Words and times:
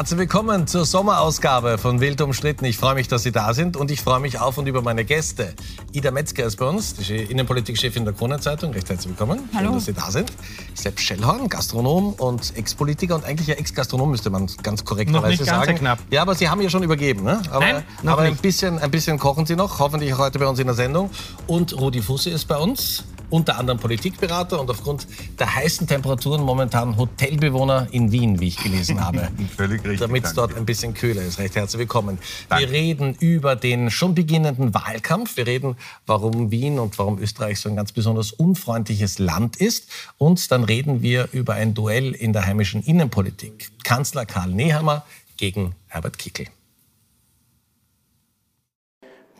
Herzlich 0.00 0.18
willkommen 0.18 0.66
zur 0.66 0.86
Sommerausgabe 0.86 1.76
von 1.76 2.00
Wild 2.00 2.22
umstritten. 2.22 2.64
Ich 2.64 2.78
freue 2.78 2.94
mich, 2.94 3.08
dass 3.08 3.22
Sie 3.22 3.32
da 3.32 3.52
sind 3.52 3.76
und 3.76 3.90
ich 3.90 4.00
freue 4.00 4.18
mich 4.18 4.40
auf 4.40 4.56
und 4.56 4.66
über 4.66 4.80
meine 4.80 5.04
Gäste. 5.04 5.52
Ida 5.92 6.10
Metzger 6.10 6.46
ist 6.46 6.56
bei 6.56 6.64
uns, 6.64 6.94
die 6.94 7.16
Innenpolitikchefin 7.16 8.06
der 8.06 8.14
Kronenzeitung. 8.14 8.72
Recht 8.72 8.88
herzlich 8.88 9.10
willkommen. 9.10 9.50
Hallo. 9.54 9.66
Schön, 9.66 9.74
dass 9.74 9.84
Sie 9.84 9.92
da 9.92 10.10
sind. 10.10 10.32
Sepp 10.72 10.98
Schellhorn, 11.00 11.50
Gastronom 11.50 12.14
und 12.14 12.56
Ex-Politiker 12.56 13.14
und 13.14 13.26
eigentlich 13.26 13.48
ja 13.48 13.56
Ex-Gastronom, 13.56 14.10
müsste 14.10 14.30
man 14.30 14.46
ganz 14.62 14.86
korrekterweise 14.86 15.44
ganz 15.44 15.50
sagen. 15.50 15.76
so 15.76 15.80
knapp. 15.80 15.98
Ja, 16.10 16.22
aber 16.22 16.34
Sie 16.34 16.48
haben 16.48 16.62
ja 16.62 16.70
schon 16.70 16.82
übergeben. 16.82 17.22
Ne? 17.22 17.42
Aber, 17.50 17.60
Nein, 17.60 17.84
aber 18.06 18.22
ein, 18.22 18.36
bisschen, 18.36 18.78
ein 18.78 18.90
bisschen 18.90 19.18
kochen 19.18 19.44
Sie 19.44 19.54
noch, 19.54 19.80
hoffentlich 19.80 20.14
auch 20.14 20.18
heute 20.20 20.38
bei 20.38 20.46
uns 20.46 20.58
in 20.58 20.66
der 20.66 20.76
Sendung. 20.76 21.10
Und 21.46 21.78
Rudi 21.78 22.00
Fusse 22.00 22.30
ist 22.30 22.48
bei 22.48 22.56
uns, 22.56 23.04
unter 23.30 23.58
anderem 23.58 23.78
Politikberater 23.78 24.60
und 24.60 24.68
aufgrund 24.70 25.06
der 25.38 25.54
heißen 25.54 25.86
Temperaturen 25.86 26.42
momentan 26.42 26.96
Hotelbewohner 26.96 27.88
in 27.92 28.12
Wien, 28.12 28.40
wie 28.40 28.48
ich 28.48 28.56
gelesen 28.62 29.00
habe. 29.04 29.28
Völlig 29.56 29.82
richtig. 29.84 30.00
Damit 30.00 30.24
es 30.24 30.34
dort 30.34 30.56
ein 30.56 30.66
bisschen 30.66 30.94
kühler 30.94 31.22
ist. 31.22 31.38
Recht 31.38 31.56
herzlich 31.56 31.80
willkommen. 31.80 32.18
Danke. 32.48 32.66
Wir 32.66 32.72
reden 32.72 33.14
über 33.18 33.56
den 33.56 33.90
schon 33.90 34.14
beginnenden 34.14 34.74
Wahlkampf. 34.74 35.36
Wir 35.36 35.46
reden, 35.46 35.76
warum 36.06 36.50
Wien 36.50 36.78
und 36.78 36.98
warum 36.98 37.18
Österreich 37.18 37.60
so 37.60 37.68
ein 37.68 37.76
ganz 37.76 37.92
besonders 37.92 38.32
unfreundliches 38.32 39.18
Land 39.18 39.56
ist. 39.56 39.90
Und 40.18 40.50
dann 40.50 40.64
reden 40.64 41.02
wir 41.02 41.28
über 41.32 41.54
ein 41.54 41.74
Duell 41.74 42.12
in 42.12 42.32
der 42.32 42.46
heimischen 42.46 42.82
Innenpolitik. 42.82 43.70
Kanzler 43.84 44.26
Karl 44.26 44.50
Nehammer 44.50 45.04
gegen 45.36 45.74
Herbert 45.88 46.18
Kickl. 46.18 46.46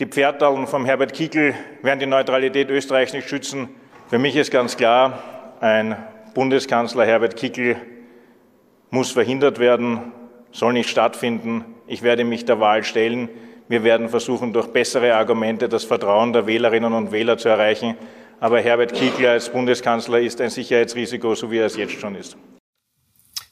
Die 0.01 0.07
Pferdallen 0.07 0.67
vom 0.67 0.87
Herbert 0.87 1.13
Kickl 1.13 1.55
werden 1.83 2.01
die 2.01 2.07
Neutralität 2.07 2.71
Österreichs 2.71 3.13
nicht 3.13 3.29
schützen. 3.29 3.69
Für 4.11 4.19
mich 4.19 4.35
ist 4.35 4.51
ganz 4.51 4.77
klar, 4.77 5.23
ein 5.61 5.97
Bundeskanzler 6.35 7.07
Herbert 7.07 7.37
Kickl 7.37 7.77
muss 8.91 9.13
verhindert 9.13 9.61
werden, 9.61 10.11
soll 10.51 10.73
nicht 10.73 10.91
stattfinden. 10.91 11.65
Ich 11.87 12.03
werde 12.03 12.25
mich 12.25 12.45
der 12.45 12.59
Wahl 12.59 12.83
stellen. 12.83 13.29
Wir 13.69 13.85
werden 13.85 14.09
versuchen, 14.09 14.53
durch 14.53 14.67
bessere 14.67 15.15
Argumente 15.15 15.69
das 15.69 15.85
Vertrauen 15.85 16.33
der 16.33 16.49
Wählerinnen 16.49 16.93
und 16.93 17.13
Wähler 17.13 17.39
zu 17.39 17.51
erreichen. 17.51 17.95
Aber 18.41 18.61
Herbert 18.61 18.95
Kickl 18.95 19.27
als 19.27 19.49
Bundeskanzler 19.49 20.19
ist 20.19 20.41
ein 20.41 20.51
Sicherheitsrisiko, 20.51 21.37
so 21.37 21.53
wie 21.53 21.59
er 21.59 21.67
es 21.67 21.77
jetzt 21.77 21.93
schon 21.93 22.17
ist. 22.17 22.37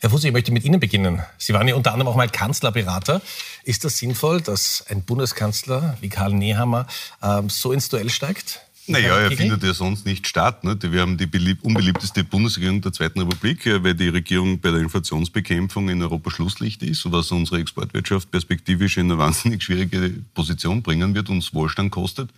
Herr 0.00 0.10
Fusse, 0.10 0.26
ich 0.26 0.32
möchte 0.32 0.50
mit 0.50 0.64
Ihnen 0.64 0.80
beginnen. 0.80 1.22
Sie 1.38 1.54
waren 1.54 1.68
ja 1.68 1.76
unter 1.76 1.92
anderem 1.92 2.08
auch 2.08 2.16
mal 2.16 2.28
Kanzlerberater. 2.28 3.20
Ist 3.62 3.84
das 3.84 3.98
sinnvoll, 3.98 4.40
dass 4.40 4.84
ein 4.88 5.04
Bundeskanzler 5.04 5.96
wie 6.00 6.08
Karl 6.08 6.32
Nehammer 6.32 6.88
ähm, 7.22 7.48
so 7.48 7.72
ins 7.72 7.88
Duell 7.88 8.10
steigt? 8.10 8.67
Naja, 8.88 9.18
er 9.18 9.30
findet 9.30 9.62
ja 9.62 9.74
sonst 9.74 10.06
nicht 10.06 10.26
statt. 10.26 10.64
Ne? 10.64 10.76
Wir 10.80 11.02
haben 11.02 11.16
die 11.16 11.26
belieb- 11.26 11.62
unbeliebteste 11.62 12.24
Bundesregierung 12.24 12.80
der 12.80 12.92
Zweiten 12.92 13.20
Republik, 13.20 13.66
äh, 13.66 13.82
weil 13.84 13.94
die 13.94 14.08
Regierung 14.08 14.58
bei 14.60 14.70
der 14.70 14.80
Inflationsbekämpfung 14.80 15.88
in 15.88 16.02
Europa 16.02 16.30
Schlusslicht 16.30 16.82
ist, 16.82 17.10
was 17.10 17.30
unsere 17.30 17.60
Exportwirtschaft 17.60 18.30
perspektivisch 18.30 18.96
in 18.96 19.06
eine 19.06 19.18
wahnsinnig 19.18 19.62
schwierige 19.62 20.14
Position 20.34 20.82
bringen 20.82 21.14
wird, 21.14 21.28
uns 21.28 21.52
Wohlstand 21.52 21.90
kostet. 21.90 22.30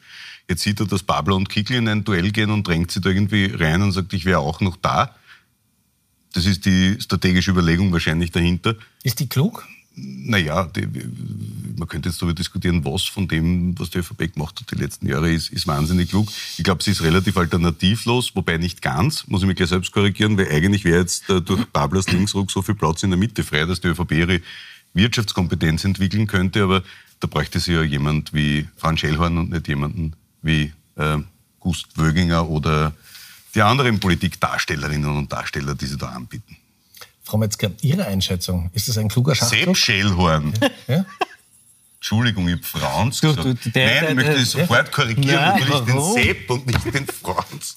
Jetzt 0.48 0.62
sieht 0.62 0.80
er, 0.80 0.86
dass 0.86 1.02
Babler 1.02 1.36
und 1.36 1.48
Kickl 1.48 1.74
in 1.74 1.88
ein 1.88 2.02
Duell 2.04 2.32
gehen 2.32 2.50
und 2.50 2.66
drängt 2.66 2.90
sie 2.90 3.00
da 3.00 3.10
irgendwie 3.10 3.46
rein 3.46 3.82
und 3.82 3.92
sagt, 3.92 4.12
ich 4.12 4.24
wäre 4.24 4.40
auch 4.40 4.60
noch 4.60 4.76
da. 4.76 5.14
Das 6.32 6.46
ist 6.46 6.64
die 6.64 6.96
strategische 7.00 7.52
Überlegung 7.52 7.92
wahrscheinlich 7.92 8.30
dahinter. 8.30 8.74
Ist 9.02 9.20
die 9.20 9.28
klug? 9.28 9.66
Naja, 9.96 10.64
die, 10.64 10.86
man 11.76 11.88
könnte 11.88 12.08
jetzt 12.08 12.22
darüber 12.22 12.34
diskutieren, 12.34 12.84
was 12.84 13.04
von 13.04 13.26
dem, 13.26 13.78
was 13.78 13.90
die 13.90 13.98
ÖVP 13.98 14.32
gemacht 14.34 14.60
hat 14.60 14.70
die 14.70 14.80
letzten 14.80 15.08
Jahre, 15.08 15.30
ist, 15.30 15.50
ist 15.50 15.66
wahnsinnig 15.66 16.10
klug. 16.10 16.28
Ich 16.56 16.64
glaube, 16.64 16.82
sie 16.82 16.92
ist 16.92 17.02
relativ 17.02 17.36
alternativlos, 17.36 18.34
wobei 18.34 18.56
nicht 18.56 18.82
ganz, 18.82 19.26
muss 19.26 19.42
ich 19.42 19.48
mich 19.48 19.56
gleich 19.56 19.68
selbst 19.68 19.92
korrigieren, 19.92 20.38
weil 20.38 20.48
eigentlich 20.48 20.84
wäre 20.84 21.00
jetzt 21.00 21.28
äh, 21.28 21.40
durch 21.40 21.64
Bablers 21.66 22.10
Linksruck 22.10 22.50
so 22.50 22.62
viel 22.62 22.74
Platz 22.74 23.02
in 23.02 23.10
der 23.10 23.18
Mitte 23.18 23.42
frei, 23.42 23.64
dass 23.66 23.80
die 23.80 23.88
ÖVP 23.88 24.12
ihre 24.12 24.40
Wirtschaftskompetenz 24.94 25.84
entwickeln 25.84 26.26
könnte, 26.26 26.62
aber 26.62 26.82
da 27.18 27.26
bräuchte 27.26 27.60
sie 27.60 27.72
ja 27.72 27.82
jemand 27.82 28.32
wie 28.32 28.68
Franz 28.76 29.00
Schellhorn 29.00 29.38
und 29.38 29.50
nicht 29.50 29.68
jemanden 29.68 30.14
wie 30.42 30.72
äh, 30.96 31.18
Gust 31.58 31.98
Wöginger 31.98 32.48
oder 32.48 32.92
die 33.54 33.62
anderen 33.62 34.00
Politikdarstellerinnen 34.00 35.16
und 35.16 35.32
Darsteller, 35.32 35.74
die 35.74 35.86
sie 35.86 35.98
da 35.98 36.08
anbieten. 36.10 36.56
Frau 37.30 37.38
Metzger, 37.38 37.70
Ihre 37.80 38.06
Einschätzung, 38.06 38.70
ist 38.74 38.88
das 38.88 38.98
ein 38.98 39.08
kluger 39.08 39.34
Sepp 39.36 39.50
Schachzug? 39.50 39.76
Schellhorn. 39.76 40.52
Ja? 40.88 41.04
Entschuldigung, 41.98 42.48
ich 42.48 42.54
habe 42.54 42.62
Franz 42.64 43.20
Du, 43.20 43.28
gesagt. 43.34 43.64
du, 43.66 43.70
der- 43.70 43.86
Nein, 43.86 44.00
der- 44.00 44.08
ich 44.10 44.14
möchte 44.16 44.40
das 44.40 44.50
sofort 44.52 44.90
korrigieren. 44.90 45.28
Ja, 45.28 45.52
Natürlich 45.52 45.70
warum? 45.74 46.14
den 46.16 46.24
Sepp 46.24 46.50
und 46.50 46.66
nicht 46.66 46.94
den 46.94 47.06
Franz. 47.06 47.76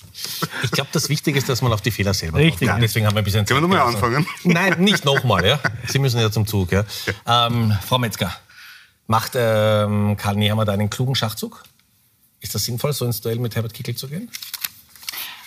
Ich 0.64 0.72
glaube, 0.72 0.90
das 0.94 1.09
Wichtige 1.09 1.38
ist, 1.38 1.50
dass 1.50 1.62
man 1.62 1.72
auf 1.74 1.81
die 1.81 1.91
Fehler 1.91 2.14
selber 2.14 2.38
Richtig. 2.40 2.68
Ja, 2.68 2.80
deswegen 2.80 3.06
haben 3.06 3.16
wir 3.16 3.22
ein 3.22 3.25
bisschen 3.25 3.46
Können 3.46 3.69
wir 3.69 3.78
Zeit 3.78 3.86
nochmal 3.94 4.12
anfangen? 4.14 4.25
Nein, 4.46 4.81
nicht 4.81 5.03
nochmal. 5.06 5.46
Ja. 5.46 5.59
Sie 5.88 6.00
müssen 6.00 6.20
ja 6.20 6.31
zum 6.31 6.47
Zug. 6.47 6.72
Ja. 6.72 6.85
Ähm, 7.28 7.78
Frau 7.85 8.00
Metzger, 8.00 8.34
macht 9.08 9.34
ähm, 9.35 10.16
Karl 10.18 10.35
Nehammer 10.38 10.64
da 10.66 10.72
einen 10.72 10.90
klugen 10.90 11.16
Schachzug? 11.16 11.62
Ist 12.40 12.56
das 12.56 12.64
sinnvoll, 12.64 12.94
so 12.94 13.06
ins 13.06 13.20
Duell 13.22 13.40
mit 13.40 13.56
Herbert 13.56 13.74
Kickl 13.74 13.94
zu 13.96 14.08
gehen? 14.08 14.30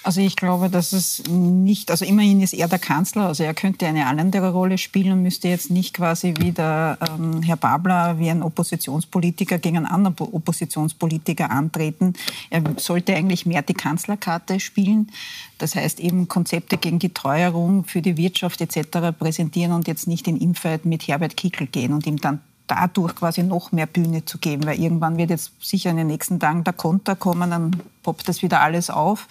Also 0.07 0.21
ich 0.21 0.37
glaube, 0.37 0.71
dass 0.71 0.93
es 0.93 1.25
nicht, 1.29 1.91
also 1.91 2.05
immerhin 2.05 2.41
ist 2.41 2.55
er 2.55 2.69
der 2.69 2.79
Kanzler, 2.79 3.27
also 3.27 3.43
er 3.43 3.55
könnte 3.55 3.89
eine 3.89 4.07
andere 4.07 4.53
Rolle 4.53 4.79
spielen 4.79 5.15
und 5.15 5.23
müsste 5.23 5.49
jetzt 5.49 5.69
nicht 5.69 5.95
quasi 5.95 6.33
wie 6.39 6.53
der 6.53 6.97
ähm, 7.19 7.43
Herr 7.43 7.57
Babler 7.57 8.17
wie 8.21 8.31
ein 8.31 8.45
Oppositionspolitiker 8.45 9.59
gegen 9.59 9.79
einen 9.79 9.87
anderen 9.87 10.15
Po- 10.15 10.29
Oppositionspolitiker 10.31 11.51
antreten. 11.51 12.13
Er 12.51 12.63
sollte 12.77 13.17
eigentlich 13.17 13.47
mehr 13.47 13.63
die 13.63 13.75
Kanzlerkarte 13.75 14.61
spielen. 14.61 15.11
Das 15.59 15.75
heißt 15.75 15.99
eben 15.99 16.29
Konzepte 16.29 16.77
gegen 16.77 17.01
die 17.01 17.09
Teuerung 17.09 17.83
für 17.83 18.01
die 18.01 18.17
Wirtschaft 18.17 18.61
etc. 18.61 19.13
präsentieren 19.19 19.73
und 19.73 19.89
jetzt 19.89 20.07
nicht 20.07 20.29
in 20.29 20.37
Infight 20.37 20.85
mit 20.85 21.09
Herbert 21.09 21.37
Kickl 21.37 21.67
gehen 21.67 21.93
und 21.93 22.07
ihm 22.07 22.19
dann 22.19 22.41
dadurch 22.69 23.15
quasi 23.15 23.43
noch 23.43 23.73
mehr 23.73 23.87
Bühne 23.87 24.25
zu 24.25 24.39
geben, 24.39 24.67
weil 24.67 24.81
irgendwann 24.81 25.17
wird 25.17 25.31
jetzt 25.31 25.53
sicher 25.61 25.91
in 25.91 25.97
den 25.97 26.09
nächsten 26.09 26.39
Tagen 26.41 26.65
der 26.65 26.73
Konter 26.73 27.15
kommen, 27.15 27.51
dann 27.51 27.71
poppt 28.07 28.29
das 28.29 28.41
wieder 28.41 28.61
alles 28.61 28.89
auf. 28.89 29.27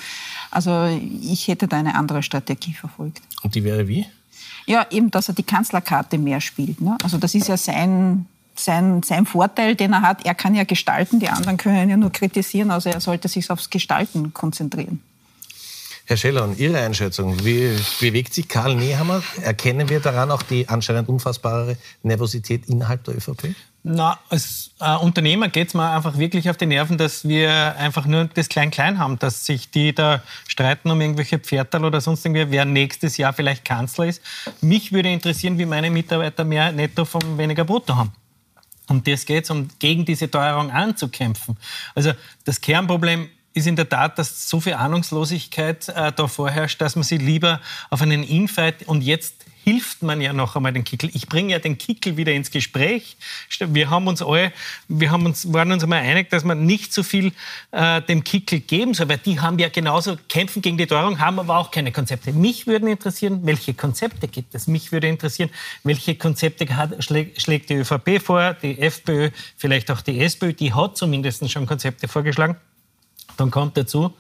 Also 0.52 0.86
ich 1.22 1.48
hätte 1.48 1.70
da 1.70 1.78
eine 1.78 1.96
andere 1.96 2.22
Strategie 2.24 2.74
verfolgt. 2.74 3.22
Und 3.42 3.56
die 3.56 3.64
wäre 3.64 3.88
wie? 3.88 4.06
Ja, 4.66 4.86
eben, 4.92 5.12
dass 5.12 5.30
er 5.30 5.34
die 5.34 5.44
Kanzlerkarte 5.44 6.18
mehr 6.18 6.42
spielt. 6.42 6.82
Ne? 6.82 6.98
Also 7.02 7.18
das 7.18 7.36
ist 7.36 7.48
ja 7.48 7.56
sein, 7.56 8.26
sein, 8.54 9.02
sein 9.02 9.26
Vorteil, 9.26 9.76
den 9.76 9.94
er 9.94 10.02
hat. 10.02 10.26
Er 10.26 10.36
kann 10.36 10.56
ja 10.56 10.66
gestalten, 10.66 11.22
die 11.22 11.30
anderen 11.30 11.56
können 11.56 11.90
ja 11.90 11.96
nur 11.96 12.12
kritisieren. 12.12 12.70
Also 12.70 12.90
er 12.90 13.00
sollte 13.00 13.30
sich 13.30 13.50
aufs 13.50 13.70
Gestalten 13.70 14.34
konzentrieren. 14.34 15.00
Herr 16.08 16.18
Schellern, 16.18 16.58
Ihre 16.58 16.80
Einschätzung. 16.80 17.46
Wie 17.46 17.80
bewegt 18.02 18.34
sich 18.34 18.50
Karl 18.50 18.76
Nehammer? 18.76 19.24
Erkennen 19.42 19.88
wir 19.88 20.02
daran 20.02 20.32
auch 20.32 20.44
die 20.44 20.68
anscheinend 20.68 21.08
unfassbare 21.08 21.78
Nervosität 22.04 22.68
innerhalb 22.68 23.06
der 23.06 23.16
ÖVP? 23.16 23.56
Na, 23.88 24.18
als 24.30 24.72
äh, 24.80 24.96
Unternehmer 24.96 25.48
geht 25.48 25.68
es 25.68 25.76
mir 25.76 25.88
einfach 25.88 26.18
wirklich 26.18 26.50
auf 26.50 26.58
die 26.58 26.66
Nerven, 26.66 26.98
dass 26.98 27.28
wir 27.28 27.76
einfach 27.78 28.08
nur 28.08 28.26
das 28.26 28.50
Klein-Klein 28.50 28.98
haben, 28.98 29.20
dass 29.20 29.46
sich 29.46 29.70
die 29.70 29.94
da 29.94 30.24
streiten 30.48 30.90
um 30.90 31.00
irgendwelche 31.00 31.38
Pferdal 31.38 31.86
oder 31.86 32.02
sonst 32.02 32.26
irgendwie, 32.26 32.50
wer 32.50 32.66
nächstes 32.66 33.18
Jahr 33.18 33.32
vielleicht 33.32 33.64
Kanzler 33.64 34.08
ist. 34.08 34.24
Mich 34.60 34.92
würde 34.92 35.14
interessieren, 35.14 35.60
wie 35.60 35.68
meine 35.68 35.92
Mitarbeiter 35.92 36.44
mehr 36.44 36.72
Netto 36.72 37.06
vom 37.06 37.38
weniger 37.38 37.64
Brutto 37.64 37.96
haben. 37.96 38.12
Um 38.88 39.04
das 39.04 39.24
geht 39.24 39.44
es, 39.44 39.52
um 39.52 39.68
gegen 39.78 40.04
diese 40.04 40.32
Teuerung 40.32 40.72
anzukämpfen. 40.72 41.56
Also 41.94 42.14
das 42.44 42.62
Kernproblem 42.62 43.30
ist 43.54 43.68
in 43.68 43.76
der 43.76 43.88
Tat, 43.88 44.18
dass 44.18 44.50
so 44.50 44.60
viel 44.60 44.74
Ahnungslosigkeit 44.74 45.90
äh, 45.90 46.12
da 46.12 46.28
vorherrscht, 46.28 46.82
dass 46.82 46.96
man 46.96 47.04
sich 47.04 47.22
lieber 47.22 47.62
auf 47.92 48.02
einen 48.02 48.24
Infight 48.24 48.88
und 48.88 49.04
jetzt 49.04 49.45
hilft 49.66 50.04
man 50.04 50.22
ja 50.22 50.32
noch 50.32 50.56
einmal 50.56 50.74
den 50.74 50.84
Kickel. 50.84 51.10
Ich 51.14 51.28
bringe 51.28 51.52
ja 51.52 51.58
den 51.58 51.80
Kickel 51.80 52.18
wieder 52.18 52.32
ins 52.32 52.52
Gespräch. 52.52 53.18
Wir 53.60 53.90
haben 53.90 54.06
uns 54.06 54.22
alle, 54.22 54.54
wir 54.88 55.10
haben 55.10 55.26
uns, 55.26 55.52
waren 55.52 55.72
uns 55.72 55.82
einmal 55.82 56.02
einig, 56.02 56.30
dass 56.30 56.44
man 56.44 56.68
nicht 56.68 56.94
so 56.94 57.02
viel 57.02 57.34
äh, 57.72 58.00
dem 58.04 58.24
Kickel 58.24 58.60
geben 58.60 58.94
soll, 58.94 59.10
weil 59.10 59.18
die 59.18 59.40
haben 59.40 59.58
ja 59.58 59.70
genauso 59.70 60.18
kämpfen 60.30 60.62
gegen 60.62 60.78
die 60.78 60.86
Teuerung, 60.86 61.20
haben 61.20 61.40
aber 61.40 61.58
auch 61.58 61.72
keine 61.72 61.92
Konzepte. 61.92 62.32
Mich 62.32 62.68
würden 62.68 62.88
interessieren, 62.88 63.40
welche 63.42 63.74
Konzepte 63.74 64.28
gibt 64.28 64.54
es? 64.54 64.68
Mich 64.68 64.92
würde 64.92 65.08
interessieren, 65.08 65.50
welche 65.84 66.14
Konzepte 66.14 66.68
hat, 66.76 67.04
schlägt, 67.04 67.42
schlägt 67.42 67.72
die 67.72 67.76
ÖVP 67.76 68.22
vor, 68.24 68.54
die 68.54 68.80
FPÖ, 68.80 69.32
vielleicht 69.58 69.90
auch 69.90 70.02
die 70.02 70.22
SPÖ, 70.22 70.54
die 70.54 70.76
hat 70.76 70.96
zumindest 70.96 71.50
schon 71.50 71.66
Konzepte 71.66 72.08
vorgeschlagen. 72.08 72.56
Dann 73.38 73.50
kommt 73.50 73.78
dazu, 73.78 74.14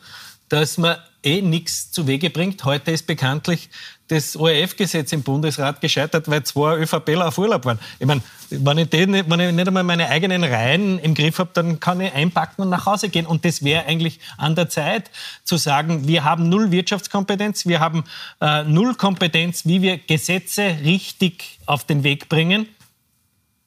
dass 0.49 0.77
man 0.77 0.97
eh 1.23 1.41
nichts 1.41 1.91
zu 1.91 2.07
Wege 2.07 2.29
bringt. 2.29 2.63
Heute 2.63 2.91
ist 2.91 3.07
bekanntlich 3.07 3.69
das 4.07 4.37
ORF-Gesetz 4.37 5.11
im 5.13 5.23
Bundesrat 5.23 5.81
gescheitert, 5.81 6.29
weil 6.29 6.43
zwei 6.43 6.77
ÖVPler 6.77 7.27
auf 7.27 7.37
Urlaub 7.39 7.65
waren. 7.65 7.79
Ich 7.97 8.05
meine, 8.05 8.21
wenn 8.51 8.77
ich, 8.77 8.89
den, 8.89 9.13
wenn 9.13 9.39
ich 9.39 9.51
nicht 9.51 9.67
einmal 9.67 9.83
meine 9.83 10.09
eigenen 10.09 10.43
Reihen 10.43 10.99
im 10.99 11.15
Griff 11.15 11.39
habe, 11.39 11.49
dann 11.53 11.79
kann 11.79 11.99
ich 11.99 12.13
einpacken 12.13 12.61
und 12.61 12.69
nach 12.69 12.85
Hause 12.85 13.09
gehen. 13.09 13.25
Und 13.25 13.43
das 13.45 13.63
wäre 13.63 13.85
eigentlich 13.87 14.19
an 14.37 14.55
der 14.55 14.69
Zeit 14.69 15.09
zu 15.43 15.57
sagen, 15.57 16.07
wir 16.07 16.23
haben 16.23 16.49
null 16.49 16.69
Wirtschaftskompetenz, 16.69 17.65
wir 17.65 17.79
haben 17.79 18.03
äh, 18.41 18.63
null 18.63 18.93
Kompetenz, 18.93 19.65
wie 19.65 19.81
wir 19.81 19.97
Gesetze 19.97 20.77
richtig 20.83 21.59
auf 21.65 21.83
den 21.83 22.03
Weg 22.03 22.29
bringen. 22.29 22.67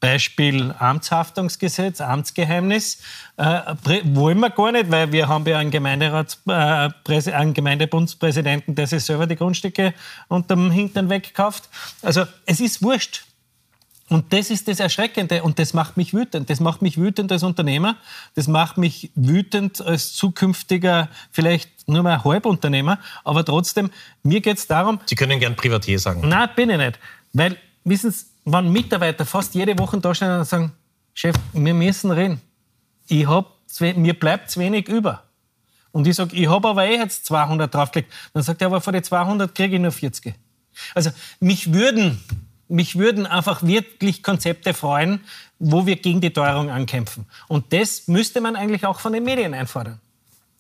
Beispiel 0.01 0.75
Amtshaftungsgesetz, 0.79 2.01
Amtsgeheimnis, 2.01 3.03
äh, 3.37 3.61
wollen 4.05 4.39
wir 4.39 4.51
gar 4.51 4.73
nicht, 4.73 4.91
weil 4.91 5.11
wir 5.11 5.27
haben 5.29 5.45
ja 5.47 5.59
einen, 5.59 5.71
Gemeinderats, 5.71 6.41
äh, 6.47 7.33
einen 7.33 7.55
Gemeindebundspräsidenten, 7.55 8.75
der 8.75 8.87
sich 8.87 9.05
selber 9.05 9.27
die 9.27 9.37
Grundstücke 9.37 9.95
unterm 10.29 10.71
Hintern 10.71 11.09
wegkauft. 11.11 11.69
Also 12.03 12.25
es 12.47 12.61
ist 12.61 12.83
wurscht. 12.83 13.25
Und 14.09 14.33
das 14.33 14.51
ist 14.51 14.69
das 14.69 14.81
Erschreckende 14.81 15.43
und 15.43 15.59
das 15.59 15.75
macht 15.75 15.99
mich 15.99 16.15
wütend. 16.15 16.49
Das 16.49 16.61
macht 16.61 16.81
mich 16.81 16.97
wütend 16.97 17.31
als 17.31 17.43
Unternehmer, 17.43 17.97
das 18.35 18.49
macht 18.49 18.79
mich 18.79 19.11
wütend 19.15 19.83
als 19.83 20.15
zukünftiger, 20.15 21.09
vielleicht 21.31 21.89
nur 21.89 22.03
mal 22.03 22.25
Halbunternehmer, 22.25 22.99
aber 23.25 23.45
trotzdem, 23.45 23.91
mir 24.23 24.41
geht 24.41 24.57
es 24.57 24.67
darum... 24.67 24.99
Sie 25.05 25.15
können 25.15 25.39
gern 25.41 25.57
Privatier 25.57 25.99
sagen. 25.99 26.27
Nein, 26.27 26.49
bin 26.57 26.71
ich 26.71 26.79
nicht. 26.79 26.99
Weil, 27.35 27.59
wissen 27.85 28.11
Sie, 28.11 28.25
wenn 28.53 28.71
Mitarbeiter 28.71 29.25
fast 29.25 29.55
jede 29.55 29.79
Woche 29.79 29.99
da 29.99 30.15
stehen 30.15 30.39
und 30.39 30.45
sagen, 30.45 30.73
Chef, 31.15 31.37
wir 31.53 31.75
müssen 31.75 32.11
reden. 32.11 32.41
Ich 33.09 33.27
hab, 33.27 33.57
mir 33.81 34.15
bleibt 34.15 34.51
zu 34.51 34.61
wenig 34.61 34.89
über. 34.89 35.25
Und 35.91 36.07
ich 36.07 36.15
sage, 36.15 36.37
ich 36.37 36.49
habe 36.49 36.69
aber 36.69 36.85
eh 36.85 36.97
jetzt 36.97 37.27
200 37.27 37.73
draufgelegt. 37.73 38.13
Dann 38.33 38.43
sagt 38.43 38.61
er, 38.61 38.67
aber 38.67 38.81
von 38.81 38.93
den 38.93 39.03
200 39.03 39.55
kriege 39.55 39.77
ich 39.77 39.83
nur 39.83 39.93
40. 39.93 40.35
Also 40.95 41.11
mich 41.41 41.73
würden 41.73 42.21
mich 42.69 42.97
würden 42.99 43.27
einfach 43.27 43.63
wirklich 43.63 44.23
Konzepte 44.23 44.75
freuen, 44.75 45.21
wo 45.59 45.87
wir 45.87 45.97
gegen 45.97 46.21
die 46.21 46.31
Teuerung 46.31 46.71
ankämpfen. 46.71 47.27
Und 47.49 47.73
das 47.73 48.09
müsste 48.09 48.41
man 48.41 48.57
eigentlich 48.57 48.85
auch 48.85 49.01
von 49.01 49.13
den 49.13 49.25
Medien 49.25 49.55
einfordern. 49.55 50.01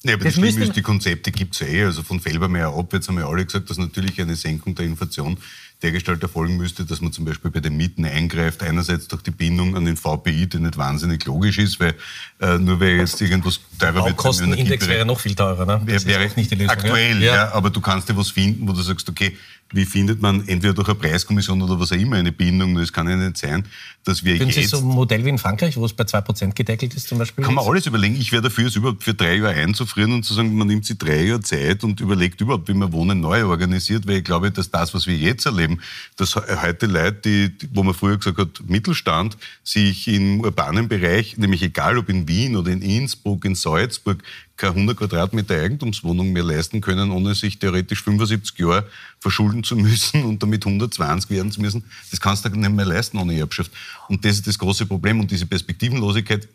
Ja, 0.05 0.15
aber 0.15 0.25
das, 0.25 0.35
das 0.35 0.43
Schlimme 0.43 0.65
ist, 0.65 0.77
die 0.77 0.83
Konzepte 0.83 1.33
gibt 1.33 1.55
es 1.55 1.61
eh. 1.61 1.85
Also 1.85 2.03
von 2.03 2.21
Felbermeier 2.21 2.73
abwärts 2.73 3.09
haben 3.09 3.19
wir 3.19 3.27
alle 3.27 3.45
gesagt, 3.45 3.69
dass 3.69 3.79
natürlich 3.79 4.21
eine 4.21 4.37
Senkung 4.37 4.75
der 4.75 4.87
Inflation 4.87 5.39
dergestalt 5.83 6.23
erfolgen 6.23 6.57
müsste, 6.57 6.85
dass 6.85 7.01
man 7.01 7.13
zum 7.13 7.25
Beispiel 7.25 7.51
bei 7.51 7.61
den 7.61 7.77
Mieten 7.77 8.05
eingreift. 8.05 8.63
Einerseits 8.63 9.07
durch 9.07 9.23
die 9.23 9.31
Bindung 9.31 9.77
an 9.77 9.85
den 9.85 9.97
VPI, 9.97 10.49
die 10.49 10.59
nicht 10.59 10.77
wahnsinnig 10.77 11.25
logisch 11.25 11.59
ist, 11.59 11.79
weil 11.79 11.95
äh, 12.41 12.59
nur 12.59 12.81
weil 12.81 12.97
jetzt 12.97 13.21
irgendwas 13.21 13.61
teurer 13.79 14.05
wird... 14.05 14.17
Kostenindex 14.17 14.89
wäre 14.89 15.07
noch 15.07 15.21
viel 15.21 15.35
teurer, 15.35 15.65
ne? 15.65 15.81
Das 15.87 16.05
wäre 16.07 16.29
nicht 16.35 16.51
die 16.51 16.57
Lösung. 16.57 16.71
Aktuell, 16.71 17.23
ja. 17.23 17.35
ja. 17.35 17.53
Aber 17.53 17.71
du 17.71 17.81
kannst 17.81 18.09
dir 18.09 18.17
was 18.17 18.31
finden, 18.31 18.67
wo 18.67 18.73
du 18.73 18.83
sagst, 18.83 19.09
okay, 19.09 19.37
wie 19.73 19.85
findet 19.85 20.23
man 20.23 20.47
entweder 20.49 20.73
durch 20.73 20.89
eine 20.89 20.95
Preiskommission 20.95 21.61
oder 21.61 21.79
was 21.79 21.93
auch 21.93 21.97
immer 21.97 22.17
eine 22.17 22.33
Bindung? 22.33 22.75
Das 22.75 22.93
kann 22.93 23.09
ja 23.09 23.17
nicht 23.17 23.37
sein, 23.37 23.65
dass 24.05 24.25
wir 24.25 24.37
Finden 24.37 24.55
jetzt... 24.55 24.71
Sie 24.71 24.77
so 24.77 24.79
ein 24.79 24.85
Modell 24.85 25.25
wie 25.25 25.29
in 25.29 25.39
Frankreich, 25.39 25.77
wo 25.77 25.85
es 25.85 25.93
bei 25.93 26.05
2% 26.05 26.55
gedeckelt 26.55 26.95
ist 26.95 27.09
zum 27.09 27.19
Beispiel? 27.19 27.45
Kann 27.45 27.55
man 27.55 27.67
alles 27.67 27.87
überlegen. 27.87 28.17
Ich 28.19 28.33
wäre 28.33 28.43
dafür, 28.43 28.69
es 28.69 28.77
überhaupt 28.77 29.05
für 29.05 29.15
drei 29.15 29.37
Jahre 29.37 29.55
einzufrieren 29.55 30.13
und 30.13 30.25
zu 30.25 30.33
sagen, 30.33 30.57
man 30.57 30.69
nimmt 30.69 30.87
sich 30.87 30.97
drei 30.97 31.25
Jahre 31.25 31.41
Zeit 31.41 31.85
und 31.85 32.01
überlegt 32.01 32.41
überhaupt, 32.41 32.69
wie 32.69 32.75
man 32.75 32.93
Wohnen 32.93 33.21
neu 33.21 33.45
organisiert, 33.45 34.07
weil 34.07 34.19
ich 34.19 34.25
glaube, 34.25 34.51
dass 34.51 34.71
das, 34.71 34.95
was 34.95 35.07
wir 35.07 35.17
jetzt 35.17 35.45
erleben, 35.45 35.81
dass 36.17 36.35
heute 36.37 36.87
Leute, 36.87 37.51
die, 37.51 37.69
wo 37.73 37.83
man 37.83 37.95
früher 37.95 38.17
gesagt 38.17 38.39
hat, 38.39 38.63
Mittelstand, 38.67 39.37
sich 39.63 40.09
im 40.09 40.41
urbanen 40.41 40.89
Bereich, 40.89 41.37
nämlich 41.37 41.63
egal 41.63 41.99
ob 41.99 42.09
in 42.09 42.27
Wien 42.27 42.57
oder 42.57 42.71
in 42.71 42.81
Innsbruck, 42.81 43.45
in 43.45 43.55
Salzburg, 43.55 44.23
keine 44.59 44.73
100 44.73 44.97
Quadratmeter 44.99 45.55
Eigentumswohnung 45.55 46.33
mehr 46.33 46.43
leisten 46.43 46.81
können, 46.81 47.11
ohne 47.11 47.35
sich 47.35 47.59
theoretisch 47.59 48.03
75 48.03 48.59
Jahre 48.59 48.87
verschulden 49.21 49.65
zu 49.65 49.77
müssen 49.77 50.25
und 50.25 50.43
damit 50.43 50.67
120 50.67 51.31
werden 51.31 51.51
zu 51.51 51.63
müssen. 51.63 51.85
Das 52.11 52.21
kannst 52.21 52.45
du 52.45 52.51
nicht 52.51 52.71
mehr 52.71 52.85
leisten 52.85 53.19
ohne 53.19 53.39
Erbschaft. 53.39 53.71
Und 54.09 54.25
das 54.25 54.33
ist 54.33 54.47
das 54.47 54.59
große 54.59 54.85
Problem. 54.87 55.21
Und 55.21 55.31
diese 55.31 55.47
Perspektivenlosigkeit 55.47 56.49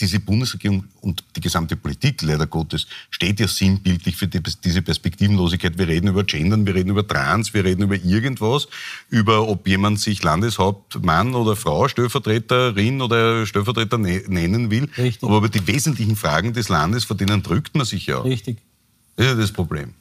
diese 0.00 0.20
Bundesregierung 0.20 0.84
und 1.00 1.24
die 1.36 1.40
gesamte 1.40 1.76
Politik, 1.76 2.22
leider 2.22 2.46
Gottes, 2.46 2.86
steht 3.10 3.40
ja 3.40 3.48
sinnbildlich 3.48 4.16
für 4.16 4.28
die, 4.28 4.40
diese 4.64 4.82
Perspektivenlosigkeit. 4.82 5.76
Wir 5.76 5.88
reden 5.88 6.08
über 6.08 6.24
Gendern, 6.24 6.66
wir 6.66 6.74
reden 6.74 6.90
über 6.90 7.06
Trans, 7.06 7.52
wir 7.52 7.64
reden 7.64 7.82
über 7.82 7.96
irgendwas, 7.96 8.68
über 9.10 9.48
ob 9.48 9.66
jemand 9.66 10.00
sich 10.00 10.22
Landeshauptmann 10.22 11.34
oder 11.34 11.56
Frau, 11.56 11.88
Stellvertreterin 11.88 13.02
oder 13.02 13.44
Stellvertreter 13.46 13.98
ne 13.98 14.22
nennen 14.28 14.70
will. 14.70 14.88
Richtig. 14.96 15.22
Aber 15.22 15.38
über 15.38 15.48
die 15.48 15.66
wesentlichen 15.66 16.16
Fragen 16.16 16.52
des 16.52 16.68
Landes, 16.68 17.04
vor 17.04 17.16
denen 17.16 17.42
drückt 17.42 17.74
man 17.74 17.84
sich 17.84 18.06
ja. 18.06 18.20
Richtig. 18.20 18.58
Das 19.16 19.26
ist 19.26 19.32
ja 19.32 19.38
das 19.38 19.52
Problem. 19.52 19.94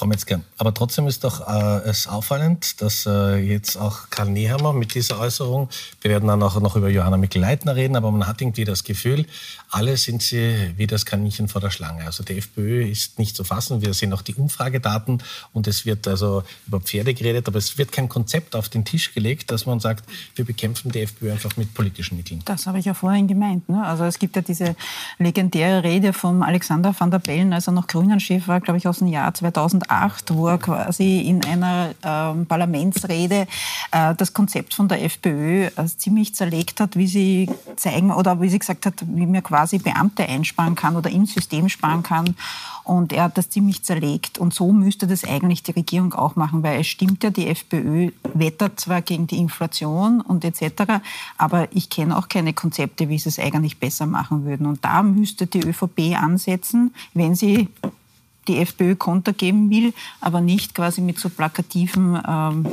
Frau 0.00 0.06
Metzger, 0.06 0.40
aber 0.56 0.72
trotzdem 0.72 1.06
ist 1.08 1.24
doch 1.24 1.46
äh, 1.46 1.86
es 1.86 2.06
auffallend, 2.06 2.80
dass 2.80 3.04
äh, 3.04 3.36
jetzt 3.36 3.76
auch 3.76 4.08
Karl 4.08 4.30
Nehammer 4.30 4.72
mit 4.72 4.94
dieser 4.94 5.20
Äußerung, 5.20 5.68
wir 6.00 6.10
werden 6.10 6.26
dann 6.26 6.42
auch 6.42 6.58
noch 6.58 6.74
über 6.74 6.88
Johanna 6.88 7.18
Mikl-Leitner 7.18 7.76
reden, 7.76 7.96
aber 7.96 8.10
man 8.10 8.26
hat 8.26 8.40
irgendwie 8.40 8.64
das 8.64 8.82
Gefühl, 8.82 9.26
alle 9.68 9.98
sind 9.98 10.22
sie 10.22 10.72
wie 10.78 10.86
das 10.86 11.04
Kaninchen 11.04 11.48
vor 11.48 11.60
der 11.60 11.68
Schlange. 11.68 12.06
Also 12.06 12.24
die 12.24 12.38
FPÖ 12.38 12.82
ist 12.86 13.18
nicht 13.18 13.36
zu 13.36 13.44
fassen, 13.44 13.82
wir 13.82 13.92
sehen 13.92 14.14
auch 14.14 14.22
die 14.22 14.34
Umfragedaten 14.34 15.22
und 15.52 15.66
es 15.66 15.84
wird 15.84 16.08
also 16.08 16.44
über 16.66 16.80
Pferde 16.80 17.12
geredet, 17.12 17.46
aber 17.46 17.58
es 17.58 17.76
wird 17.76 17.92
kein 17.92 18.08
Konzept 18.08 18.56
auf 18.56 18.70
den 18.70 18.86
Tisch 18.86 19.12
gelegt, 19.12 19.50
dass 19.50 19.66
man 19.66 19.80
sagt, 19.80 20.08
wir 20.34 20.46
bekämpfen 20.46 20.90
die 20.92 21.02
FPÖ 21.02 21.30
einfach 21.32 21.58
mit 21.58 21.74
politischen 21.74 22.16
Mitteln. 22.16 22.40
Das 22.46 22.66
habe 22.66 22.78
ich 22.78 22.86
ja 22.86 22.94
vorhin 22.94 23.28
gemeint. 23.28 23.68
Ne? 23.68 23.84
Also 23.84 24.04
es 24.04 24.18
gibt 24.18 24.34
ja 24.34 24.40
diese 24.40 24.76
legendäre 25.18 25.84
Rede 25.84 26.14
von 26.14 26.42
Alexander 26.42 26.94
van 26.98 27.10
der 27.10 27.18
Bellen, 27.18 27.52
als 27.52 27.66
er 27.66 27.74
noch 27.74 27.86
Grünen-Chef 27.86 28.48
war, 28.48 28.60
glaube 28.60 28.78
ich, 28.78 28.88
aus 28.88 29.00
dem 29.00 29.08
Jahr 29.08 29.34
2008 29.34 29.89
2008, 29.90 30.34
wo 30.34 30.48
er 30.48 30.58
quasi 30.58 31.20
in 31.20 31.44
einer 31.44 31.90
äh, 32.02 32.44
Parlamentsrede 32.44 33.46
äh, 33.90 34.14
das 34.14 34.32
Konzept 34.32 34.74
von 34.74 34.88
der 34.88 35.02
FPÖ 35.04 35.66
äh, 35.66 35.70
ziemlich 35.96 36.34
zerlegt 36.34 36.80
hat, 36.80 36.96
wie 36.96 37.06
sie 37.06 37.50
zeigen 37.76 38.12
oder 38.12 38.40
wie 38.40 38.48
sie 38.48 38.58
gesagt 38.58 38.86
hat, 38.86 38.94
wie 39.06 39.26
man 39.26 39.42
quasi 39.42 39.78
Beamte 39.78 40.26
einsparen 40.28 40.74
kann 40.74 40.96
oder 40.96 41.10
im 41.10 41.26
System 41.26 41.68
sparen 41.68 42.02
kann. 42.02 42.36
Und 42.84 43.12
er 43.12 43.24
hat 43.24 43.38
das 43.38 43.50
ziemlich 43.50 43.82
zerlegt. 43.84 44.38
Und 44.38 44.54
so 44.54 44.72
müsste 44.72 45.06
das 45.06 45.24
eigentlich 45.24 45.62
die 45.62 45.72
Regierung 45.72 46.14
auch 46.14 46.36
machen, 46.36 46.62
weil 46.62 46.80
es 46.80 46.86
stimmt 46.86 47.22
ja, 47.22 47.30
die 47.30 47.46
FPÖ 47.46 48.10
wettert 48.34 48.80
zwar 48.80 49.02
gegen 49.02 49.26
die 49.26 49.38
Inflation 49.38 50.20
und 50.20 50.44
etc., 50.44 51.00
aber 51.36 51.68
ich 51.72 51.90
kenne 51.90 52.16
auch 52.16 52.28
keine 52.28 52.52
Konzepte, 52.52 53.08
wie 53.08 53.18
sie 53.18 53.28
es 53.28 53.38
eigentlich 53.38 53.78
besser 53.78 54.06
machen 54.06 54.44
würden. 54.44 54.66
Und 54.66 54.84
da 54.84 55.02
müsste 55.02 55.46
die 55.46 55.60
ÖVP 55.60 56.16
ansetzen, 56.20 56.94
wenn 57.14 57.34
sie 57.34 57.68
die 58.50 58.58
FPÖ 58.58 58.96
Konter 58.96 59.32
geben 59.32 59.70
will, 59.70 59.92
aber 60.20 60.40
nicht 60.40 60.74
quasi 60.74 61.00
mit 61.00 61.18
so 61.18 61.28
plakativen, 61.28 62.18
ähm, 62.26 62.66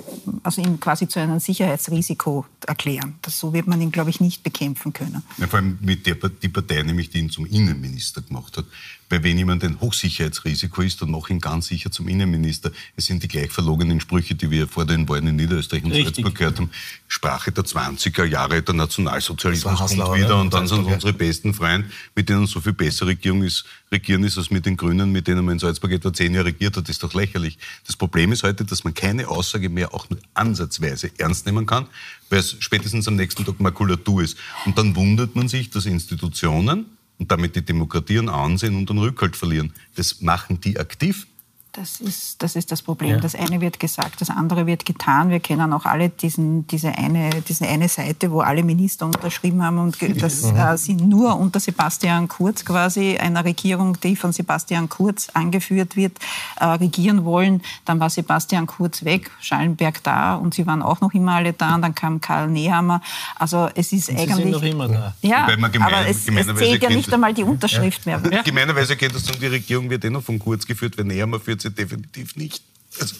also 0.43 0.61
ihn 0.61 0.79
quasi 0.79 1.07
zu 1.07 1.19
einem 1.19 1.39
Sicherheitsrisiko 1.39 2.45
erklären. 2.65 3.15
Das, 3.21 3.39
so 3.39 3.53
wird 3.53 3.67
man 3.67 3.81
ihn, 3.81 3.91
glaube 3.91 4.09
ich, 4.09 4.19
nicht 4.19 4.43
bekämpfen 4.43 4.93
können. 4.93 5.23
Ja, 5.37 5.47
vor 5.47 5.59
allem 5.59 5.77
mit 5.81 6.05
der 6.05 6.15
die 6.15 6.49
Partei, 6.49 6.81
nämlich 6.83 7.09
die 7.09 7.19
ihn 7.19 7.29
zum 7.29 7.45
Innenminister 7.45 8.21
gemacht 8.21 8.57
hat. 8.57 8.65
Weil 9.09 9.23
wenn 9.23 9.37
jemand 9.37 9.63
ein 9.63 9.79
Hochsicherheitsrisiko 9.79 10.81
ist, 10.81 11.01
dann 11.01 11.11
mache 11.11 11.27
ich 11.27 11.29
ihn 11.31 11.39
ganz 11.39 11.67
sicher 11.67 11.91
zum 11.91 12.09
Innenminister. 12.09 12.71
Es 12.97 13.05
sind 13.05 13.23
die 13.23 13.29
gleich 13.29 13.51
verlogenen 13.51 14.01
Sprüche, 14.01 14.35
die 14.35 14.51
wir 14.51 14.67
vor 14.67 14.85
den 14.85 15.07
Wahlen 15.07 15.27
in 15.27 15.35
Niederösterreich 15.37 15.83
und 15.83 15.91
Richtig. 15.91 16.15
Salzburg 16.15 16.35
gehört 16.35 16.57
haben. 16.57 16.69
Sprache 17.07 17.51
der 17.53 17.63
20er 17.63 18.25
Jahre, 18.25 18.61
der 18.61 18.75
Nationalsozialismus 18.75 19.79
kommt 19.79 20.15
wieder 20.15 20.39
und 20.41 20.53
dann 20.53 20.67
sind 20.67 20.83
unsere 20.83 21.13
besten 21.13 21.53
Freunde, 21.53 21.89
mit 22.15 22.27
denen 22.27 22.47
so 22.47 22.59
viel 22.59 22.73
besser 22.73 23.07
Regierung 23.07 23.43
ist, 23.43 23.63
regieren 23.91 24.25
ist 24.25 24.37
als 24.37 24.51
mit 24.51 24.65
den 24.65 24.75
Grünen, 24.75 25.11
mit 25.13 25.27
denen 25.27 25.45
man 25.45 25.53
in 25.53 25.59
Salzburg 25.59 25.91
etwa 25.91 26.11
zehn 26.11 26.33
Jahre 26.33 26.47
regiert 26.47 26.75
hat. 26.75 26.89
Ist 26.89 27.01
doch 27.01 27.13
lächerlich. 27.13 27.57
Das 27.85 27.95
Problem 27.95 28.33
ist 28.33 28.43
heute, 28.43 28.65
dass 28.65 28.83
man 28.83 28.93
keine 28.93 29.29
Aussage 29.29 29.69
mehr 29.69 29.93
auch 29.93 30.09
nur 30.09 30.19
ansatzweise 30.33 31.11
ernst 31.17 31.45
nehmen 31.45 31.65
kann, 31.65 31.87
weil 32.29 32.39
es 32.39 32.57
spätestens 32.59 33.07
am 33.07 33.15
nächsten 33.15 33.45
Tag 33.45 33.61
Makulatur 33.61 34.21
ist. 34.21 34.37
Und 34.65 34.77
dann 34.77 34.95
wundert 34.97 35.35
man 35.35 35.47
sich, 35.47 35.69
dass 35.69 35.85
Institutionen, 35.85 36.85
und 37.19 37.31
damit 37.31 37.55
die 37.55 37.61
Demokratie 37.63 38.19
an 38.19 38.29
Ansehen 38.29 38.75
und 38.75 38.91
an 38.91 38.97
Rückhalt 38.97 39.35
verlieren. 39.35 39.73
Das 39.95 40.21
machen 40.21 40.59
die 40.61 40.79
aktiv. 40.79 41.27
Das 41.77 42.01
ist, 42.01 42.41
das 42.41 42.55
ist 42.55 42.71
das 42.71 42.81
Problem. 42.81 43.11
Ja. 43.11 43.19
Das 43.19 43.35
eine 43.35 43.61
wird 43.61 43.79
gesagt, 43.79 44.19
das 44.19 44.31
andere 44.31 44.65
wird 44.65 44.83
getan. 44.83 45.29
Wir 45.29 45.39
kennen 45.39 45.71
auch 45.73 45.85
alle 45.85 46.09
diesen, 46.09 46.65
diese, 46.65 46.89
eine, 46.89 47.29
diese 47.47 47.67
eine 47.67 47.87
Seite, 47.87 48.31
wo 48.31 48.39
alle 48.39 48.63
Minister 48.63 49.05
unterschrieben 49.05 49.61
haben. 49.61 49.77
Und 49.77 49.95
das 50.19 50.41
mhm. 50.41 50.57
äh, 50.57 50.75
sind 50.75 51.07
nur 51.07 51.37
unter 51.37 51.59
Sebastian 51.59 52.27
Kurz 52.27 52.65
quasi, 52.65 53.17
einer 53.17 53.45
Regierung, 53.45 53.95
die 54.01 54.15
von 54.15 54.33
Sebastian 54.33 54.89
Kurz 54.89 55.29
angeführt 55.35 55.95
wird, 55.95 56.17
äh, 56.59 56.65
regieren 56.65 57.25
wollen. 57.25 57.61
Dann 57.85 57.99
war 57.99 58.09
Sebastian 58.09 58.65
Kurz 58.65 59.05
weg, 59.05 59.29
Schallenberg 59.39 60.01
da 60.01 60.33
und 60.33 60.55
sie 60.55 60.65
waren 60.65 60.81
auch 60.81 60.99
noch 60.99 61.13
immer 61.13 61.33
alle 61.33 61.53
da. 61.53 61.75
Und 61.75 61.83
dann 61.83 61.93
kam 61.93 62.19
Karl 62.21 62.47
Nehammer. 62.47 63.03
Also 63.35 63.69
es 63.75 63.93
ist 63.93 64.09
und 64.09 64.17
eigentlich... 64.17 64.35
Sie 64.35 64.41
sind 64.41 64.51
noch 64.51 64.63
immer 64.63 64.87
da. 64.87 65.13
Ja, 65.21 65.45
gemein, 65.45 65.83
aber 65.83 66.07
es, 66.07 66.27
es 66.27 66.55
zählt 66.55 66.81
ja 66.81 66.89
nicht 66.89 67.13
einmal 67.13 67.35
die 67.35 67.43
Unterschrift 67.43 68.03
ja. 68.07 68.17
mehr. 68.17 68.31
Ja. 68.33 68.41
Gemeinerweise 68.43 68.95
geht 68.95 69.13
es 69.13 69.29
um 69.29 69.39
die 69.39 69.45
Regierung 69.45 69.91
wird 69.91 70.03
eh 70.03 70.09
noch 70.09 70.23
von 70.23 70.39
Kurz 70.39 70.65
geführt, 70.65 70.97
wenn 70.97 71.05
Nehammer 71.05 71.39
führt 71.39 71.66
sie 71.69 71.75
definitiv 71.75 72.35
nicht. 72.35 72.63
Also 72.99 73.15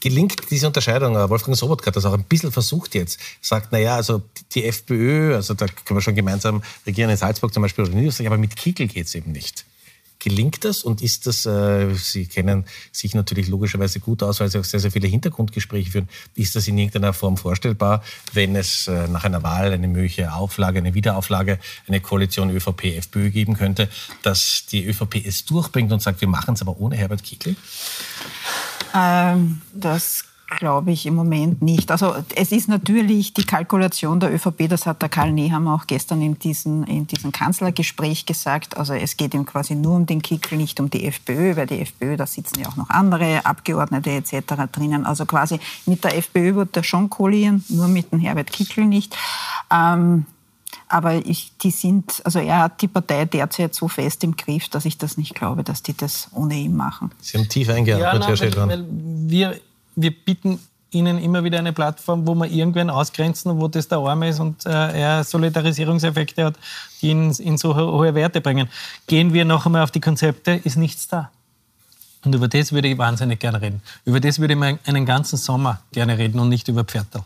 gelingt 0.00 0.50
diese 0.50 0.66
Unterscheidung. 0.66 1.16
Äh, 1.16 1.28
Wolfgang 1.28 1.56
Sobotka 1.56 1.88
hat 1.88 1.96
das 1.96 2.04
auch 2.04 2.14
ein 2.14 2.24
bisschen 2.24 2.52
versucht 2.52 2.94
jetzt. 2.94 3.18
Sagt, 3.40 3.72
naja, 3.72 3.96
also 3.96 4.22
die 4.52 4.64
FPÖ, 4.64 5.34
also 5.34 5.54
da 5.54 5.66
können 5.66 5.98
wir 5.98 6.02
schon 6.02 6.14
gemeinsam 6.14 6.62
regieren 6.86 7.10
in 7.10 7.16
Salzburg 7.16 7.52
zum 7.52 7.62
Beispiel 7.62 7.84
oder 7.84 7.94
Niederösterreich, 7.94 8.28
aber 8.28 8.38
mit 8.38 8.56
Kickel 8.56 8.86
geht 8.86 9.06
es 9.06 9.14
eben 9.14 9.32
nicht. 9.32 9.64
Gelingt 10.20 10.64
das 10.64 10.82
und 10.82 11.00
ist 11.00 11.26
das, 11.26 11.46
äh, 11.46 11.94
Sie 11.94 12.26
kennen 12.26 12.64
sich 12.90 13.14
natürlich 13.14 13.48
logischerweise 13.48 14.00
gut 14.00 14.22
aus, 14.22 14.40
weil 14.40 14.48
Sie 14.48 14.58
auch 14.58 14.64
sehr, 14.64 14.80
sehr 14.80 14.90
viele 14.90 15.06
Hintergrundgespräche 15.06 15.90
führen, 15.92 16.08
ist 16.34 16.56
das 16.56 16.66
in 16.66 16.76
irgendeiner 16.76 17.12
Form 17.12 17.36
vorstellbar, 17.36 18.02
wenn 18.32 18.56
es 18.56 18.88
äh, 18.88 19.06
nach 19.08 19.24
einer 19.24 19.44
Wahl 19.44 19.72
eine 19.72 19.86
mögliche 19.86 20.32
Auflage, 20.32 20.78
eine 20.78 20.94
Wiederauflage, 20.94 21.58
eine 21.86 22.00
Koalition 22.00 22.50
ÖVP-FPÖ 22.50 23.30
geben 23.30 23.54
könnte, 23.54 23.88
dass 24.22 24.66
die 24.66 24.84
ÖVP 24.86 25.24
es 25.24 25.44
durchbringt 25.44 25.92
und 25.92 26.02
sagt, 26.02 26.20
wir 26.20 26.28
machen 26.28 26.54
es 26.54 26.62
aber 26.62 26.78
ohne 26.80 26.96
Herbert 26.96 27.22
Kickl? 27.22 27.54
Ähm, 28.94 29.62
das 29.72 30.24
glaube 30.48 30.92
ich 30.92 31.06
im 31.06 31.14
Moment 31.14 31.62
nicht. 31.62 31.90
Also 31.90 32.14
es 32.34 32.52
ist 32.52 32.68
natürlich 32.68 33.34
die 33.34 33.44
Kalkulation 33.44 34.18
der 34.18 34.32
ÖVP, 34.32 34.68
das 34.68 34.86
hat 34.86 35.02
der 35.02 35.08
Karl 35.08 35.32
Nehammer 35.32 35.74
auch 35.74 35.86
gestern 35.86 36.22
in 36.22 36.38
diesem, 36.38 36.84
in 36.84 37.06
diesem 37.06 37.32
Kanzlergespräch 37.32 38.24
gesagt. 38.24 38.76
Also 38.76 38.94
es 38.94 39.16
geht 39.16 39.34
ihm 39.34 39.44
quasi 39.44 39.74
nur 39.74 39.96
um 39.96 40.06
den 40.06 40.22
Kickel, 40.22 40.56
nicht 40.56 40.80
um 40.80 40.90
die 40.90 41.04
FPÖ, 41.06 41.56
weil 41.56 41.66
die 41.66 41.80
FPÖ, 41.80 42.16
da 42.16 42.26
sitzen 42.26 42.60
ja 42.60 42.68
auch 42.68 42.76
noch 42.76 42.88
andere 42.88 43.44
Abgeordnete 43.44 44.10
etc. 44.10 44.54
drinnen. 44.72 45.04
Also 45.04 45.26
quasi 45.26 45.60
mit 45.86 46.02
der 46.02 46.16
FPÖ 46.16 46.54
wird 46.54 46.76
er 46.76 46.82
schon 46.82 47.10
koalieren, 47.10 47.64
nur 47.68 47.88
mit 47.88 48.10
dem 48.10 48.20
Herbert 48.20 48.50
Kickel 48.50 48.86
nicht. 48.86 49.16
Ähm, 49.70 50.24
aber 50.88 51.14
ich, 51.26 51.52
die 51.62 51.70
sind, 51.70 52.22
also 52.24 52.38
er 52.38 52.60
hat 52.60 52.80
die 52.80 52.88
Partei 52.88 53.26
derzeit 53.26 53.74
so 53.74 53.88
fest 53.88 54.24
im 54.24 54.36
Griff, 54.36 54.68
dass 54.70 54.86
ich 54.86 54.96
das 54.96 55.18
nicht 55.18 55.34
glaube, 55.34 55.62
dass 55.62 55.82
die 55.82 55.94
das 55.94 56.28
ohne 56.32 56.54
ihn 56.54 56.74
machen. 56.74 57.10
Sie 57.20 57.36
haben 57.36 57.48
tief 57.48 57.68
eingeatmet, 57.68 58.22
ja, 58.22 58.34
nein, 58.34 58.56
weil, 58.56 58.68
weil 58.68 58.86
wir 59.30 59.60
wir 60.00 60.12
bieten 60.12 60.60
ihnen 60.90 61.18
immer 61.18 61.44
wieder 61.44 61.58
eine 61.58 61.72
Plattform, 61.72 62.26
wo 62.26 62.34
wir 62.34 62.46
irgendwen 62.46 62.88
ausgrenzen, 62.88 63.60
wo 63.60 63.68
das 63.68 63.88
der 63.88 63.98
Arme 63.98 64.28
ist 64.28 64.40
und 64.40 64.64
äh, 64.64 64.70
er 64.70 65.24
Solidarisierungseffekte 65.24 66.46
hat, 66.46 66.54
die 67.02 67.10
ihn 67.10 67.30
in 67.30 67.58
so 67.58 67.76
hohe 67.76 68.14
Werte 68.14 68.40
bringen. 68.40 68.68
Gehen 69.06 69.32
wir 69.32 69.44
noch 69.44 69.66
einmal 69.66 69.82
auf 69.82 69.90
die 69.90 70.00
Konzepte, 70.00 70.52
ist 70.52 70.76
nichts 70.76 71.08
da. 71.08 71.30
Und 72.24 72.34
über 72.34 72.48
das 72.48 72.72
würde 72.72 72.88
ich 72.88 72.98
wahnsinnig 72.98 73.38
gerne 73.38 73.60
reden. 73.60 73.82
Über 74.04 74.18
das 74.18 74.38
würde 74.38 74.54
ich 74.54 74.88
einen 74.88 75.06
ganzen 75.06 75.36
Sommer 75.36 75.82
gerne 75.92 76.18
reden 76.18 76.40
und 76.40 76.48
nicht 76.48 76.68
über 76.68 76.84
Pferdl. 76.84 77.22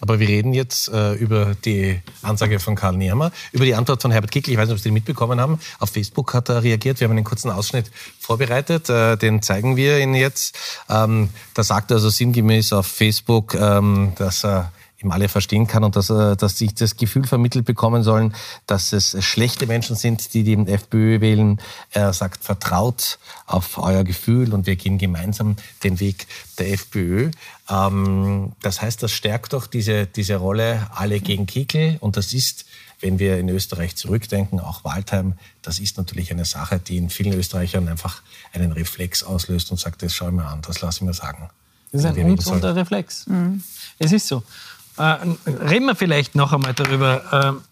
Aber 0.00 0.20
wir 0.20 0.28
reden 0.28 0.52
jetzt 0.52 0.88
äh, 0.88 1.14
über 1.14 1.54
die 1.64 2.00
Ansage 2.22 2.60
von 2.60 2.74
Karl 2.74 2.96
Nehmer, 2.96 3.32
über 3.52 3.64
die 3.64 3.74
Antwort 3.74 4.02
von 4.02 4.10
Herbert 4.10 4.30
Kickl. 4.30 4.50
Ich 4.50 4.56
weiß 4.56 4.68
nicht, 4.68 4.74
ob 4.74 4.78
Sie 4.78 4.88
den 4.88 4.94
mitbekommen 4.94 5.40
haben. 5.40 5.58
Auf 5.78 5.90
Facebook 5.90 6.34
hat 6.34 6.48
er 6.48 6.62
reagiert. 6.62 7.00
Wir 7.00 7.06
haben 7.08 7.16
einen 7.16 7.24
kurzen 7.24 7.50
Ausschnitt 7.50 7.90
vorbereitet. 8.20 8.88
Äh, 8.88 9.16
den 9.16 9.42
zeigen 9.42 9.76
wir 9.76 9.98
Ihnen 9.98 10.14
jetzt. 10.14 10.56
Ähm, 10.88 11.30
da 11.54 11.62
sagt 11.62 11.90
er 11.90 11.96
also 11.96 12.10
sinngemäß 12.10 12.72
auf 12.72 12.86
Facebook, 12.86 13.54
ähm, 13.54 14.12
dass 14.16 14.44
er 14.44 14.72
ihm 15.02 15.12
alle 15.12 15.28
verstehen 15.28 15.66
kann 15.66 15.84
und 15.84 15.96
dass, 15.96 16.10
äh, 16.10 16.36
dass 16.36 16.58
sich 16.58 16.74
das 16.74 16.96
Gefühl 16.96 17.26
vermittelt 17.26 17.64
bekommen 17.64 18.02
sollen, 18.02 18.34
dass 18.66 18.92
es 18.92 19.16
schlechte 19.24 19.66
Menschen 19.66 19.96
sind, 19.96 20.34
die 20.34 20.42
die 20.42 20.56
FPÖ 20.56 21.20
wählen. 21.20 21.60
Er 21.90 22.12
sagt, 22.12 22.42
vertraut 22.42 23.18
auf 23.46 23.78
euer 23.78 24.04
Gefühl 24.04 24.52
und 24.52 24.66
wir 24.66 24.76
gehen 24.76 24.98
gemeinsam 24.98 25.56
den 25.84 26.00
Weg 26.00 26.26
der 26.58 26.72
FPÖ. 26.72 27.30
Ähm, 27.70 28.52
das 28.62 28.82
heißt, 28.82 29.02
das 29.02 29.12
stärkt 29.12 29.52
doch 29.52 29.66
diese, 29.66 30.06
diese 30.06 30.36
Rolle 30.36 30.88
alle 30.94 31.20
gegen 31.20 31.46
Kickel 31.46 31.98
und 32.00 32.16
das 32.16 32.32
ist 32.32 32.64
wenn 33.00 33.20
wir 33.20 33.38
in 33.38 33.48
Österreich 33.48 33.94
zurückdenken, 33.96 34.58
auch 34.58 34.84
Waldheim, 34.84 35.34
das 35.62 35.78
ist 35.78 35.98
natürlich 35.98 36.32
eine 36.32 36.44
Sache, 36.44 36.80
die 36.80 36.96
in 36.96 37.10
vielen 37.10 37.32
Österreichern 37.32 37.88
einfach 37.88 38.22
einen 38.52 38.72
Reflex 38.72 39.22
auslöst 39.22 39.70
und 39.70 39.78
sagt, 39.78 40.02
das 40.02 40.14
schau 40.14 40.28
ich 40.28 40.34
mir 40.34 40.46
an, 40.46 40.62
das 40.62 40.80
lasse 40.80 40.98
ich 40.98 41.02
mir 41.02 41.14
sagen. 41.14 41.48
Das 41.92 42.02
ist 42.02 42.06
ein 42.06 42.24
ungesunder 42.24 42.74
Reflex. 42.74 43.26
Mhm. 43.26 43.62
Es 43.98 44.12
ist 44.12 44.26
so. 44.26 44.42
Äh, 44.98 45.16
reden 45.46 45.86
wir 45.86 45.94
vielleicht 45.94 46.34
noch 46.34 46.52
einmal 46.52 46.74
darüber, 46.74 47.58
äh, 47.58 47.62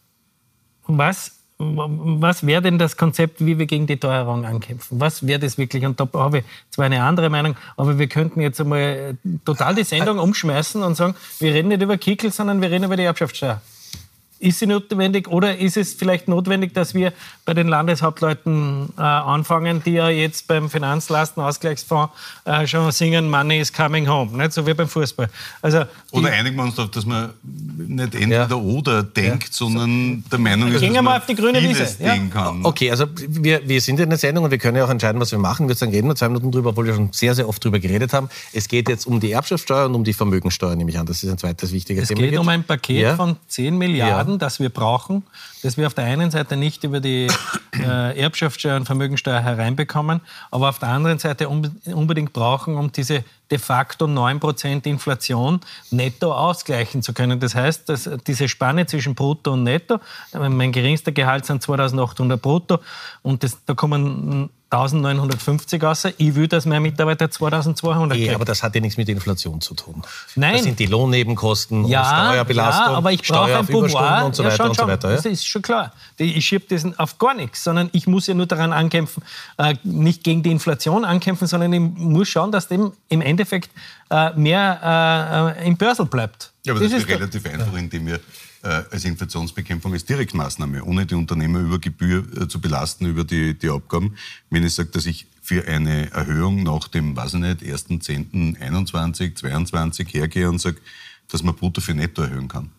was, 0.86 1.32
was 1.58 2.46
wäre 2.46 2.62
denn 2.62 2.78
das 2.78 2.96
Konzept, 2.96 3.44
wie 3.44 3.58
wir 3.58 3.66
gegen 3.66 3.86
die 3.86 3.96
Teuerung 3.96 4.44
ankämpfen? 4.44 5.00
Was 5.00 5.26
wäre 5.26 5.40
das 5.40 5.58
wirklich? 5.58 5.84
Und 5.84 5.98
da 5.98 6.08
habe 6.14 6.38
ich 6.38 6.44
zwar 6.70 6.86
eine 6.86 7.02
andere 7.02 7.30
Meinung, 7.30 7.56
aber 7.76 7.98
wir 7.98 8.08
könnten 8.08 8.40
jetzt 8.40 8.60
einmal 8.60 9.16
total 9.44 9.74
die 9.74 9.84
Sendung 9.84 10.18
umschmeißen 10.18 10.82
und 10.82 10.94
sagen, 10.94 11.14
wir 11.38 11.54
reden 11.54 11.68
nicht 11.68 11.82
über 11.82 11.96
Kickel, 11.96 12.30
sondern 12.30 12.60
wir 12.60 12.70
reden 12.70 12.84
über 12.84 12.96
die 12.96 13.04
Erbschaftssteuer. 13.04 13.60
Ist 14.38 14.58
sie 14.58 14.66
notwendig 14.66 15.28
oder 15.28 15.56
ist 15.56 15.76
es 15.76 15.94
vielleicht 15.94 16.28
notwendig, 16.28 16.74
dass 16.74 16.94
wir 16.94 17.12
bei 17.44 17.54
den 17.54 17.68
Landeshauptleuten 17.68 18.90
äh, 18.98 19.00
anfangen, 19.00 19.82
die 19.84 19.92
ja 19.92 20.08
jetzt 20.08 20.46
beim 20.46 20.68
Finanzlastenausgleichsfonds 20.68 22.12
äh, 22.44 22.66
schon 22.66 22.90
singen, 22.92 23.30
Money 23.30 23.60
is 23.60 23.72
coming 23.72 24.08
home, 24.08 24.36
nicht? 24.36 24.52
so 24.52 24.66
wie 24.66 24.74
beim 24.74 24.88
Fußball. 24.88 25.28
Also 25.62 25.84
oder 26.12 26.32
einigen 26.32 26.56
wir 26.56 26.64
uns 26.64 26.74
darauf, 26.74 26.90
dass 26.90 27.06
man 27.06 27.30
nicht 27.42 28.14
entweder 28.14 28.48
ja. 28.48 28.56
oder 28.56 29.02
denkt, 29.02 29.48
ja. 29.48 29.52
sondern 29.52 30.24
der 30.30 30.38
Meinung 30.38 30.68
ist, 30.68 30.82
dass 30.82 30.90
man 30.90 31.04
mal 31.04 31.18
auf 31.18 31.26
die 31.26 31.34
grüne 31.34 31.62
Wiese. 31.62 31.86
Ja. 32.02 32.16
kann. 32.32 32.64
Okay, 32.64 32.90
also 32.90 33.06
wir, 33.16 33.66
wir 33.66 33.80
sind 33.80 34.00
in 34.00 34.10
der 34.10 34.18
Sendung 34.18 34.44
und 34.44 34.50
wir 34.50 34.58
können 34.58 34.76
ja 34.76 34.84
auch 34.84 34.90
entscheiden, 34.90 35.20
was 35.20 35.32
wir 35.32 35.38
machen. 35.38 35.68
Wir 35.68 35.74
sagen, 35.74 35.92
reden 35.92 36.08
wir 36.08 36.16
zwei 36.16 36.28
Minuten 36.28 36.50
drüber, 36.50 36.70
obwohl 36.70 36.86
wir 36.86 36.94
schon 36.94 37.12
sehr, 37.12 37.34
sehr 37.34 37.48
oft 37.48 37.64
drüber 37.64 37.78
geredet 37.78 38.12
haben. 38.12 38.28
Es 38.52 38.68
geht 38.68 38.88
jetzt 38.88 39.06
um 39.06 39.20
die 39.20 39.32
Erbschaftssteuer 39.32 39.86
und 39.86 39.94
um 39.94 40.04
die 40.04 40.12
Vermögensteuer, 40.12 40.74
nehme 40.76 40.90
ich 40.90 40.98
an. 40.98 41.06
Das 41.06 41.22
ist 41.22 41.30
ein 41.30 41.38
zweites 41.38 41.72
wichtiges 41.72 42.04
es 42.04 42.08
Thema. 42.08 42.22
Es 42.22 42.30
geht 42.30 42.38
um 42.38 42.48
ein 42.48 42.64
Paket 42.64 43.16
von 43.16 43.36
10 43.48 43.76
Milliarden 43.78 44.25
Milliarden, 44.26 44.38
das 44.38 44.60
wir 44.60 44.68
brauchen, 44.68 45.22
das 45.62 45.76
wir 45.76 45.86
auf 45.86 45.94
der 45.94 46.04
einen 46.04 46.30
Seite 46.30 46.56
nicht 46.56 46.84
über 46.84 47.00
die 47.00 47.28
äh, 47.78 48.18
Erbschaftssteuer 48.18 48.76
und 48.76 48.86
Vermögensteuer 48.86 49.40
hereinbekommen, 49.40 50.20
aber 50.50 50.68
auf 50.68 50.78
der 50.78 50.88
anderen 50.88 51.18
Seite 51.18 51.48
unbedingt 51.48 52.32
brauchen, 52.32 52.76
um 52.76 52.92
diese 52.92 53.24
de 53.50 53.58
facto 53.58 54.06
9% 54.06 54.86
Inflation 54.86 55.60
netto 55.90 56.32
ausgleichen 56.32 57.02
zu 57.02 57.12
können. 57.12 57.38
Das 57.38 57.54
heißt, 57.54 57.88
dass 57.88 58.10
diese 58.26 58.48
Spanne 58.48 58.86
zwischen 58.86 59.14
Brutto 59.14 59.52
und 59.52 59.62
Netto, 59.62 60.00
mein 60.32 60.72
geringster 60.72 61.12
Gehalt 61.12 61.46
sind 61.46 61.62
2800 61.62 62.42
Brutto 62.42 62.80
und 63.22 63.44
das, 63.44 63.58
da 63.64 63.74
kommen 63.74 64.50
1950 64.70 65.82
aus. 65.84 66.04
Ich 66.16 66.34
will, 66.34 66.48
dass 66.48 66.66
mein 66.66 66.82
Mitarbeiter 66.82 67.30
2200 67.30 68.18
kriegt. 68.18 68.34
aber 68.34 68.44
das 68.44 68.64
hat 68.64 68.74
ja 68.74 68.80
nichts 68.80 68.96
mit 68.96 69.08
Inflation 69.08 69.60
zu 69.60 69.74
tun. 69.74 70.02
Nein. 70.34 70.54
Das 70.54 70.64
sind 70.64 70.78
die 70.78 70.86
Lohnnebenkosten, 70.86 71.86
ja, 71.86 72.04
Steuerbelastung, 72.04 72.92
ja, 72.92 72.98
aber 72.98 73.12
ich 73.12 73.24
Steuer 73.24 73.60
auf 73.60 73.68
Überstunden 73.68 74.22
und 74.24 74.34
so 74.34 74.42
weiter 74.42 74.56
ja, 74.56 74.68
und 74.68 74.76
so 74.76 74.86
weiter. 74.86 75.10
Ja? 75.10 75.16
Das 75.16 75.24
ist 75.24 75.46
schon 75.46 75.62
klar. 75.62 75.92
Ich 76.16 76.44
schiebe 76.44 76.64
das 76.68 76.84
auf 76.98 77.18
gar 77.18 77.34
nichts, 77.34 77.62
sondern 77.62 77.90
ich 77.92 78.08
muss 78.08 78.26
ja 78.26 78.34
nur 78.34 78.46
daran 78.46 78.72
ankämpfen, 78.72 79.22
äh, 79.58 79.76
nicht 79.84 80.24
gegen 80.24 80.42
die 80.42 80.50
Inflation 80.50 81.04
ankämpfen, 81.04 81.46
sondern 81.46 81.72
ich 81.72 81.80
muss 81.80 82.28
schauen, 82.28 82.50
dass 82.50 82.66
dem 82.66 82.92
im 83.08 83.20
Endeffekt 83.20 83.70
äh, 84.10 84.32
mehr 84.32 85.54
äh, 85.56 85.66
im 85.66 85.76
Börsel 85.76 86.06
bleibt. 86.06 86.52
Ja, 86.64 86.72
aber 86.72 86.80
das, 86.80 86.90
das 86.90 87.02
ist 87.02 87.08
relativ 87.08 87.46
einfach, 87.46 87.72
indem 87.74 88.06
wir 88.06 88.14
äh, 88.16 88.20
als 88.66 89.04
Inflationsbekämpfung 89.04 89.92
als 89.92 90.04
Direktmaßnahme, 90.04 90.84
ohne 90.84 91.06
die 91.06 91.14
Unternehmer 91.14 91.60
über 91.60 91.78
Gebühr 91.78 92.24
äh, 92.36 92.48
zu 92.48 92.60
belasten 92.60 93.06
über 93.06 93.24
die, 93.24 93.58
die 93.58 93.68
Abgaben. 93.68 94.16
Wenn 94.50 94.64
ich 94.64 94.74
sage, 94.74 94.90
dass 94.90 95.06
ich 95.06 95.26
für 95.42 95.66
eine 95.68 96.10
Erhöhung 96.10 96.62
nach 96.62 96.88
dem, 96.88 97.16
weiß 97.16 97.34
ich 97.34 97.40
nicht, 97.40 97.62
1.10.21, 97.62 99.34
22 99.36 100.12
hergehe 100.14 100.48
und 100.48 100.60
sage, 100.60 100.78
dass 101.28 101.42
man 101.42 101.54
brutto 101.54 101.80
für 101.80 101.94
netto 101.94 102.22
erhöhen 102.22 102.48
kann 102.48 102.70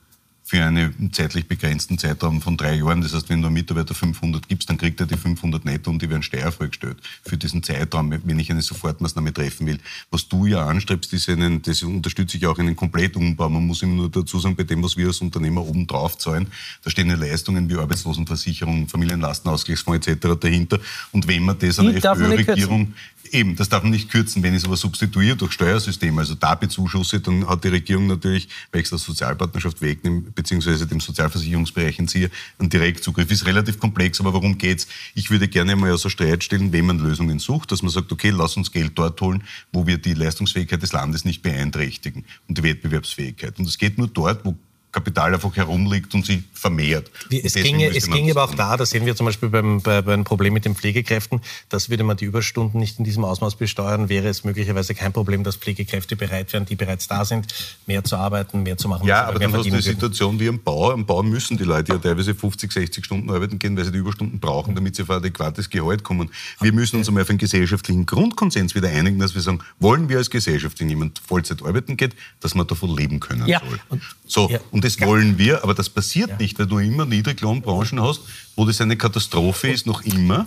für 0.48 0.63
einen 0.63 1.12
zeitlich 1.12 1.46
begrenzten 1.46 1.98
Zeitraum 1.98 2.42
von 2.42 2.56
drei 2.56 2.75
Jahren. 2.75 3.01
Das 3.01 3.13
heißt, 3.13 3.30
wenn 3.30 3.42
du 3.42 3.48
einem 3.48 3.56
Mitarbeiter 3.56 3.94
500 3.94 4.48
gibst, 4.48 4.70
dann 4.70 4.77
kriegt 4.77 4.98
er 5.01 5.06
die 5.06 5.18
500 5.18 5.66
netto 5.66 5.92
und 5.92 6.01
die 6.01 6.10
werden 6.10 6.24
steuerfrei 6.24 6.68
gestellt. 6.68 6.96
Für 7.22 7.36
diesen 7.36 7.63
Zeitraum, 7.63 8.13
wenn 8.24 8.39
ich 8.39 8.50
eine 8.50 8.62
Sofortmaßnahme 8.62 9.34
treffen 9.34 9.68
will. 9.68 9.77
Was 10.10 10.30
du 10.30 10.46
ja 10.46 10.66
anstrebst, 10.66 11.12
ist 11.12 11.27
einen, 11.27 11.62
das 11.63 11.84
unterstütze 11.84 12.38
ich 12.38 12.48
auch, 12.48 12.58
einen 12.58 12.77
Komplettumbau. 12.77 13.50
Man 13.50 13.68
muss 13.68 13.82
immer 13.82 13.96
nur 13.96 14.10
dazu 14.10 14.39
sagen, 14.39 14.56
bei 14.56 14.63
dem, 14.63 14.82
was 14.82 14.96
wir 14.96 15.08
als 15.08 15.20
Unternehmer 15.20 15.66
oben 15.66 15.86
drauf 15.86 16.18
zahlen, 16.18 16.48
da 16.82 16.92
stehen 16.92 17.10
ja 17.10 17.16
Leistungen 17.16 17.70
wie 17.70 17.75
Arbeitslosenversicherung, 17.75 18.88
Familienlastenausgleichsfonds 18.88 20.08
etc. 20.08 20.27
dahinter. 20.39 20.80
Und 21.12 21.27
wenn 21.27 21.44
man 21.44 21.60
das 21.60 21.77
an 21.77 21.88
der 21.88 21.98
FPÖ-Regierung 21.98 22.94
Eben, 23.32 23.56
das 23.56 23.70
darf 23.70 23.84
man 23.84 23.92
nicht 23.92 24.10
kürzen. 24.10 24.44
Wenn 24.44 24.54
ich 24.54 24.60
es 24.60 24.66
aber 24.66 24.77
substituiere 24.77 25.36
durch 25.36 25.51
Steuersysteme, 25.51 26.22
also 26.22 26.36
da 26.36 26.56
bezuschusse, 26.56 27.20
dann 27.20 27.48
hat 27.48 27.63
die 27.63 27.70
Regierung 27.70 28.08
natürlich, 28.08 28.48
weil 28.72 28.82
ich 28.82 28.86
es 28.86 28.89
der 28.89 29.00
Sozialpartnerschaft 29.00 29.82
wegnehme, 29.82 30.22
beziehungsweise 30.38 30.88
dem 30.88 31.01
Sozialversicherungsbereich 31.01 32.00
entziehe, 32.00 32.29
einen 32.60 32.70
Direktzugriff. 32.70 33.29
Ist 33.29 33.46
relativ 33.46 33.79
komplex, 33.79 34.22
aber 34.22 34.32
worum 34.32 34.58
geht's? 34.58 34.88
Ich 35.15 35.29
würde 35.29 35.50
gerne 35.50 35.75
mal 35.75 35.91
außer 35.91 36.10
Streit 36.10 36.44
stellen, 36.44 36.72
wenn 36.72 36.86
man 36.86 37.00
Lösungen 37.00 37.39
sucht, 37.39 37.74
dass 37.74 37.82
man 37.82 37.91
sagt, 37.91 38.12
okay, 38.12 38.29
lass 38.29 38.56
uns 38.56 38.72
Geld 38.72 38.94
dort 38.96 39.20
holen, 39.20 39.44
wo 39.74 39.86
wir 39.86 39.98
die 39.98 40.13
Leistungsfähigkeit 40.13 40.82
des 40.82 40.94
Landes 40.94 41.25
nicht 41.25 41.41
beeinträchtigen 41.41 42.24
und 42.48 42.58
die 42.58 42.63
Wettbewerbsfähigkeit. 42.63 43.60
Und 43.60 43.67
es 43.67 43.77
geht 43.77 43.98
nur 43.98 44.08
dort, 44.08 44.46
wo 44.46 44.56
Kapital 44.98 45.32
einfach 45.32 45.56
herumliegt 45.56 46.16
und 46.16 46.25
sich 46.25 46.42
vermehrt. 46.54 47.12
Wie, 47.30 47.39
es 47.44 47.54
ginge, 47.54 47.96
es 47.96 48.10
ginge 48.10 48.32
aber 48.32 48.46
auch 48.46 48.56
da, 48.56 48.77
das 48.77 48.89
sehen 48.89 49.06
wir 49.06 49.16
zum 49.16 49.27
Beispiel 49.27 49.50
beim, 49.50 49.80
bei, 49.80 50.01
beim 50.01 50.24
Problem 50.24 50.54
mit 50.54 50.66
den 50.66 50.74
Pflegekräften, 50.74 51.42
dass 51.70 51.92
würde 51.92 52.04
man 52.04 52.18
die 52.18 52.25
Überstunden 52.25 52.80
nicht 52.80 52.98
in 52.98 53.06
diesem 53.06 53.24
Ausmaß 53.24 53.58
besteuern, 53.58 54.10
wäre 54.10 54.27
es 54.27 54.44
möglicherweise 54.44 54.96
kein 54.96 55.13
Problem, 55.13 55.44
dass 55.44 55.56
Pflegekräfte 55.56 56.16
bereit 56.16 56.51
wären, 56.51 56.66
die 56.66 56.75
bereits 56.75 57.08
da 57.08 57.25
sind, 57.25 57.46
mehr 57.86 58.04
zu 58.04 58.16
arbeiten, 58.16 58.63
mehr 58.63 58.75
zu 58.75 58.88
machen. 58.88 59.08
Ja, 59.08 59.25
aber 59.25 59.38
dann 59.38 59.54
hast 59.54 59.66
du 59.66 59.72
eine 59.72 59.84
Situation 59.84 60.39
wie 60.39 60.50
am 60.50 60.63
Bau. 60.63 60.92
Am 60.92 61.06
Bau 61.06 61.22
müssen 61.22 61.58
die 61.58 61.63
Leute 61.63 61.94
ja 61.94 62.00
teilweise 62.00 62.34
50, 62.34 62.72
60 62.72 63.06
Stunden 63.06 63.30
arbeiten 63.30 63.60
gehen, 63.60 63.77
weil 63.77 63.86
sie 63.86 63.92
die 63.92 64.00
Überstunden 64.00 64.39
brauchen, 64.39 64.74
damit 64.74 64.96
sie 64.96 65.04
auf 65.04 65.12
ein 65.12 65.18
adäquates 65.18 65.70
Gehalt 65.70 66.04
kommen. 66.04 66.32
Wir 66.60 66.74
müssen 66.74 66.98
uns 66.98 67.08
einmal 67.08 67.22
auf 67.22 67.30
einen 67.30 67.38
gesellschaftlichen 67.38 68.08
Grundkonsens 68.08 68.74
wieder 68.74 68.89
einigen, 68.89 69.20
dass 69.20 69.36
wir 69.36 69.44
sagen, 69.44 69.60
wollen 69.80 70.10
wir 70.10 70.18
als 70.18 70.32
Gesellschaft, 70.32 70.80
wenn 70.80 70.89
jemand 70.89 71.20
Vollzeit 71.20 71.62
arbeiten 71.62 71.98
geht, 71.98 72.16
dass 72.39 72.56
man 72.56 72.66
davon 72.66 72.98
leben 72.98 73.20
können 73.20 73.48
ja. 73.48 73.60
soll. 73.60 74.00
So, 74.25 74.50
ja. 74.50 74.60
und 74.72 74.87
das 74.96 75.08
wollen 75.08 75.38
wir, 75.38 75.63
aber 75.63 75.74
das 75.74 75.89
passiert 75.89 76.29
ja. 76.29 76.38
nicht, 76.38 76.58
weil 76.60 76.67
du 76.67 76.79
immer 76.79 77.06
Niedriglohnbranchen 77.06 78.01
hast, 78.01 78.22
wo 78.56 78.65
das 78.65 78.79
eine 78.82 78.98
Katastrophe 78.98 79.70
ist, 79.70 79.86
noch 79.86 80.01
immer. 80.03 80.46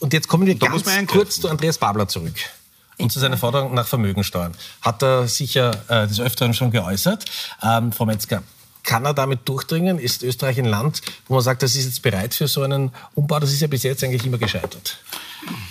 Und 0.00 0.12
jetzt 0.12 0.28
kommen 0.28 0.46
wir 0.46 0.54
ganz 0.54 0.84
kurz 1.06 1.40
zu 1.40 1.48
Andreas 1.48 1.78
Babler 1.78 2.08
zurück 2.08 2.34
und 2.98 3.12
zu 3.12 3.20
seiner 3.20 3.36
Forderung 3.36 3.74
nach 3.74 3.86
Vermögensteuern. 3.86 4.54
Hat 4.82 5.02
er 5.02 5.28
sicher 5.28 5.70
äh, 5.88 6.06
des 6.06 6.20
Öfteren 6.20 6.54
schon 6.54 6.70
geäußert. 6.70 7.24
Ähm, 7.62 7.92
Frau 7.92 8.06
Metzger, 8.06 8.42
kann 8.82 9.04
er 9.04 9.14
damit 9.14 9.48
durchdringen? 9.48 9.98
Ist 9.98 10.22
Österreich 10.22 10.58
ein 10.58 10.64
Land, 10.64 11.02
wo 11.26 11.34
man 11.34 11.42
sagt, 11.42 11.62
das 11.62 11.76
ist 11.76 11.84
jetzt 11.84 12.02
bereit 12.02 12.34
für 12.34 12.48
so 12.48 12.62
einen 12.62 12.90
Umbau? 13.14 13.38
Das 13.38 13.52
ist 13.52 13.60
ja 13.60 13.66
bis 13.66 13.82
jetzt 13.82 14.02
eigentlich 14.02 14.24
immer 14.24 14.38
gescheitert. 14.38 14.98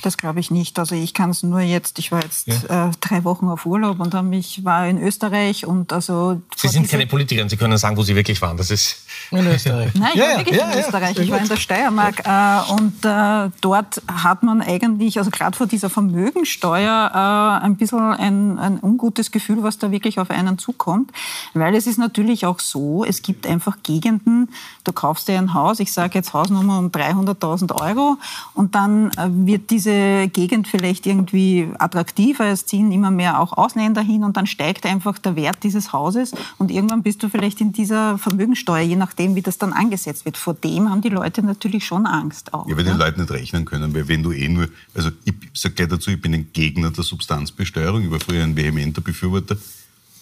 Das 0.01 0.17
glaube 0.17 0.39
ich 0.39 0.51
nicht. 0.51 0.79
Also 0.79 0.96
ich 0.96 1.13
kann 1.13 1.29
es 1.29 1.43
nur 1.43 1.62
jetzt, 1.62 2.00
ich 2.00 2.12
war 2.12 2.22
jetzt 2.22 2.48
ja. 2.48 2.89
äh, 2.89 2.91
drei 3.01 3.24
Wochen 3.24 3.48
auf 3.48 3.65
Urlaub 3.65 4.00
und 4.00 4.13
dann 4.13 4.31
ich 4.34 4.63
war 4.63 4.88
in 4.88 5.01
Österreich 5.01 5.65
und 5.65 5.93
also... 5.93 6.41
Sie 6.55 6.67
sind 6.67 6.89
keine 6.89 7.07
Politikerin, 7.07 7.50
Sie 7.50 7.57
können 7.57 7.77
sagen, 7.77 7.98
wo 7.98 8.03
Sie 8.03 8.15
wirklich 8.15 8.41
waren. 8.41 8.57
Das 8.57 8.72
ist... 8.72 8.98
In 9.31 9.46
Österreich. 9.46 9.93
Nein, 9.96 10.12
ich 10.13 10.19
ja, 10.19 10.27
war 10.29 10.38
wirklich 10.38 10.62
in 10.62 10.79
Österreich. 10.79 11.19
Ich 11.19 11.31
war 11.31 11.39
in 11.39 11.48
der 11.48 11.57
Steiermark 11.57 12.24
äh, 12.25 12.72
und 12.72 13.03
äh, 13.03 13.51
dort 13.62 14.01
hat 14.07 14.43
man 14.43 14.62
eigentlich, 14.62 15.17
also 15.17 15.31
gerade 15.31 15.57
vor 15.57 15.67
dieser 15.67 15.89
Vermögensteuer, 15.89 17.12
äh, 17.13 17.65
ein 17.65 17.75
bisschen 17.75 18.00
ein, 18.00 18.60
ein 18.60 18.79
ungutes 18.81 19.31
Gefühl, 19.31 19.63
was 19.63 19.77
da 19.77 19.91
wirklich 19.91 20.19
auf 20.19 20.29
einen 20.29 20.57
zukommt. 20.57 21.12
Weil 21.53 21.75
es 21.75 21.88
ist 21.88 21.98
natürlich 21.98 22.46
auch 22.46 22.60
so, 22.60 23.03
es 23.03 23.22
gibt 23.22 23.48
einfach 23.48 23.77
Gegenden, 23.84 24.50
du 24.84 24.93
kaufst 24.93 25.27
dir 25.27 25.38
ein 25.38 25.53
Haus, 25.53 25.79
ich 25.79 25.91
sage 25.91 26.15
jetzt 26.15 26.34
Hausnummer 26.34 26.79
um 26.79 26.88
300.000 26.89 27.74
Euro 27.81 28.17
und 28.53 28.75
dann 28.75 29.12
äh, 29.12 29.27
wird 29.67 29.71
diese 29.71 30.29
Gegend 30.29 30.67
vielleicht 30.67 31.05
irgendwie 31.05 31.67
attraktiver, 31.79 32.45
es 32.45 32.65
ziehen 32.65 32.91
immer 32.91 33.12
mehr 33.12 33.39
auch 33.39 33.53
Ausländer 33.53 34.01
hin 34.01 34.24
und 34.24 34.38
dann 34.38 34.47
steigt 34.47 34.86
einfach 34.86 35.17
der 35.17 35.36
Wert 35.36 35.63
dieses 35.63 35.93
Hauses 35.93 36.31
und 36.57 36.71
irgendwann 36.71 37.03
bist 37.03 37.21
du 37.24 37.29
vielleicht 37.29 37.59
in 37.62 37.74
dieser 37.74 38.17
Vermögensteuer, 38.17 38.81
je 38.81 38.95
nachdem, 38.95 39.36
wie 39.36 39.41
das 39.41 39.57
dann 39.57 39.74
angesetzt 39.74 40.25
wird. 40.25 40.38
Vor 40.38 40.53
dem 40.53 40.89
haben 40.89 41.01
die 41.01 41.09
Leute 41.09 41.43
natürlich 41.43 41.86
schon 41.86 42.05
Angst 42.05 42.53
auch. 42.53 42.67
Ja, 42.67 42.77
weil 42.77 42.83
die 42.83 42.91
Leute 42.91 43.19
nicht 43.19 43.31
rechnen 43.31 43.65
können, 43.65 43.93
weil 43.93 44.07
wenn 44.07 44.24
du 44.24 44.31
eh 44.31 44.47
nur, 44.47 44.69
also 44.93 45.09
ich 45.25 45.33
sage 45.53 45.75
gleich 45.75 45.89
dazu, 45.89 46.12
ich 46.12 46.21
bin 46.21 46.33
ein 46.33 46.47
Gegner 46.53 46.91
der 46.91 47.03
Substanzbesteuerung, 47.03 48.03
ich 48.03 48.12
war 48.12 48.19
früher 48.19 48.43
ein 48.43 48.55
vehementer 48.55 49.01
Befürworter, 49.01 49.57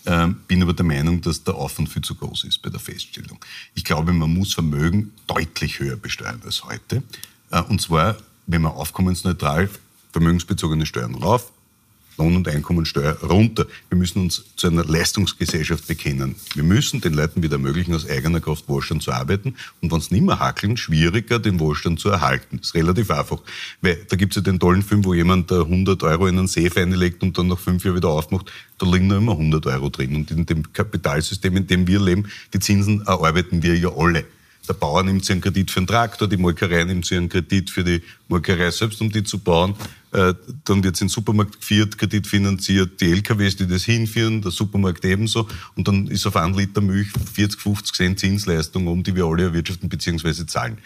ähm, 0.08 0.38
bin 0.48 0.62
aber 0.62 0.74
der 0.74 0.86
Meinung, 0.86 1.22
dass 1.22 1.44
der 1.44 1.56
Aufwand 1.56 1.90
viel 1.90 2.04
zu 2.04 2.16
groß 2.16 2.46
ist 2.46 2.62
bei 2.62 2.70
der 2.70 2.80
Feststellung. 2.80 3.40
Ich 3.74 3.84
glaube, 3.84 4.14
man 4.14 4.32
muss 4.34 4.54
Vermögen 4.54 5.12
deutlich 5.28 5.80
höher 5.80 5.98
besteuern 5.98 6.42
als 6.46 6.64
heute. 6.64 7.02
Äh, 7.52 7.62
und 7.64 7.82
zwar, 7.82 8.16
wenn 8.48 8.62
man 8.62 8.74
aufkommensneutral 8.74 9.70
vermögensbezogene 10.12 10.86
Steuern 10.86 11.16
rauf, 11.16 11.52
Lohn- 12.18 12.36
und 12.36 12.48
Einkommensteuer 12.48 13.18
runter. 13.22 13.66
Wir 13.90 13.98
müssen 13.98 14.22
uns 14.22 14.46
zu 14.56 14.68
einer 14.68 14.86
Leistungsgesellschaft 14.86 15.88
bekennen. 15.88 16.36
Wir 16.54 16.64
müssen 16.64 17.02
den 17.02 17.14
Leuten 17.14 17.44
wieder 17.44 17.56
ermöglichen, 17.56 17.94
aus 17.94 18.08
eigener 18.10 18.40
Kraft 18.40 18.68
Wohlstand 18.70 19.04
zu 19.04 19.12
arbeiten 19.12 19.56
und 19.82 19.92
wenn 19.92 20.00
es 20.00 20.12
nicht 20.12 20.24
mehr 20.24 20.40
hackeln, 20.40 20.78
schwieriger, 20.78 21.40
den 21.40 21.60
Wohlstand 21.60 22.00
zu 22.00 22.10
erhalten. 22.10 22.58
Das 22.58 22.68
ist 22.68 22.76
relativ 22.76 23.12
einfach. 23.12 23.42
Weil 23.82 23.98
da 24.10 24.16
gibt 24.16 24.32
es 24.32 24.38
ja 24.38 24.42
den 24.42 24.60
tollen 24.60 24.82
Film, 24.82 25.04
wo 25.04 25.14
jemand 25.14 25.52
100 25.52 26.02
Euro 26.04 26.28
in 26.28 26.38
einen 26.38 26.48
Safe 26.48 26.82
einlegt 26.82 27.22
und 27.22 27.38
dann 27.38 27.48
nach 27.48 27.60
fünf 27.60 27.84
Jahren 27.84 27.98
wieder 27.98 28.10
aufmacht. 28.10 28.52
Da 28.78 28.86
liegen 28.86 29.08
noch 29.08 29.18
immer 29.18 29.34
100 29.34 29.66
Euro 29.68 29.90
drin. 29.90 30.16
Und 30.16 30.32
in 30.32 30.46
dem 30.46 30.72
Kapitalsystem, 30.72 31.58
in 31.58 31.68
dem 31.68 31.88
wir 31.88 32.00
leben, 32.00 32.30
die 32.54 32.60
Zinsen 32.60 33.02
erarbeiten 33.02 33.62
wir 33.62 33.78
ja 33.78 33.90
alle. 33.90 34.26
Der 34.66 34.74
Bauer 34.74 35.04
nimmt 35.04 35.26
sich 35.26 35.34
einen 35.34 35.42
Kredit 35.42 35.72
für 35.72 35.82
den 35.82 35.88
Traktor, 35.88 36.28
die 36.28 36.38
Molkerei 36.38 36.84
nimmt 36.84 37.06
sich 37.06 37.18
einen 37.18 37.30
Kredit 37.30 37.70
für 37.70 37.84
die 37.84 38.02
Molkerei 38.28 38.72
selbst, 38.72 39.02
um 39.02 39.12
die 39.12 39.24
zu 39.24 39.40
bauen. 39.40 39.76
Äh, 40.12 40.34
dann 40.64 40.84
wird 40.84 40.96
es 40.96 41.02
in 41.02 41.08
den 41.08 41.14
Supermarkt 41.14 41.60
geführt, 41.60 41.98
kreditfinanziert, 41.98 43.02
die 43.02 43.12
LKWs, 43.12 43.58
die 43.58 43.68
das 43.68 43.84
hinführen, 43.84 44.42
der 44.42 44.52
Supermarkt 44.52 45.04
ebenso. 45.04 45.48
Und 45.76 45.88
dann 45.88 46.08
ist 46.08 46.26
auf 46.26 46.38
einen 46.38 46.54
Liter 46.54 46.80
Milch 46.80 47.10
40, 47.34 47.60
50 47.60 47.96
Cent 47.96 48.20
Zinsleistung 48.20 48.88
um, 48.88 49.04
die 49.04 49.14
wir 49.14 49.26
alle 49.26 49.44
erwirtschaften 49.44 49.90
bzw. 49.90 50.46
zahlen. 50.46 50.78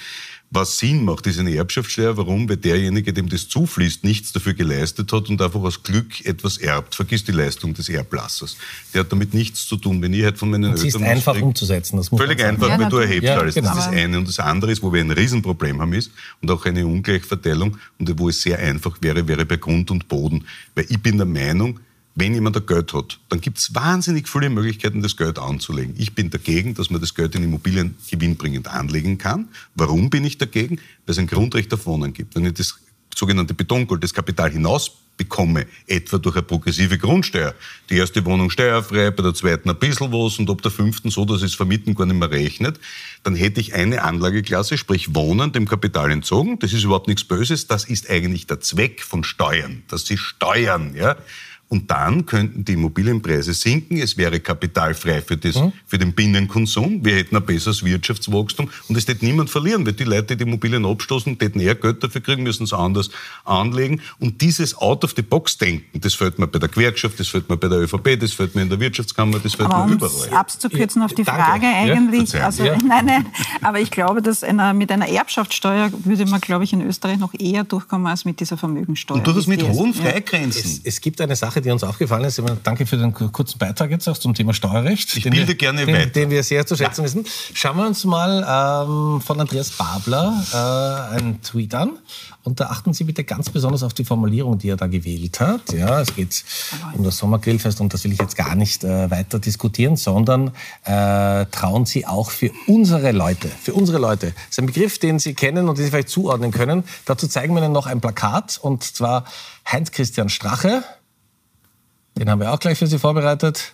Was 0.51 0.79
Sinn 0.79 1.05
macht, 1.05 1.27
ist 1.27 1.37
eine 1.37 1.53
Erbschaftssteuer. 1.53 2.17
Warum? 2.17 2.49
Weil 2.49 2.57
derjenige, 2.57 3.13
dem 3.13 3.29
das 3.29 3.47
zufließt, 3.47 4.03
nichts 4.03 4.31
dafür 4.31 4.55
geleistet 4.55 5.13
hat 5.13 5.29
und 5.29 5.39
einfach 5.41 5.59
aus 5.59 5.83
Glück 5.83 6.25
etwas 6.25 6.57
erbt. 6.57 6.95
Vergiss 6.95 7.23
die 7.23 7.31
Leistung 7.31 7.75
des 7.75 7.87
Erblassers. 7.87 8.57
Der 8.91 9.01
hat 9.01 9.11
damit 9.11 9.35
nichts 9.35 9.67
zu 9.67 9.77
tun. 9.77 10.01
Wenn 10.01 10.11
ich 10.11 10.23
halt 10.23 10.39
von 10.39 10.49
meinen 10.49 10.71
und 10.71 10.83
Eltern... 10.83 10.87
ist 10.87 11.07
einfach 11.07 11.33
krieg, 11.33 11.43
umzusetzen. 11.43 11.97
Das 11.97 12.09
muss 12.09 12.19
völlig 12.19 12.43
einfach, 12.43 12.67
ja, 12.67 12.79
weil 12.79 12.89
du 12.89 12.97
erhebst 12.97 13.25
ja, 13.25 13.37
alles. 13.37 13.53
Genau. 13.53 13.69
Das 13.69 13.77
ist 13.77 13.85
das 13.85 13.93
eine. 13.93 14.17
Und 14.17 14.27
das 14.27 14.39
andere 14.39 14.71
ist, 14.71 14.81
wo 14.81 14.91
wir 14.91 15.01
ein 15.01 15.11
Riesenproblem 15.11 15.81
haben, 15.81 15.93
ist, 15.93 16.09
und 16.41 16.49
auch 16.49 16.65
eine 16.65 16.85
Ungleichverteilung, 16.85 17.77
und 17.99 18.19
wo 18.19 18.29
es 18.29 18.41
sehr 18.41 18.57
einfach 18.57 18.97
wäre, 19.01 19.27
wäre 19.27 19.45
bei 19.45 19.57
Grund 19.57 19.91
und 19.91 20.07
Boden. 20.07 20.45
Weil 20.73 20.87
ich 20.89 20.99
bin 20.99 21.17
der 21.17 21.27
Meinung, 21.27 21.79
wenn 22.19 22.33
jemand 22.33 22.57
ein 22.57 22.65
Geld 22.65 22.93
hat, 22.93 23.19
dann 23.29 23.41
gibt 23.41 23.57
es 23.57 23.73
wahnsinnig 23.73 24.27
viele 24.27 24.49
Möglichkeiten, 24.49 25.01
das 25.01 25.17
Geld 25.17 25.39
anzulegen. 25.39 25.95
Ich 25.97 26.13
bin 26.13 26.29
dagegen, 26.29 26.73
dass 26.73 26.89
man 26.89 27.01
das 27.01 27.15
Geld 27.15 27.35
in 27.35 27.43
Immobilien 27.43 27.95
gewinnbringend 28.09 28.67
anlegen 28.67 29.17
kann. 29.17 29.47
Warum 29.75 30.09
bin 30.09 30.25
ich 30.25 30.37
dagegen? 30.37 30.77
Weil 30.77 31.13
es 31.13 31.17
ein 31.17 31.27
Grundrecht 31.27 31.73
auf 31.73 31.85
Wohnen 31.85 32.13
gibt. 32.13 32.35
Wenn 32.35 32.45
ich 32.45 32.53
das 32.53 32.79
sogenannte 33.15 33.53
Betongold, 33.53 34.03
das 34.03 34.13
Kapital 34.13 34.51
hinaus 34.51 34.91
bekomme, 35.19 35.67
etwa 35.85 36.17
durch 36.17 36.37
eine 36.37 36.43
progressive 36.43 36.97
Grundsteuer. 36.97 37.53
Die 37.89 37.97
erste 37.97 38.23
Wohnung 38.25 38.49
steuerfrei, 38.49 39.11
bei 39.11 39.21
der 39.21 39.33
zweiten 39.33 39.69
ein 39.69 39.77
bisschen 39.77 40.11
was 40.13 40.39
und 40.39 40.49
ab 40.49 40.61
der 40.61 40.71
fünften 40.71 41.11
so, 41.11 41.25
dass 41.25 41.41
es 41.41 41.53
Vermieten 41.53 41.93
gar 41.93 42.05
nicht 42.05 42.15
mehr 42.15 42.31
rechnet, 42.31 42.79
dann 43.23 43.35
hätte 43.35 43.59
ich 43.59 43.75
eine 43.75 44.01
Anlageklasse, 44.03 44.77
sprich 44.77 45.13
Wohnen, 45.13 45.51
dem 45.51 45.67
Kapital 45.67 46.09
entzogen. 46.09 46.57
Das 46.59 46.71
ist 46.71 46.83
überhaupt 46.83 47.07
nichts 47.07 47.25
Böses. 47.25 47.67
Das 47.67 47.83
ist 47.83 48.09
eigentlich 48.09 48.47
der 48.47 48.61
Zweck 48.61 49.03
von 49.03 49.25
Steuern, 49.25 49.83
dass 49.89 50.05
sie 50.05 50.17
steuern. 50.17 50.95
Ja? 50.95 51.17
Und 51.69 51.91
dann 51.91 52.25
könnten 52.25 52.65
die 52.65 52.73
Immobilienpreise 52.73 53.53
sinken. 53.53 53.97
Es 53.97 54.17
wäre 54.17 54.39
kapitalfrei 54.39 55.21
für, 55.21 55.37
das, 55.37 55.55
mhm. 55.55 55.71
für 55.85 55.99
den 55.99 56.13
Binnenkonsum. 56.13 57.05
Wir 57.05 57.15
hätten 57.15 57.35
ein 57.35 57.45
besseres 57.45 57.85
Wirtschaftswachstum. 57.85 58.69
Und 58.87 58.97
es 58.97 59.07
wird 59.07 59.21
niemand 59.21 59.51
verlieren, 59.51 59.85
weil 59.85 59.93
die 59.93 60.03
Leute, 60.03 60.35
die 60.35 60.37
die 60.37 60.49
Immobilien 60.49 60.85
abstoßen, 60.85 61.37
hätten 61.39 61.59
eher 61.59 61.75
Geld 61.75 62.03
dafür 62.03 62.21
kriegen, 62.21 62.43
müssen 62.43 62.63
es 62.63 62.73
anders 62.73 63.09
anlegen. 63.45 64.01
Und 64.19 64.41
dieses 64.41 64.75
Out-of-the-Box-Denken, 64.75 66.01
das 66.01 66.15
fällt 66.15 66.39
mir 66.39 66.47
bei 66.47 66.59
der 66.59 66.69
Gewerkschaft, 66.69 67.19
das 67.19 67.27
fällt 67.27 67.49
mir 67.49 67.57
bei 67.57 67.67
der 67.67 67.79
ÖVP, 67.79 68.19
das 68.19 68.33
fällt 68.33 68.55
mir 68.55 68.63
in 68.63 68.69
der 68.69 68.79
Wirtschaftskammer, 68.79 69.39
das 69.39 69.55
fällt 69.55 69.69
aber 69.69 69.85
mir 69.85 69.93
überall. 69.93 70.27
Um 70.29 70.33
abzukürzen 70.33 71.01
auf 71.03 71.13
die 71.13 71.23
Danke. 71.23 71.41
Frage 71.41 71.67
eigentlich. 71.67 72.31
Ja, 72.31 72.45
also, 72.45 72.63
ja. 72.63 72.77
Nein, 72.85 73.05
nein. 73.05 73.25
Aber 73.61 73.79
ich 73.79 73.91
glaube, 73.91 74.21
dass 74.21 74.43
einer, 74.43 74.73
mit 74.73 74.91
einer 74.91 75.07
Erbschaftssteuer 75.07 75.91
würde 76.03 76.25
man, 76.25 76.41
glaube 76.41 76.63
ich, 76.63 76.73
in 76.73 76.81
Österreich 76.81 77.19
noch 77.19 77.33
eher 77.37 77.63
durchkommen 77.63 78.07
als 78.07 78.25
mit 78.25 78.39
dieser 78.39 78.57
Vermögensteuer. 78.57 79.17
Und 79.17 79.27
durchaus 79.27 79.47
mit 79.47 79.61
hohen 79.63 79.93
Freigrenzen. 79.93 80.61
Es, 80.65 80.81
es 80.83 81.01
gibt 81.01 81.21
eine 81.21 81.35
Sache, 81.35 81.58
Sache, 81.59 81.61
die 81.61 81.71
uns 81.71 81.83
aufgefallen 81.83 82.25
ist. 82.25 82.41
Danke 82.63 82.85
für 82.85 82.97
den 82.97 83.13
kurzen 83.13 83.57
Beitrag 83.57 83.91
jetzt 83.91 84.07
auch 84.07 84.17
zum 84.17 84.33
Thema 84.33 84.53
Steuerrecht. 84.53 85.15
Ich 85.17 85.23
bilde 85.23 85.47
wir, 85.47 85.55
gerne 85.55 85.85
den, 85.85 85.95
weiter. 85.95 86.09
Den 86.09 86.29
wir 86.29 86.43
sehr 86.43 86.65
zu 86.65 86.75
schätzen 86.75 87.01
ja. 87.01 87.05
wissen. 87.05 87.25
Schauen 87.53 87.77
wir 87.77 87.87
uns 87.87 88.05
mal 88.05 88.85
ähm, 88.87 89.21
von 89.21 89.39
Andreas 89.39 89.71
Babler 89.71 90.33
äh, 90.53 91.15
einen 91.15 91.41
Tweet 91.41 91.75
an. 91.75 91.91
Und 92.43 92.59
da 92.59 92.67
achten 92.67 92.93
Sie 92.93 93.03
bitte 93.03 93.25
ganz 93.25 93.49
besonders 93.49 93.83
auf 93.83 93.93
die 93.93 94.05
Formulierung, 94.05 94.57
die 94.57 94.69
er 94.69 94.77
da 94.77 94.87
gewählt 94.87 95.39
hat. 95.39 95.73
Ja, 95.73 96.01
es 96.01 96.15
geht 96.15 96.43
um 96.93 97.03
das 97.03 97.17
Sommergrillfest 97.17 97.81
und 97.81 97.93
das 97.93 98.03
will 98.05 98.13
ich 98.13 98.19
jetzt 98.19 98.37
gar 98.37 98.55
nicht 98.55 98.83
äh, 98.83 99.11
weiter 99.11 99.39
diskutieren, 99.39 99.97
sondern 99.97 100.51
äh, 100.85 101.45
trauen 101.47 101.85
Sie 101.85 102.07
auch 102.07 102.31
für 102.31 102.51
unsere 102.67 103.11
Leute, 103.11 103.49
für 103.49 103.73
unsere 103.73 103.99
Leute. 103.99 104.27
Das 104.27 104.51
ist 104.51 104.59
ein 104.59 104.65
Begriff, 104.67 104.99
den 104.99 105.19
Sie 105.19 105.33
kennen 105.33 105.67
und 105.67 105.77
den 105.77 105.85
Sie 105.85 105.91
vielleicht 105.91 106.09
zuordnen 106.09 106.51
können. 106.51 106.85
Dazu 107.05 107.27
zeigen 107.27 107.53
wir 107.53 107.61
Ihnen 107.61 107.73
noch 107.73 107.87
ein 107.87 107.99
Plakat 107.99 108.57
und 108.61 108.83
zwar 108.83 109.25
Heinz-Christian 109.69 110.29
Strache, 110.29 110.83
den 112.19 112.29
haben 112.29 112.39
wir 112.39 112.53
auch 112.53 112.59
gleich 112.59 112.77
für 112.77 112.87
Sie 112.87 112.99
vorbereitet. 112.99 113.73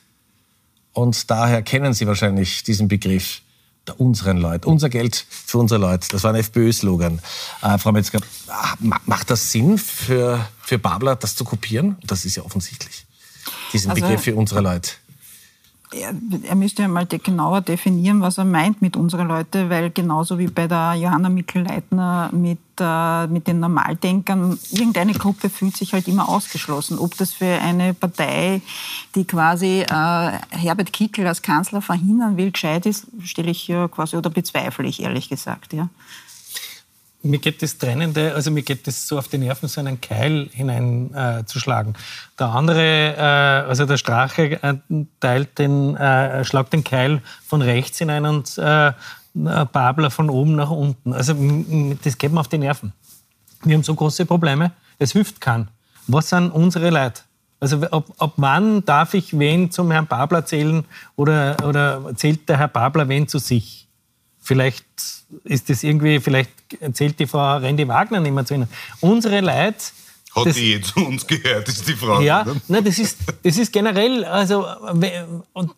Und 0.93 1.29
daher 1.29 1.61
kennen 1.61 1.93
Sie 1.93 2.07
wahrscheinlich 2.07 2.63
diesen 2.63 2.87
Begriff 2.87 3.41
der 3.87 3.99
unseren 3.99 4.37
Leute. 4.37 4.67
Unser 4.67 4.89
Geld 4.89 5.25
für 5.29 5.57
unsere 5.57 5.79
Leute. 5.79 6.07
Das 6.09 6.23
war 6.23 6.33
ein 6.33 6.39
FPÖ-Slogan. 6.39 7.21
Äh, 7.61 7.77
Frau 7.77 7.91
Metzger, 7.91 8.19
ah, 8.47 8.75
macht 9.05 9.29
das 9.29 9.51
Sinn 9.51 9.77
für, 9.77 10.47
für 10.61 10.79
Babler, 10.79 11.15
das 11.15 11.35
zu 11.35 11.43
kopieren? 11.43 11.97
Das 12.03 12.25
ist 12.25 12.35
ja 12.35 12.43
offensichtlich. 12.43 13.05
Diesen 13.73 13.91
also, 13.91 14.01
Begriff 14.01 14.21
für 14.21 14.35
unsere 14.35 14.61
Leute 14.61 14.91
er, 15.95 16.13
er 16.43 16.55
müsste 16.55 16.81
ja 16.81 16.87
mal 16.87 17.05
genauer 17.05 17.61
definieren, 17.61 18.21
was 18.21 18.37
er 18.37 18.45
meint 18.45 18.81
mit 18.81 18.97
unseren 18.97 19.27
Leute, 19.27 19.69
weil 19.69 19.89
genauso 19.89 20.37
wie 20.37 20.47
bei 20.47 20.67
der 20.67 20.95
Johanna 20.95 21.29
Mikl-Leitner 21.29 22.29
mit, 22.33 22.59
äh, 22.79 23.27
mit 23.27 23.47
den 23.47 23.59
Normaldenkern, 23.59 24.59
irgendeine 24.71 25.13
Gruppe 25.13 25.49
fühlt 25.49 25.77
sich 25.77 25.93
halt 25.93 26.07
immer 26.07 26.27
ausgeschlossen. 26.29 26.99
Ob 26.99 27.15
das 27.17 27.33
für 27.33 27.59
eine 27.61 27.93
Partei, 27.93 28.61
die 29.15 29.25
quasi 29.25 29.81
äh, 29.81 30.31
Herbert 30.49 30.91
Kickl 30.93 31.25
als 31.25 31.41
Kanzler 31.41 31.81
verhindern 31.81 32.37
will, 32.37 32.51
gescheit 32.51 32.85
ist, 32.85 33.07
stelle 33.23 33.51
ich 33.51 33.61
hier 33.61 33.87
quasi 33.87 34.17
oder 34.17 34.29
bezweifle 34.29 34.87
ich 34.87 35.01
ehrlich 35.01 35.29
gesagt. 35.29 35.73
Ja 35.73 35.89
mir 37.25 37.39
geht 37.39 37.61
das 37.61 37.77
Trennende, 37.77 38.33
also 38.33 38.51
mir 38.51 38.61
geht 38.61 38.87
das 38.87 39.07
so 39.07 39.17
auf 39.17 39.27
die 39.27 39.37
Nerven, 39.37 39.67
so 39.67 39.81
einen 39.81 39.99
Keil 39.99 40.47
hineinzuschlagen. 40.51 41.93
Äh, 41.93 41.97
der 42.39 42.47
andere, 42.47 43.15
äh, 43.17 43.69
also 43.69 43.85
der 43.85 43.97
Strache, 43.97 44.61
äh, 44.61 44.75
teilt 45.19 45.57
den, 45.57 45.95
äh, 45.95 46.45
schlagt 46.45 46.73
den 46.73 46.83
Keil 46.83 47.21
von 47.45 47.61
rechts 47.61 47.97
hinein 47.97 48.25
und 48.25 48.57
äh, 48.57 48.93
Babler 49.33 50.11
von 50.11 50.29
oben 50.29 50.55
nach 50.55 50.69
unten. 50.69 51.11
Also 51.11 51.35
das 52.03 52.17
geht 52.17 52.31
mir 52.31 52.39
auf 52.39 52.47
die 52.47 52.57
Nerven. 52.57 52.93
Wir 53.63 53.75
haben 53.75 53.83
so 53.83 53.93
große 53.93 54.25
Probleme, 54.25 54.71
es 54.97 55.11
hilft 55.11 55.41
keinen. 55.41 55.67
Was 56.07 56.29
sind 56.29 56.51
unsere 56.51 56.89
Leute? 56.89 57.21
Also 57.59 57.81
ob, 57.91 58.13
ob 58.17 58.33
wann 58.37 58.85
darf 58.85 59.13
ich 59.13 59.37
wen 59.37 59.71
zum 59.71 59.91
Herrn 59.91 60.07
Babler 60.07 60.45
zählen 60.45 60.85
oder, 61.15 61.57
oder 61.65 62.15
zählt 62.15 62.47
der 62.47 62.57
Herr 62.59 62.67
Babler 62.67 63.09
wen 63.09 63.27
zu 63.27 63.39
sich? 63.39 63.84
Vielleicht 64.45 64.85
ist 65.43 65.71
das 65.71 65.83
irgendwie, 65.83 66.19
vielleicht 66.19 66.51
erzählt 66.79 67.19
die 67.19 67.25
Frau 67.25 67.57
Randy 67.57 67.87
Wagner 67.87 68.19
nicht 68.19 68.31
mehr 68.31 68.45
zu 68.45 68.53
Ihnen. 68.53 68.69
Unsere 69.01 69.41
Leute. 69.41 69.77
Hat 70.35 70.45
das, 70.45 70.55
die 70.55 70.73
eh 70.73 70.81
zu 70.81 71.03
uns 71.03 71.25
gehört, 71.25 71.67
ist 71.67 71.87
die 71.87 71.93
Frage. 71.93 72.23
Ja, 72.23 72.45
nein, 72.67 72.83
das, 72.83 72.99
ist, 72.99 73.17
das 73.41 73.57
ist 73.57 73.73
generell, 73.73 74.23
also 74.23 74.67
und 75.53 75.71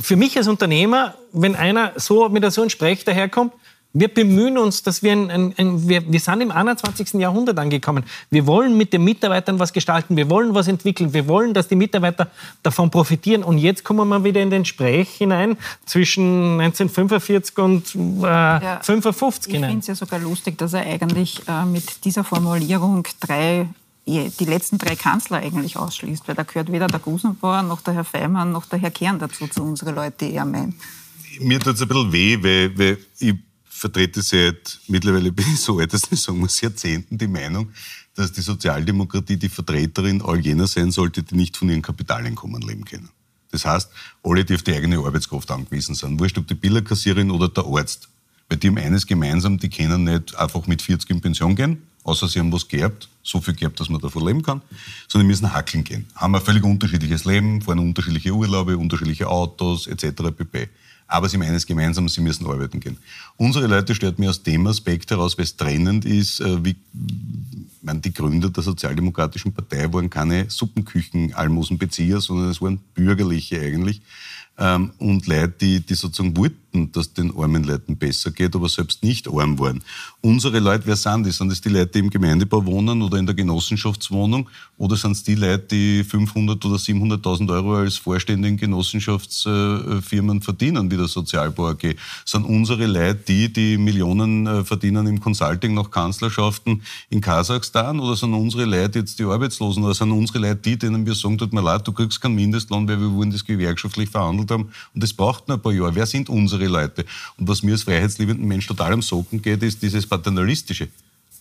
für 0.00 0.14
mich 0.14 0.36
als 0.36 0.46
Unternehmer, 0.46 1.16
wenn 1.32 1.56
einer 1.56 1.92
so 1.96 2.28
mit 2.28 2.48
so 2.52 2.60
einem 2.60 2.70
Sprech 2.70 3.04
daherkommt, 3.04 3.54
Wir 3.92 4.06
bemühen 4.06 4.56
uns, 4.56 4.84
dass 4.84 5.02
wir, 5.02 5.12
ein, 5.12 5.30
ein, 5.30 5.54
ein, 5.56 5.88
wir, 5.88 6.10
wir 6.10 6.20
sind 6.20 6.40
im 6.42 6.52
21. 6.52 7.14
Jahrhundert 7.14 7.58
angekommen. 7.58 8.04
Wir 8.30 8.46
wollen 8.46 8.76
mit 8.76 8.92
den 8.92 9.02
Mitarbeitern 9.02 9.58
was 9.58 9.72
gestalten, 9.72 10.16
wir 10.16 10.30
wollen 10.30 10.54
was 10.54 10.68
entwickeln, 10.68 11.12
wir 11.12 11.26
wollen, 11.26 11.54
dass 11.54 11.66
die 11.66 11.74
Mitarbeiter 11.74 12.30
davon 12.62 12.90
profitieren. 12.90 13.42
Und 13.42 13.58
jetzt 13.58 13.82
kommen 13.82 14.08
wir 14.08 14.22
wieder 14.22 14.40
in 14.40 14.50
den 14.50 14.64
Sprech 14.64 15.10
hinein 15.10 15.56
zwischen 15.86 16.60
1945 16.60 17.58
und 17.58 17.94
äh, 17.96 18.26
ja, 18.26 18.80
55 18.80 19.52
hinein. 19.52 19.64
Ich 19.64 19.72
finde 19.72 19.80
es 19.80 19.86
ja 19.88 19.94
sogar 19.96 20.20
lustig, 20.20 20.56
dass 20.56 20.72
er 20.72 20.82
eigentlich 20.82 21.42
äh, 21.48 21.64
mit 21.64 22.04
dieser 22.04 22.22
Formulierung 22.22 23.06
drei 23.18 23.66
die 24.06 24.44
letzten 24.44 24.78
drei 24.78 24.96
Kanzler 24.96 25.38
eigentlich 25.38 25.76
ausschließt, 25.76 26.26
weil 26.26 26.34
da 26.34 26.42
gehört 26.42 26.72
weder 26.72 26.88
der 26.88 26.98
Gusenbauer 26.98 27.62
noch 27.62 27.80
der 27.80 27.94
Herr 27.94 28.04
Feimann 28.04 28.50
noch 28.50 28.66
der 28.66 28.80
Herr 28.80 28.90
Kern 28.90 29.18
dazu, 29.18 29.46
zu 29.46 29.62
unseren 29.62 29.94
Leuten, 29.94 30.16
die 30.26 30.34
er 30.34 30.44
meint. 30.44 30.74
Mir 31.38 31.60
tut 31.60 31.74
es 31.74 31.82
ein 31.82 31.88
bisschen 31.88 32.12
weh, 32.12 32.42
weil, 32.42 32.76
weil 32.76 32.98
ich 33.18 33.34
vertrete 33.80 34.20
seit, 34.20 34.78
mittlerweile 34.88 35.32
bin 35.38 35.46
ich 35.52 35.60
so 35.60 35.78
alt, 35.78 35.92
dass 35.94 36.02
ich 36.10 36.20
sagen 36.20 36.38
muss, 36.38 36.60
Jahrzehnten 36.60 37.16
die 37.16 37.26
Meinung, 37.26 37.70
dass 38.14 38.30
die 38.30 38.42
Sozialdemokratie 38.42 39.38
die 39.38 39.48
Vertreterin 39.48 40.20
all 40.20 40.38
jener 40.38 40.66
sein 40.66 40.90
sollte, 40.90 41.22
die 41.22 41.34
nicht 41.34 41.56
von 41.56 41.70
ihren 41.70 41.80
Kapitaleinkommen 41.80 42.60
leben 42.60 42.84
können. 42.84 43.08
Das 43.50 43.64
heißt, 43.64 43.90
alle, 44.22 44.44
die 44.44 44.54
auf 44.54 44.62
die 44.62 44.74
eigene 44.74 44.98
Arbeitskraft 44.98 45.50
angewiesen 45.50 45.94
sind. 45.94 46.20
Wurscht, 46.20 46.36
ob 46.36 46.46
die 46.46 46.54
Billerkassierin 46.54 47.30
oder 47.30 47.48
der 47.48 47.64
Arzt. 47.64 48.08
Weil 48.48 48.58
die 48.58 48.68
haben 48.68 48.78
eines 48.78 49.06
gemeinsam, 49.06 49.58
die 49.58 49.70
können 49.70 50.04
nicht 50.04 50.36
einfach 50.36 50.66
mit 50.66 50.82
40 50.82 51.08
in 51.10 51.20
Pension 51.20 51.56
gehen, 51.56 51.82
außer 52.04 52.28
sie 52.28 52.38
haben 52.38 52.52
was 52.52 52.68
geerbt, 52.68 53.08
so 53.22 53.40
viel 53.40 53.54
geerbt, 53.54 53.80
dass 53.80 53.88
man 53.88 54.00
davon 54.00 54.26
leben 54.26 54.42
kann, 54.42 54.60
sondern 55.08 55.26
müssen 55.26 55.52
hackeln 55.52 55.84
gehen. 55.84 56.06
Haben 56.14 56.34
ein 56.34 56.42
völlig 56.42 56.64
unterschiedliches 56.64 57.24
Leben, 57.24 57.62
fahren 57.62 57.78
unterschiedliche 57.78 58.32
Urlaube, 58.32 58.76
unterschiedliche 58.76 59.28
Autos 59.28 59.86
etc. 59.86 60.30
pp 60.36 60.68
aber 61.10 61.28
sie 61.28 61.36
haben 61.36 61.42
eines 61.42 61.66
gemeinsam, 61.66 62.08
sie 62.08 62.20
müssen 62.20 62.46
arbeiten 62.46 62.80
gehen. 62.80 62.96
Unsere 63.36 63.66
Leute 63.66 63.94
stört 63.94 64.18
mir 64.18 64.30
aus 64.30 64.42
dem 64.42 64.66
Aspekt 64.66 65.10
heraus, 65.10 65.36
weil 65.36 65.44
es 65.44 65.56
trennend 65.56 66.04
ist, 66.04 66.40
äh, 66.40 66.64
wie 66.64 66.76
meine, 67.82 68.00
die 68.00 68.14
Gründer 68.14 68.50
der 68.50 68.62
Sozialdemokratischen 68.62 69.52
Partei 69.52 69.92
waren 69.92 70.08
keine 70.08 70.48
Suppenküchen-Almosenbezieher, 70.48 72.20
sondern 72.20 72.50
es 72.50 72.62
waren 72.62 72.78
Bürgerliche 72.94 73.60
eigentlich 73.60 74.02
ähm, 74.60 74.92
und 74.98 75.26
Leute, 75.26 75.54
die, 75.60 75.80
die 75.80 75.94
sozusagen 75.94 76.36
wollten, 76.36 76.92
dass 76.92 77.12
den 77.14 77.36
armen 77.36 77.64
Leuten 77.64 77.96
besser 77.96 78.30
geht, 78.30 78.54
aber 78.54 78.68
selbst 78.68 79.02
nicht 79.02 79.26
arm 79.26 79.58
waren. 79.58 79.82
Unsere 80.20 80.60
Leute, 80.60 80.84
wer 80.86 80.96
sind 80.96 81.24
die? 81.24 81.32
Sind 81.32 81.50
es 81.50 81.60
die 81.60 81.70
Leute, 81.70 81.92
die 81.92 81.98
im 82.00 82.10
Gemeindebau 82.10 82.64
wohnen 82.64 83.00
oder 83.02 83.16
in 83.16 83.26
der 83.26 83.34
Genossenschaftswohnung? 83.34 84.48
Oder 84.76 84.96
sind 84.96 85.12
es 85.12 85.24
die 85.24 85.34
Leute, 85.34 85.66
die 85.70 86.04
500 86.04 86.64
oder 86.64 86.76
700.000 86.76 87.50
Euro 87.50 87.76
als 87.76 87.96
Vorstände 87.96 88.46
in 88.46 88.56
Genossenschaftsfirmen 88.58 90.42
verdienen, 90.42 90.90
wie 90.90 90.96
der 90.96 91.08
Sozialbau 91.08 91.70
AG? 91.70 91.96
Sind 92.24 92.44
unsere 92.44 92.86
Leute 92.86 93.20
die, 93.26 93.52
die 93.52 93.78
Millionen 93.78 94.46
äh, 94.46 94.62
verdienen 94.62 95.06
im 95.06 95.20
Consulting 95.20 95.74
nach 95.74 95.90
Kanzlerschaften 95.90 96.82
in 97.08 97.20
Kasachstan? 97.22 97.98
Oder 97.98 98.14
sind 98.14 98.34
unsere 98.34 98.66
Leute 98.66 99.00
jetzt 99.00 99.18
die 99.18 99.24
Arbeitslosen? 99.24 99.82
Oder 99.82 99.94
sind 99.94 100.12
unsere 100.12 100.38
Leute 100.38 100.56
die, 100.56 100.78
denen 100.78 101.06
wir 101.06 101.14
sagen, 101.14 101.38
tut 101.38 101.52
mir 101.52 101.62
leid, 101.62 101.88
du 101.88 101.92
kriegst 101.92 102.20
keinen 102.20 102.34
Mindestlohn, 102.34 102.86
weil 102.86 103.00
wir 103.00 103.10
wurden 103.10 103.32
das 103.32 103.44
gewerkschaftlich 103.44 104.10
verhandelt 104.10 104.49
haben. 104.50 104.70
Und 104.94 105.02
das 105.02 105.12
braucht 105.12 105.48
noch 105.48 105.56
ein 105.56 105.62
paar 105.62 105.72
Jahre. 105.72 105.94
Wer 105.94 106.06
sind 106.06 106.28
unsere 106.28 106.66
Leute? 106.66 107.04
Und 107.38 107.48
was 107.48 107.62
mir 107.62 107.72
als 107.72 107.82
freiheitsliebenden 107.82 108.46
Mensch 108.46 108.66
total 108.66 108.92
am 108.92 109.02
Socken 109.02 109.40
geht, 109.40 109.62
ist 109.62 109.82
dieses 109.82 110.06
Paternalistische. 110.06 110.88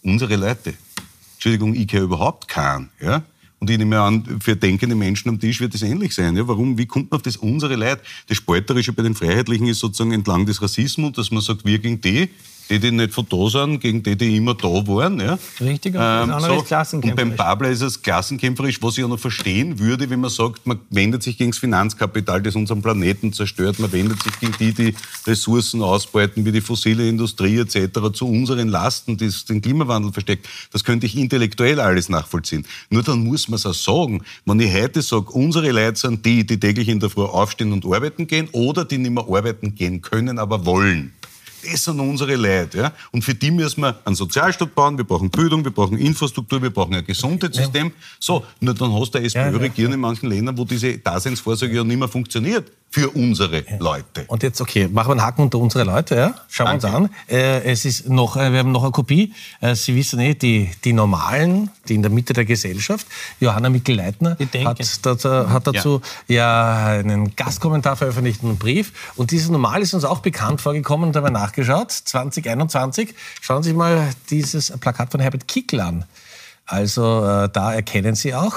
Unsere 0.03 0.35
Leute. 0.35 0.75
Entschuldigung, 1.33 1.73
ich 1.73 1.87
kenne 1.87 2.03
überhaupt 2.03 2.47
keinen. 2.47 2.89
Ja? 3.01 3.23
Und 3.59 3.69
ich 3.69 3.77
nehme 3.77 3.99
an, 3.99 4.39
für 4.41 4.55
denkende 4.55 4.95
Menschen 4.95 5.29
am 5.29 5.39
Tisch 5.39 5.59
wird 5.59 5.75
es 5.75 5.81
ähnlich 5.81 6.13
sein. 6.15 6.35
Ja? 6.35 6.47
Warum? 6.47 6.77
Wie 6.77 6.85
kommt 6.85 7.11
man 7.11 7.17
auf 7.17 7.21
das 7.21 7.37
unsere 7.37 7.75
Leute? 7.75 8.01
Das 8.27 8.37
Spalterische 8.37 8.93
bei 8.93 9.03
den 9.03 9.15
Freiheitlichen 9.15 9.67
ist 9.67 9.79
sozusagen 9.79 10.11
entlang 10.11 10.45
des 10.45 10.61
Rassismus, 10.61 11.13
dass 11.13 11.31
man 11.31 11.41
sagt, 11.41 11.65
wir 11.65 11.79
gegen 11.79 11.99
die, 12.01 12.29
die, 12.69 12.79
die 12.79 12.91
nicht 12.91 13.13
von 13.13 13.25
da 13.29 13.49
sind, 13.49 13.79
gegen 13.79 14.03
die, 14.03 14.15
die 14.15 14.38
immer 14.38 14.53
da 14.53 14.67
waren. 14.67 15.19
Ja. 15.19 15.39
Richtig, 15.60 15.95
und 15.95 16.01
ähm, 16.01 16.29
das 16.29 16.43
so. 16.43 16.62
ist 16.62 16.93
Und 16.93 17.15
beim 17.15 17.36
Babler 17.36 17.69
ist 17.69 17.82
es 17.82 18.01
klassenkämpferisch, 18.01 18.82
was 18.82 18.97
ich 18.97 19.03
auch 19.03 19.10
noch 19.10 19.19
verstehen 19.19 19.79
würde, 19.79 20.10
wenn 20.10 20.19
man 20.19 20.29
sagt, 20.29 20.65
man 20.67 20.79
wendet 20.89 21.23
sich 21.23 21.38
gegen 21.38 21.51
das 21.51 21.60
Finanzkapital, 21.60 22.41
das 22.41 22.55
unseren 22.55 22.82
Planeten 22.82 23.34
zerstört, 23.34 23.79
man 23.79 23.91
wendet 23.91 24.21
sich 24.21 24.39
gegen 24.39 24.53
die, 24.60 24.73
die 24.73 24.95
Ressourcen 25.25 25.82
ausbeuten, 25.82 26.45
wie 26.45 26.51
die 26.51 26.62
fossile 26.62 27.08
Industrie 27.08 27.58
etc., 27.60 27.99
zu 28.13 28.27
unseren 28.27 28.67
Lasten, 28.67 29.17
die 29.17 29.29
den 29.47 29.62
Klimawandel 29.62 30.12
versteckt. 30.12 30.47
Das 30.71 30.84
könnte 30.84 31.05
ich 31.05 31.17
intellektuell 31.17 31.79
alles 31.79 32.10
nachvollziehen. 32.10 32.65
Nur 32.89 33.03
dann 33.03 33.23
muss 33.23 33.47
man 33.47 33.55
es 33.55 33.65
auch 33.65 33.73
sagen. 33.73 34.23
Wenn 34.45 34.60
ich 34.60 34.73
heute 34.73 35.01
sage, 35.01 35.32
unsere 35.32 35.71
Leute 35.71 35.99
sind 35.99 36.25
die, 36.25 36.45
die 36.45 36.60
täglich 36.60 36.88
in 36.88 36.99
der 36.99 37.10
Früh 37.10 37.23
aufstehen 37.23 37.71
und 37.73 37.86
arbeiten 37.86 38.27
gehen 38.27 38.49
oder 38.51 38.86
die 38.86 38.97
nicht 38.97 39.12
mehr 39.12 39.25
arbeiten 39.27 39.75
gehen 39.75 40.01
können, 40.01 40.39
aber 40.39 40.65
wollen 40.65 41.13
das 41.63 41.83
sind 41.83 41.99
unsere 41.99 42.35
Leute. 42.35 42.77
Ja? 42.77 42.93
Und 43.11 43.23
für 43.23 43.33
die 43.33 43.51
müssen 43.51 43.81
wir 43.81 43.99
einen 44.05 44.15
Sozialstaat 44.15 44.73
bauen, 44.75 44.97
wir 44.97 45.05
brauchen 45.05 45.29
Bildung, 45.29 45.63
wir 45.63 45.71
brauchen 45.71 45.97
Infrastruktur, 45.97 46.61
wir 46.61 46.69
brauchen 46.69 46.95
ein 46.95 47.05
Gesundheitssystem. 47.05 47.91
So, 48.19 48.45
nur 48.59 48.73
dann 48.73 48.93
hast 48.93 49.11
du 49.11 49.19
SPÖ 49.19 49.39
ja, 49.39 49.49
regieren 49.49 49.93
in 49.93 49.99
manchen 49.99 50.29
Ländern, 50.29 50.57
wo 50.57 50.65
diese 50.65 50.97
Daseinsvorsorge 50.97 51.75
ja 51.75 51.83
nicht 51.83 51.97
mehr 51.97 52.07
funktioniert 52.07 52.71
für 52.91 53.10
unsere 53.12 53.63
Leute. 53.78 54.25
Und 54.28 54.41
jetzt, 54.41 54.62
okay, 54.62 54.88
machen 54.88 55.10
wir 55.10 55.12
einen 55.12 55.21
Haken 55.21 55.43
unter 55.43 55.60
unsere 55.60 55.84
Leute. 55.84 56.15
Ja? 56.15 56.36
Schauen 56.47 56.67
wir 56.67 56.73
uns 56.73 56.86
an. 56.86 57.10
Äh, 57.28 57.63
es 57.63 57.86
ist 57.86 58.10
noch, 58.10 58.36
äh, 58.36 58.52
wir 58.52 58.60
haben 58.60 58.71
noch 58.71 58.84
eine 58.84 58.91
Kopie. 58.91 59.34
Äh, 59.62 59.75
Sie 59.75 59.95
wissen 59.95 60.19
eh, 60.19 60.34
die, 60.34 60.71
die 60.84 60.93
Normalen, 60.93 61.69
die 61.88 61.95
in 61.95 62.02
der 62.02 62.10
Mitte 62.10 62.34
der 62.34 62.45
Gesellschaft. 62.45 63.06
Johanna 63.39 63.69
Mikl-Leitner 63.69 64.38
hat, 64.65 65.06
dazu, 65.06 65.30
hat 65.30 65.67
dazu 65.67 66.02
ja. 66.28 66.93
ja. 66.93 66.99
einen 66.99 67.36
Gastkommentar 67.36 67.95
veröffentlicht, 67.95 68.43
einen 68.43 68.58
Brief. 68.58 68.91
Und 69.15 69.30
dieses 69.32 69.49
Normal 69.49 69.84
ist 69.84 69.93
uns 69.93 70.04
auch 70.04 70.19
bekannt 70.19 70.60
vorgekommen, 70.60 71.12
da 71.12 71.19
haben 71.19 71.28
wir 71.28 71.32
nachgeschaut. 71.32 71.91
2021. 71.91 73.13
Schauen 73.41 73.62
Sie 73.62 73.69
sich 73.69 73.78
mal 73.78 74.10
dieses 74.32 74.71
Plakat 74.80 75.12
von 75.12 75.19
Herbert 75.19 75.47
Kickl 75.47 75.80
an. 75.80 76.06
Also 76.65 77.25
äh, 77.25 77.49
da 77.49 77.73
erkennen 77.73 78.15
Sie 78.15 78.34
auch 78.34 78.56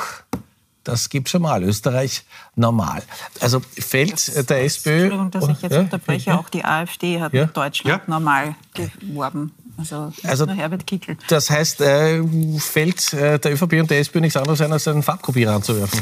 das 0.85 1.09
gibt 1.09 1.29
schon 1.29 1.43
mal. 1.43 1.63
Österreich 1.63 2.25
normal. 2.57 3.03
Also 3.41 3.61
fällt 3.61 4.13
das 4.13 4.47
der 4.47 4.65
SPÖ. 4.65 4.91
Entschuldigung, 4.91 5.31
dass 5.31 5.49
ich 5.49 5.63
jetzt 5.63 5.73
ja? 5.73 5.81
unterbreche. 5.81 6.31
Ja? 6.31 6.39
Auch 6.39 6.49
die 6.49 6.65
AfD 6.65 7.21
hat 7.21 7.33
ja? 7.33 7.47
Deutschland 7.47 8.09
normal 8.09 8.55
geworben. 8.75 9.53
Also, 9.79 10.13
also 10.25 10.47
Herbert 10.49 10.87
Kickl. 10.87 11.17
Das 11.29 11.51
heißt, 11.51 11.81
äh, 11.81 12.23
fällt 12.59 13.13
äh, 13.15 13.39
der 13.39 13.53
ÖVP 13.53 13.73
und 13.81 13.91
der 13.91 14.01
SPÖ 14.01 14.21
nichts 14.21 14.37
anderes 14.37 14.61
ein, 14.61 14.73
als 14.73 14.87
einen 14.87 15.03
Farbkopierer 15.03 15.55
anzuwerfen? 15.55 16.01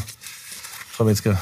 Frau 0.91 1.05
Metzger. 1.05 1.39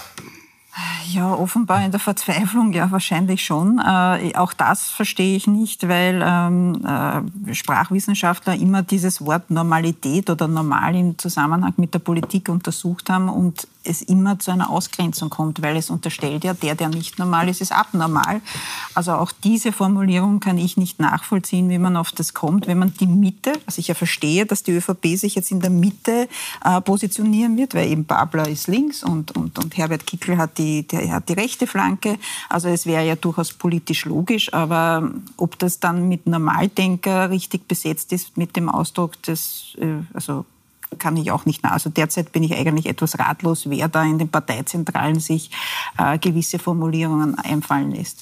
Ja, 1.10 1.32
offenbar 1.32 1.84
in 1.84 1.90
der 1.90 2.00
Verzweiflung, 2.00 2.72
ja, 2.72 2.90
wahrscheinlich 2.90 3.44
schon. 3.44 3.78
Äh, 3.78 4.34
auch 4.36 4.52
das 4.52 4.88
verstehe 4.90 5.36
ich 5.36 5.46
nicht, 5.46 5.88
weil 5.88 6.22
ähm, 6.24 6.84
äh, 6.84 7.54
Sprachwissenschaftler 7.54 8.54
immer 8.54 8.82
dieses 8.82 9.24
Wort 9.24 9.50
Normalität 9.50 10.28
oder 10.28 10.46
normal 10.46 10.94
im 10.94 11.18
Zusammenhang 11.18 11.72
mit 11.78 11.94
der 11.94 12.00
Politik 12.00 12.48
untersucht 12.48 13.10
haben 13.10 13.28
und 13.28 13.66
es 13.84 14.02
immer 14.02 14.38
zu 14.38 14.50
einer 14.50 14.70
Ausgrenzung 14.70 15.30
kommt, 15.30 15.62
weil 15.62 15.76
es 15.76 15.90
unterstellt 15.90 16.44
ja, 16.44 16.54
der, 16.54 16.74
der 16.74 16.88
nicht 16.88 17.18
normal 17.18 17.48
ist, 17.48 17.60
ist 17.60 17.72
abnormal. 17.72 18.40
Also 18.94 19.12
auch 19.12 19.32
diese 19.32 19.72
Formulierung 19.72 20.40
kann 20.40 20.58
ich 20.58 20.76
nicht 20.76 21.00
nachvollziehen, 21.00 21.70
wie 21.70 21.78
man 21.78 21.96
auf 21.96 22.12
das 22.12 22.34
kommt, 22.34 22.66
wenn 22.66 22.78
man 22.78 22.92
die 22.94 23.06
Mitte, 23.06 23.52
also 23.66 23.78
ich 23.78 23.88
ja 23.88 23.94
verstehe, 23.94 24.46
dass 24.46 24.62
die 24.62 24.72
ÖVP 24.72 25.16
sich 25.16 25.34
jetzt 25.34 25.50
in 25.50 25.60
der 25.60 25.70
Mitte 25.70 26.28
äh, 26.64 26.80
positionieren 26.80 27.56
wird, 27.56 27.74
weil 27.74 27.88
eben 27.88 28.04
Babler 28.04 28.48
ist 28.48 28.68
links 28.68 29.02
und, 29.02 29.36
und, 29.36 29.58
und 29.58 29.76
Herbert 29.76 30.06
Kickl 30.06 30.36
hat 30.36 30.58
die, 30.58 30.86
der 30.86 31.12
hat 31.12 31.28
die 31.28 31.34
rechte 31.34 31.66
Flanke. 31.66 32.18
Also 32.48 32.68
es 32.68 32.86
wäre 32.86 33.06
ja 33.06 33.16
durchaus 33.16 33.52
politisch 33.52 34.04
logisch, 34.04 34.52
aber 34.52 35.10
ob 35.36 35.58
das 35.58 35.80
dann 35.80 36.08
mit 36.08 36.26
Normaldenker 36.26 37.30
richtig 37.30 37.66
besetzt 37.68 38.12
ist, 38.12 38.36
mit 38.36 38.56
dem 38.56 38.68
Ausdruck 38.68 39.22
des, 39.22 39.76
äh, 39.78 40.02
also 40.12 40.44
kann 40.98 41.16
ich 41.16 41.31
auch 41.31 41.44
nicht 41.44 41.62
nach. 41.62 41.72
Also 41.72 41.90
derzeit 41.90 42.33
bin 42.33 42.42
ich 42.42 42.55
eigentlich 42.55 42.87
etwas 42.87 43.18
ratlos, 43.18 43.68
wer 43.68 43.88
da 43.88 44.03
in 44.05 44.18
den 44.18 44.29
Parteizentralen 44.29 45.20
sich 45.20 45.51
äh, 45.98 46.18
gewisse 46.18 46.59
Formulierungen 46.59 47.38
einfallen 47.38 47.90
lässt. 47.90 48.18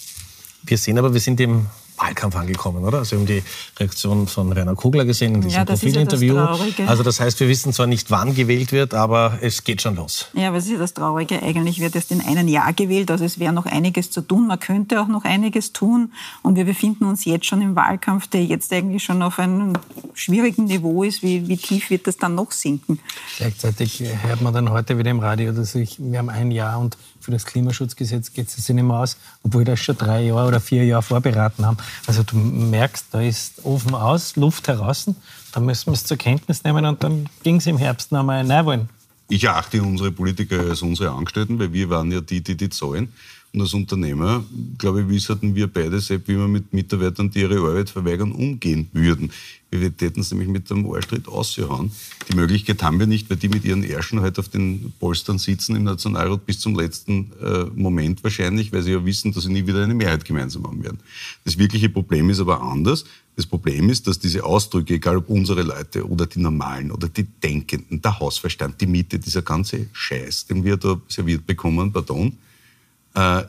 Wir 0.65 0.79
sehen 0.79 0.99
aber, 0.99 1.13
wir 1.13 1.21
sind 1.21 1.41
im 1.41 1.67
Wahlkampf 1.99 2.37
angekommen, 2.37 2.85
oder? 2.85 2.99
Also 2.99 3.13
wir 3.13 3.19
haben 3.21 3.27
die 3.27 3.43
Reaktion 3.79 4.27
von 4.27 4.53
Rainer 4.53 4.75
Kugler 4.75 5.05
gesehen 5.05 5.35
in 5.35 5.41
diesem 5.41 5.59
ja, 5.59 5.65
Profilinterview. 5.65 6.35
Ja 6.35 6.59
also 6.87 7.03
das 7.03 7.21
heißt, 7.21 7.41
wir 7.41 7.49
wissen 7.49 7.73
zwar 7.73 7.87
nicht, 7.87 8.11
wann 8.11 8.35
gewählt 8.35 8.73
wird, 8.73 8.95
aber 8.95 9.39
es 9.41 9.65
geht 9.65 9.83
schon 9.83 9.97
los. 9.97 10.29
Ja, 10.35 10.53
was 10.53 10.65
ist 10.65 10.73
ja 10.73 10.79
das 10.79 10.95
Traurige? 10.95 11.43
Eigentlich 11.43 11.81
wird 11.81 11.95
erst 11.95 12.13
in 12.13 12.21
einem 12.21 12.49
Jahr 12.49 12.73
gewählt, 12.73 13.11
also 13.11 13.25
es 13.25 13.39
wäre 13.39 13.53
noch 13.53 13.67
einiges 13.67 14.11
zu 14.11 14.21
tun. 14.21 14.47
Man 14.47 14.61
könnte 14.61 15.01
auch 15.01 15.09
noch 15.09 15.25
einiges 15.25 15.73
tun 15.73 16.13
und 16.43 16.57
wir 16.57 16.65
befinden 16.65 17.05
uns 17.05 17.25
jetzt 17.25 17.47
schon 17.47 17.63
im 17.63 17.77
Wahlkampf, 17.77 18.27
der 18.29 18.45
jetzt 18.45 18.73
eigentlich 18.73 19.05
schon 19.05 19.23
auf 19.23 19.39
einem 19.39 19.75
schwierigen 20.15 20.65
Niveau 20.65 21.03
ist. 21.03 21.23
Wie, 21.23 21.49
wie 21.49 21.57
tief 21.57 21.91
wird 21.91 22.07
das 22.07 22.17
dann 22.17 22.35
noch 22.35 22.53
sinken? 22.53 22.99
Gleichzeitig 23.37 24.03
hört 24.23 24.41
man 24.41 24.53
dann 24.53 24.71
heute 24.71 24.99
wieder 24.99 25.11
im 25.11 25.21
Radio, 25.21 25.53
dass 25.53 25.75
ich, 25.75 25.97
wir 25.99 26.19
haben 26.19 26.29
ein 26.29 26.51
Jahr 26.51 26.79
und 26.79 26.97
für 27.27 27.33
das 27.33 27.45
Klimaschutzgesetz 27.45 28.33
geht 28.33 28.47
es 28.47 28.69
nicht 28.69 28.83
mehr 28.85 28.97
aus, 28.97 29.17
obwohl 29.43 29.63
wir 29.63 29.73
das 29.73 29.81
schon 29.81 29.99
drei 29.99 30.23
Jahre 30.23 30.47
oder 30.47 30.61
vier 30.61 30.85
Jahre 30.85 31.03
vorberaten 31.03 31.67
haben. 31.67 31.77
Also 32.07 32.23
du 32.23 32.37
merkst, 32.37 33.07
da 33.11 33.21
ist 33.21 33.65
Ofen 33.65 33.97
aus, 33.97 34.37
Luft 34.37 34.69
heraus. 34.69 35.11
Da 35.51 35.59
müssen 35.59 35.87
wir 35.87 35.95
es 35.95 36.05
zur 36.05 36.17
Kenntnis 36.17 36.63
nehmen 36.63 36.85
und 36.85 37.03
dann 37.03 37.29
ging 37.43 37.57
es 37.57 37.67
im 37.67 37.79
Herbst 37.79 38.13
noch 38.13 38.21
einmal 38.21 38.65
wollen. 38.65 38.89
Ich 39.29 39.43
erachte 39.43 39.83
unsere 39.83 40.13
Politiker 40.13 40.61
als 40.61 40.83
unsere 40.83 41.11
Angestellten, 41.11 41.59
weil 41.59 41.73
wir 41.73 41.91
waren 41.91 42.13
ja 42.13 42.21
die, 42.21 42.43
die 42.43 42.57
die 42.57 42.69
zahlen. 42.69 43.13
Und 43.57 43.63
als 43.63 43.73
Unternehmer, 43.73 44.45
glaube 44.77 45.01
ich, 45.01 45.09
wissten 45.09 45.55
wir 45.55 45.67
beide 45.67 45.99
selbst, 45.99 46.29
wie 46.29 46.37
wir 46.37 46.47
mit 46.47 46.75
Mitarbeitern, 46.75 47.31
die 47.31 47.41
ihre 47.41 47.57
Arbeit 47.57 47.89
verweigern, 47.89 48.33
umgehen 48.33 48.91
würden. 48.93 49.33
Wir 49.71 49.97
täten 49.97 50.21
es 50.21 50.31
nämlich 50.31 50.51
mit 50.51 50.69
dem 50.69 50.85
Arschtritt 50.93 51.27
aushauen. 51.27 51.91
Die 52.31 52.37
Möglichkeit 52.37 52.83
haben 52.83 52.99
wir 52.99 53.07
nicht, 53.07 53.31
weil 53.31 53.39
die 53.39 53.49
mit 53.49 53.65
ihren 53.65 53.83
Ärschen 53.83 54.21
halt 54.21 54.39
auf 54.39 54.51
den 54.51 54.93
Polstern 55.01 55.39
sitzen 55.39 55.75
im 55.75 55.85
Nationalrat 55.85 56.45
bis 56.45 56.61
zum 56.61 56.79
letzten 56.79 57.33
äh, 57.43 57.65
Moment 57.75 58.23
wahrscheinlich, 58.23 58.75
weil 58.75 58.83
sie 58.83 58.93
ja 58.93 59.03
wissen, 59.07 59.33
dass 59.33 59.45
sie 59.45 59.51
nie 59.51 59.67
wieder 59.67 59.83
eine 59.83 59.95
Mehrheit 59.95 60.27
gemeinsam 60.27 60.65
haben 60.65 60.85
werden. 60.85 60.99
Das 61.45 61.57
wirkliche 61.57 61.89
Problem 61.89 62.29
ist 62.29 62.41
aber 62.41 62.61
anders. 62.61 63.07
Das 63.37 63.47
Problem 63.47 63.89
ist, 63.89 64.07
dass 64.07 64.19
diese 64.19 64.45
Ausdrücke, 64.45 64.93
egal 64.93 65.17
ob 65.17 65.31
unsere 65.31 65.63
Leute 65.63 66.07
oder 66.07 66.27
die 66.27 66.41
Normalen 66.41 66.91
oder 66.91 67.09
die 67.09 67.25
Denkenden, 67.25 68.03
der 68.03 68.21
Hausverstand, 68.21 68.83
die 68.83 68.87
Miete, 68.87 69.19
dieser 69.19 69.41
ganze 69.41 69.87
Scheiß, 69.95 70.45
den 70.45 70.63
wir 70.63 70.77
da 70.77 71.01
serviert 71.09 71.47
bekommen, 71.47 71.91
pardon, 71.91 72.37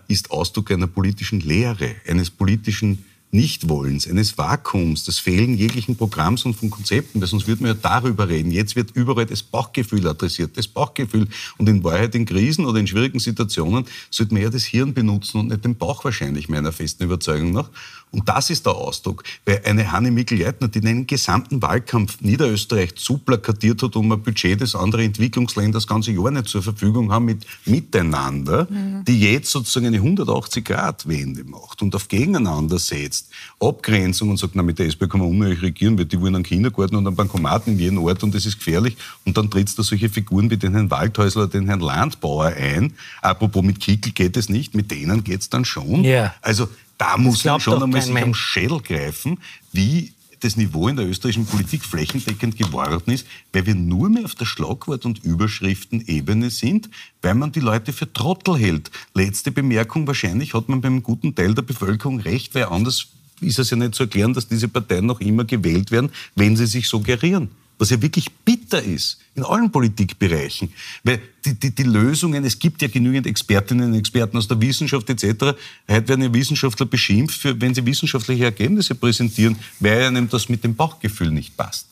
ist 0.08 0.32
Ausdruck 0.32 0.72
einer 0.72 0.88
politischen 0.88 1.42
Lehre, 1.42 1.96
eines 2.08 2.32
politischen 2.32 3.06
Nichtwollens, 3.32 4.08
eines 4.08 4.38
Vakuums, 4.38 5.04
das 5.04 5.20
Fehlen 5.20 5.58
jeglichen 5.58 5.98
Programms 5.98 6.46
und 6.46 6.54
von 6.54 6.70
Konzepten, 6.70 7.20
weil 7.20 7.28
sonst 7.28 7.48
würde 7.48 7.63
man 7.63 7.76
ja 7.76 7.78
darüber 7.82 8.30
reden. 8.30 8.52
Jetzt 8.52 8.76
wird 8.76 8.92
überall 8.94 9.26
das 9.26 9.44
Bauchgefühl 9.44 10.08
adressiert, 10.08 10.58
das 10.58 10.68
Bauchgefühl. 10.68 11.28
Und 11.58 11.68
in 11.68 11.84
Wahrheit 11.84 12.16
in 12.16 12.26
Krisen 12.26 12.66
oder 12.66 12.80
in 12.80 12.88
schwierigen 12.88 13.20
Situationen 13.20 13.86
sollte 14.10 14.34
man 14.34 14.44
ja 14.44 14.50
das 14.50 14.63
Hirn 14.63 14.94
benutzen 14.94 15.40
und 15.42 15.48
nicht 15.50 15.66
den 15.66 15.76
Bauch 15.76 16.06
wahrscheinlich, 16.06 16.48
meiner 16.48 16.72
festen 16.72 17.04
Überzeugung 17.04 17.52
nach. 17.52 17.70
Und 18.12 18.30
das 18.30 18.50
ist 18.50 18.66
der 18.66 18.74
Ausdruck. 18.74 19.24
Weil 19.46 19.62
eine 19.66 19.92
Hanne 19.92 20.12
Mikl-Leitner, 20.12 20.70
die 20.70 20.80
den 20.80 21.06
gesamten 21.06 21.62
Wahlkampf 21.62 22.22
Niederösterreich 22.22 22.96
zu 22.96 23.18
plakatiert 23.18 23.84
hat, 23.84 23.96
um 23.98 24.12
ein 24.12 24.22
Budget 24.22 24.62
des 24.62 24.76
anderen 24.76 25.06
Entwicklungsländern 25.06 25.74
das 25.74 25.88
ganze 25.88 26.12
Jahr 26.12 26.32
nicht 26.32 26.48
zur 26.48 26.63
Verfügung 26.63 27.12
haben 27.12 27.26
mit 27.26 27.46
Miteinander, 27.66 28.68
mhm. 28.70 29.04
die 29.06 29.20
jetzt 29.20 29.52
sozusagen 29.52 29.88
eine 29.88 30.00
180-Grad-Wende 30.00 31.44
macht 31.44 31.82
und 31.82 31.94
auf 31.96 32.08
Gegeneinander 32.08 32.80
setzt, 32.80 33.27
Abgrenzung 33.60 34.30
und 34.30 34.38
sagt, 34.38 34.56
na, 34.56 34.63
mit 34.63 34.80
der 34.80 34.88
SPÖ 34.88 35.08
kann 35.08 35.20
man 35.20 35.30
unmöglich 35.30 35.62
regieren, 35.62 35.98
weil 35.98 36.06
die 36.06 36.20
wollen 36.20 36.36
einen 36.36 36.44
Kindergarten 36.44 36.96
und 36.96 37.08
einen 37.08 37.16
Bankomaten 37.16 37.74
in 37.74 37.80
jedem 37.80 38.00
Ort 38.00 38.24
und 38.24 38.34
das 38.34 38.46
ist 38.46 38.58
gefährlich. 38.58 38.98
Und 39.26 39.38
dann 39.38 39.50
tritt 39.50 39.78
da 39.78 39.84
solche 39.84 40.10
Figuren 40.10 40.50
wie 40.50 40.58
den 40.58 40.74
Herrn 40.74 40.92
Waldhäusler 40.92 41.44
oder 41.44 41.52
den 41.52 41.68
Herrn 41.68 41.80
Landbauer 41.80 42.48
ein. 42.48 42.94
Apropos 43.22 43.63
mit 43.63 43.80
Kickel 43.80 44.12
geht 44.12 44.38
es 44.38 44.50
nicht, 44.50 44.76
mit 44.76 44.92
denen 44.92 45.24
geht 45.24 45.42
es 45.42 45.50
dann 45.50 45.66
schon. 45.66 46.04
Yeah. 46.04 46.34
Also 46.42 46.70
da 46.98 47.18
muss 47.18 47.44
man 47.46 47.60
schon 47.60 47.82
einmal 47.82 48.02
sich 48.02 48.16
am 48.16 48.34
Schädel 48.34 48.82
greifen, 48.82 49.40
wie 49.72 50.13
das 50.40 50.56
Niveau 50.56 50.88
in 50.88 50.96
der 50.96 51.08
österreichischen 51.08 51.46
Politik 51.46 51.84
flächendeckend 51.84 52.58
geworden 52.58 53.12
ist, 53.12 53.26
weil 53.54 53.66
wir 53.66 53.76
nur 53.76 54.10
mehr 54.10 54.26
auf 54.26 54.36
der 54.36 54.46
Schlagwort- 54.46 55.06
und 55.06 55.24
Überschriftenebene 55.24 56.50
sind, 56.50 56.90
weil 57.22 57.36
man 57.36 57.52
die 57.52 57.60
Leute 57.60 57.94
für 57.94 58.12
Trottel 58.12 58.58
hält. 58.58 58.92
Letzte 59.13 59.52
Bemerkung, 59.52 60.06
wahrscheinlich 60.08 60.54
hat 60.54 60.70
man 60.70 60.82
beim 60.82 61.04
guten 61.04 61.34
Teil 61.34 61.54
der 61.54 61.63
Bevölkerung 61.63 62.20
recht, 62.20 62.54
weil 62.56 62.66
anders 62.66 63.08
ist 63.41 63.60
es 63.60 63.69
ja 63.69 63.78
nicht 63.78 63.95
zu 63.95 64.04
erklären, 64.04 64.34
dass 64.34 64.47
diese 64.47 64.67
Parteien 64.67 65.06
noch 65.06 65.21
immer 65.21 65.45
gewählt 65.45 65.91
werden, 65.91 66.12
wenn 66.36 66.56
sie 66.56 66.65
sich 66.65 66.88
so 66.88 67.00
gerieren 67.00 67.50
was 67.78 67.89
ja 67.89 68.02
wirklich 68.02 68.32
bitter 68.43 68.82
ist 68.82 69.19
in 69.36 69.43
allen 69.43 69.71
Politikbereichen. 69.71 70.73
Weil 71.04 71.21
die, 71.45 71.54
die, 71.54 71.71
die 71.71 71.84
Lösungen, 71.84 72.43
es 72.43 72.58
gibt 72.58 72.82
ja 72.82 72.88
genügend 72.88 73.28
Expertinnen 73.28 73.91
und 73.91 74.00
Experten 74.00 74.38
aus 74.38 74.47
der 74.47 74.60
Wissenschaft 74.60 75.10
etc. 75.10 75.56
Heute 75.88 76.08
werden 76.08 76.21
ja 76.21 76.34
Wissenschaftler 76.34 76.86
beschimpft, 76.86 77.39
für, 77.39 77.60
wenn 77.62 77.73
sie 77.73 77.86
wissenschaftliche 77.86 78.45
Ergebnisse 78.45 78.95
präsentieren, 78.95 79.58
weil 79.80 80.04
einem 80.04 80.30
das 80.30 80.50
mit 80.50 80.63
dem 80.63 80.76
Bauchgefühl 80.76 81.32
nicht 81.32 81.56
passt. 81.56 81.88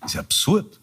Das 0.00 0.10
ist 0.10 0.14
ja 0.14 0.20
absurd. 0.20 0.78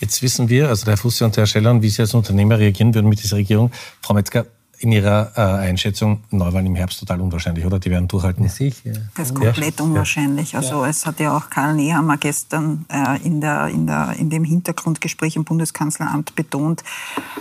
Jetzt 0.00 0.22
wissen 0.22 0.48
wir, 0.48 0.68
also 0.68 0.84
der 0.84 0.92
Herr 0.92 0.98
Fusse 0.98 1.24
und 1.24 1.34
der 1.36 1.42
Herr 1.42 1.46
Scheller, 1.46 1.80
wie 1.80 1.88
Sie 1.88 2.02
als 2.02 2.14
Unternehmer 2.14 2.58
reagieren 2.58 2.94
würden 2.94 3.08
mit 3.08 3.22
dieser 3.22 3.36
Regierung. 3.36 3.72
Frau 4.00 4.14
Metzger, 4.14 4.46
in 4.82 4.90
Ihrer 4.90 5.30
äh, 5.36 5.40
Einschätzung 5.40 6.24
Neuwahlen 6.30 6.66
im 6.66 6.74
Herbst 6.74 6.98
total 6.98 7.20
unwahrscheinlich, 7.20 7.64
oder? 7.64 7.78
Die 7.78 7.88
werden 7.88 8.08
durchhalten. 8.08 8.48
Sicher. 8.48 8.90
Das 9.14 9.28
ist 9.28 9.34
komplett 9.34 9.78
ja. 9.78 9.84
unwahrscheinlich. 9.84 10.56
Also 10.56 10.82
ja. 10.82 10.90
es 10.90 11.06
hat 11.06 11.20
ja 11.20 11.36
auch 11.36 11.50
Karl 11.50 11.74
Nehammer 11.74 12.16
gestern 12.16 12.84
äh, 12.88 13.24
in, 13.24 13.40
der, 13.40 13.68
in, 13.68 13.86
der, 13.86 14.16
in 14.18 14.28
dem 14.28 14.42
Hintergrundgespräch 14.42 15.36
im 15.36 15.44
Bundeskanzleramt 15.44 16.34
betont, 16.34 16.82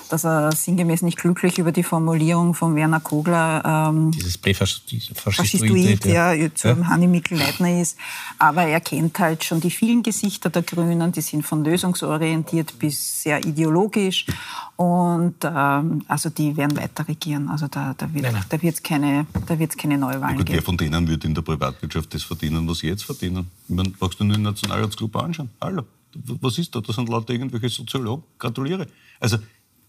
dass 0.09 0.23
er 0.23 0.51
sinngemäß 0.51 1.01
nicht 1.01 1.17
glücklich 1.17 1.57
über 1.57 1.71
die 1.71 1.81
Formulierung 1.81 2.53
von 2.53 2.75
Werner 2.75 2.99
Kogler 2.99 3.89
ähm, 3.89 4.11
dieses 4.11 4.37
Präfaschistoid 4.37 6.05
ja, 6.05 6.33
ja, 6.33 6.53
zu 6.53 6.67
ja. 6.67 6.87
Hanni 6.87 7.07
Mikl-Leitner 7.07 7.81
ist. 7.81 7.97
Aber 8.37 8.63
er 8.63 8.81
kennt 8.81 9.17
halt 9.17 9.43
schon 9.43 9.61
die 9.61 9.71
vielen 9.71 10.03
Gesichter 10.03 10.51
der 10.51 10.61
Grünen, 10.61 11.11
die 11.11 11.21
sind 11.21 11.43
von 11.43 11.63
lösungsorientiert 11.63 12.77
bis 12.77 13.23
sehr 13.23 13.43
ideologisch. 13.43 14.27
Und 14.75 15.35
ähm, 15.43 16.03
also 16.07 16.29
die 16.29 16.57
werden 16.57 16.75
weiter 16.75 17.07
regieren. 17.07 17.30
Also 17.49 17.67
da, 17.67 17.93
da 17.93 18.13
wird 18.13 18.75
es 18.75 18.83
keine, 18.83 19.25
da 19.47 19.57
wird's 19.57 19.77
keine 19.77 19.97
Neuwahlen 19.97 20.37
gut, 20.37 20.45
geben. 20.45 20.57
Wer 20.57 20.63
von 20.63 20.77
denen 20.77 21.07
wird 21.07 21.23
in 21.25 21.33
der 21.33 21.41
Privatwirtschaft 21.41 22.13
das 22.13 22.23
verdienen, 22.23 22.67
was 22.67 22.79
sie 22.79 22.87
jetzt 22.87 23.03
verdienen? 23.03 23.49
Ich 23.67 23.75
meine, 23.75 23.89
brauchst 23.89 24.19
du 24.19 24.23
nur 24.23 24.37
den 24.37 24.43
Nationalratsclub 24.43 25.15
anschauen. 25.15 25.49
Hallo, 25.59 25.83
was 26.13 26.57
ist 26.57 26.75
da? 26.75 26.81
Das 26.81 26.95
sind 26.95 27.09
lauter 27.09 27.33
irgendwelche 27.33 27.69
Soziologen. 27.69 28.23
Gratuliere. 28.37 28.87
Also 29.19 29.37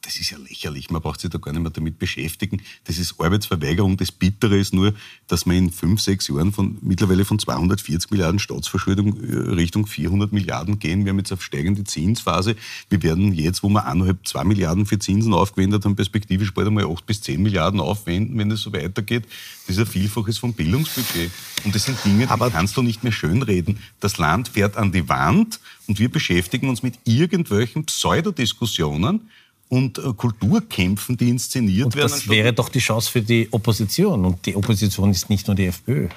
das 0.03 0.17
ist 0.17 0.31
ja 0.31 0.39
lächerlich, 0.39 0.91
man 0.91 1.01
braucht 1.01 1.21
sich 1.21 1.31
da 1.31 1.39
gar 1.39 1.53
nicht 1.53 1.63
mehr 1.63 1.71
damit 1.71 2.01
beschäftigen. 2.01 2.61
Das 2.85 2.99
ist 2.99 3.21
Arbeitsverweigerung. 3.21 3.97
Das 3.97 4.11
Bittere 4.11 4.59
ist 4.59 4.75
nur, 4.75 4.95
dass 5.29 5.47
wir 5.47 5.55
in 5.55 5.71
fünf, 5.71 6.01
sechs 6.01 6.27
Jahren 6.27 6.53
von, 6.53 6.77
mittlerweile 6.83 7.25
von 7.25 7.39
240 7.39 8.11
Milliarden 8.11 8.41
Staatsverschuldung 8.41 9.17
äh, 9.23 9.37
Richtung 9.53 9.87
400 9.87 10.33
Milliarden 10.33 10.81
gehen. 10.81 11.05
Wir 11.05 11.11
haben 11.11 11.19
jetzt 11.19 11.33
auf 11.33 11.43
steigende 11.43 11.85
Zinsphase. 11.85 12.57
Wir 12.89 13.01
werden 13.05 13.33
jetzt, 13.33 13.63
wo 13.63 13.69
wir 13.69 13.87
eineinhalb, 13.87 14.27
zwei 14.27 14.43
Milliarden 14.43 14.87
für 14.87 14.99
Zinsen 14.99 15.33
aufgewendet 15.33 15.85
haben, 15.85 15.95
perspektivisch 15.95 16.53
bald 16.53 16.67
einmal 16.67 16.85
acht 16.85 17.07
bis 17.07 17.21
zehn 17.21 17.41
Milliarden 17.41 17.79
aufwenden, 17.79 18.37
wenn 18.39 18.51
es 18.51 18.63
so 18.63 18.73
weitergeht. 18.73 19.25
Das 19.69 19.77
ist 19.77 19.87
ein 19.87 19.87
Vielfaches 19.87 20.37
vom 20.37 20.53
Bildungsbudget. 20.53 21.31
Und 21.65 21.77
das 21.77 21.85
sind 21.85 22.05
Dinge, 22.05 22.27
die 22.27 22.51
kannst 22.51 22.77
du 22.77 22.83
nicht 22.83 23.05
mehr 23.05 23.13
schönreden. 23.13 23.79
Das 24.01 24.19
Land 24.19 24.49
fährt 24.49 24.77
an 24.77 24.91
die 24.91 25.09
Wand 25.09 25.61
und 25.87 26.01
wir 26.01 26.11
beschäftigen 26.11 26.69
uns 26.69 26.83
mit 26.83 26.99
irgendwelchen 27.05 27.85
Pseudodiskussionen, 27.85 29.29
und 29.73 29.97
äh, 29.97 30.03
Kulturkämpfen, 30.15 31.17
die 31.17 31.31
inszeniert 31.31 31.87
und 31.87 31.95
werden. 31.95 32.11
Das 32.11 32.29
wäre 32.29 32.53
doch 32.53 32.69
die 32.69 32.79
Chance 32.79 33.11
für 33.11 33.23
die 33.23 33.49
Opposition. 33.51 34.23
Und 34.27 34.45
die 34.45 34.55
Opposition 34.55 35.11
ist 35.11 35.31
nicht 35.31 35.47
nur 35.47 35.57
die 35.57 35.65
FPÖ. 35.65 36.09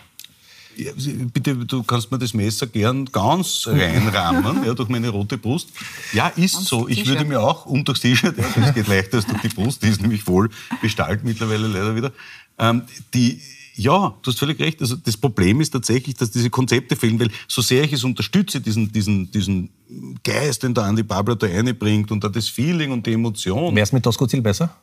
Ja, 0.76 0.92
bitte, 1.32 1.56
du 1.56 1.82
kannst 1.84 2.12
mir 2.12 2.20
das 2.20 2.34
Messer 2.34 2.68
gern 2.68 3.06
ganz 3.06 3.66
reinrahmen, 3.66 4.66
ja, 4.66 4.74
durch 4.74 4.90
meine 4.90 5.08
rote 5.08 5.38
Brust. 5.38 5.70
Ja, 6.12 6.28
ist 6.28 6.66
so. 6.66 6.90
Ich 6.90 7.08
würde 7.08 7.24
mir 7.24 7.40
auch, 7.40 7.66
und 7.66 7.88
durchs 7.88 8.02
T-Shirt, 8.02 8.38
ja, 8.38 8.44
das 8.54 8.74
geht 8.74 8.90
leichter 8.90 9.18
als 9.18 9.26
durch 9.26 9.40
die 9.40 9.48
Brust, 9.48 9.82
die 9.84 9.88
ist 9.88 10.02
nämlich 10.02 10.28
wohl 10.28 10.50
bestallt 10.82 11.24
mittlerweile 11.24 11.68
leider 11.68 11.96
wieder. 11.96 12.12
Ähm, 12.60 12.82
die, 13.14 13.40
ja, 13.76 14.14
du 14.22 14.32
hast 14.32 14.38
völlig 14.38 14.60
recht. 14.60 14.82
Also 14.82 14.98
das 14.98 15.16
Problem 15.16 15.62
ist 15.62 15.70
tatsächlich, 15.70 16.16
dass 16.16 16.30
diese 16.30 16.50
Konzepte 16.50 16.98
fehlen, 16.98 17.18
weil 17.22 17.32
so 17.48 17.62
sehr 17.62 17.86
ich 17.86 17.94
es 17.94 18.04
unterstütze, 18.04 18.60
diesen, 18.60 18.92
diesen, 18.92 19.32
diesen 19.32 19.70
Geist, 20.24 20.64
den 20.64 20.74
der 20.74 20.86
Andi 20.86 21.04
Pablo 21.04 21.36
da 21.36 21.48
reinbringt 21.48 22.12
und 22.12 22.24
da 22.24 22.30
das 22.30 22.50
Feeling 22.50 22.92
und 22.92 23.06
die 23.06 23.14
Emotion. 23.14 23.76
Wäre 23.76 23.84
es 23.84 23.92
mit 23.92 24.04
Tosco 24.04 24.26
Ziel 24.28 24.42
besser? 24.42 24.76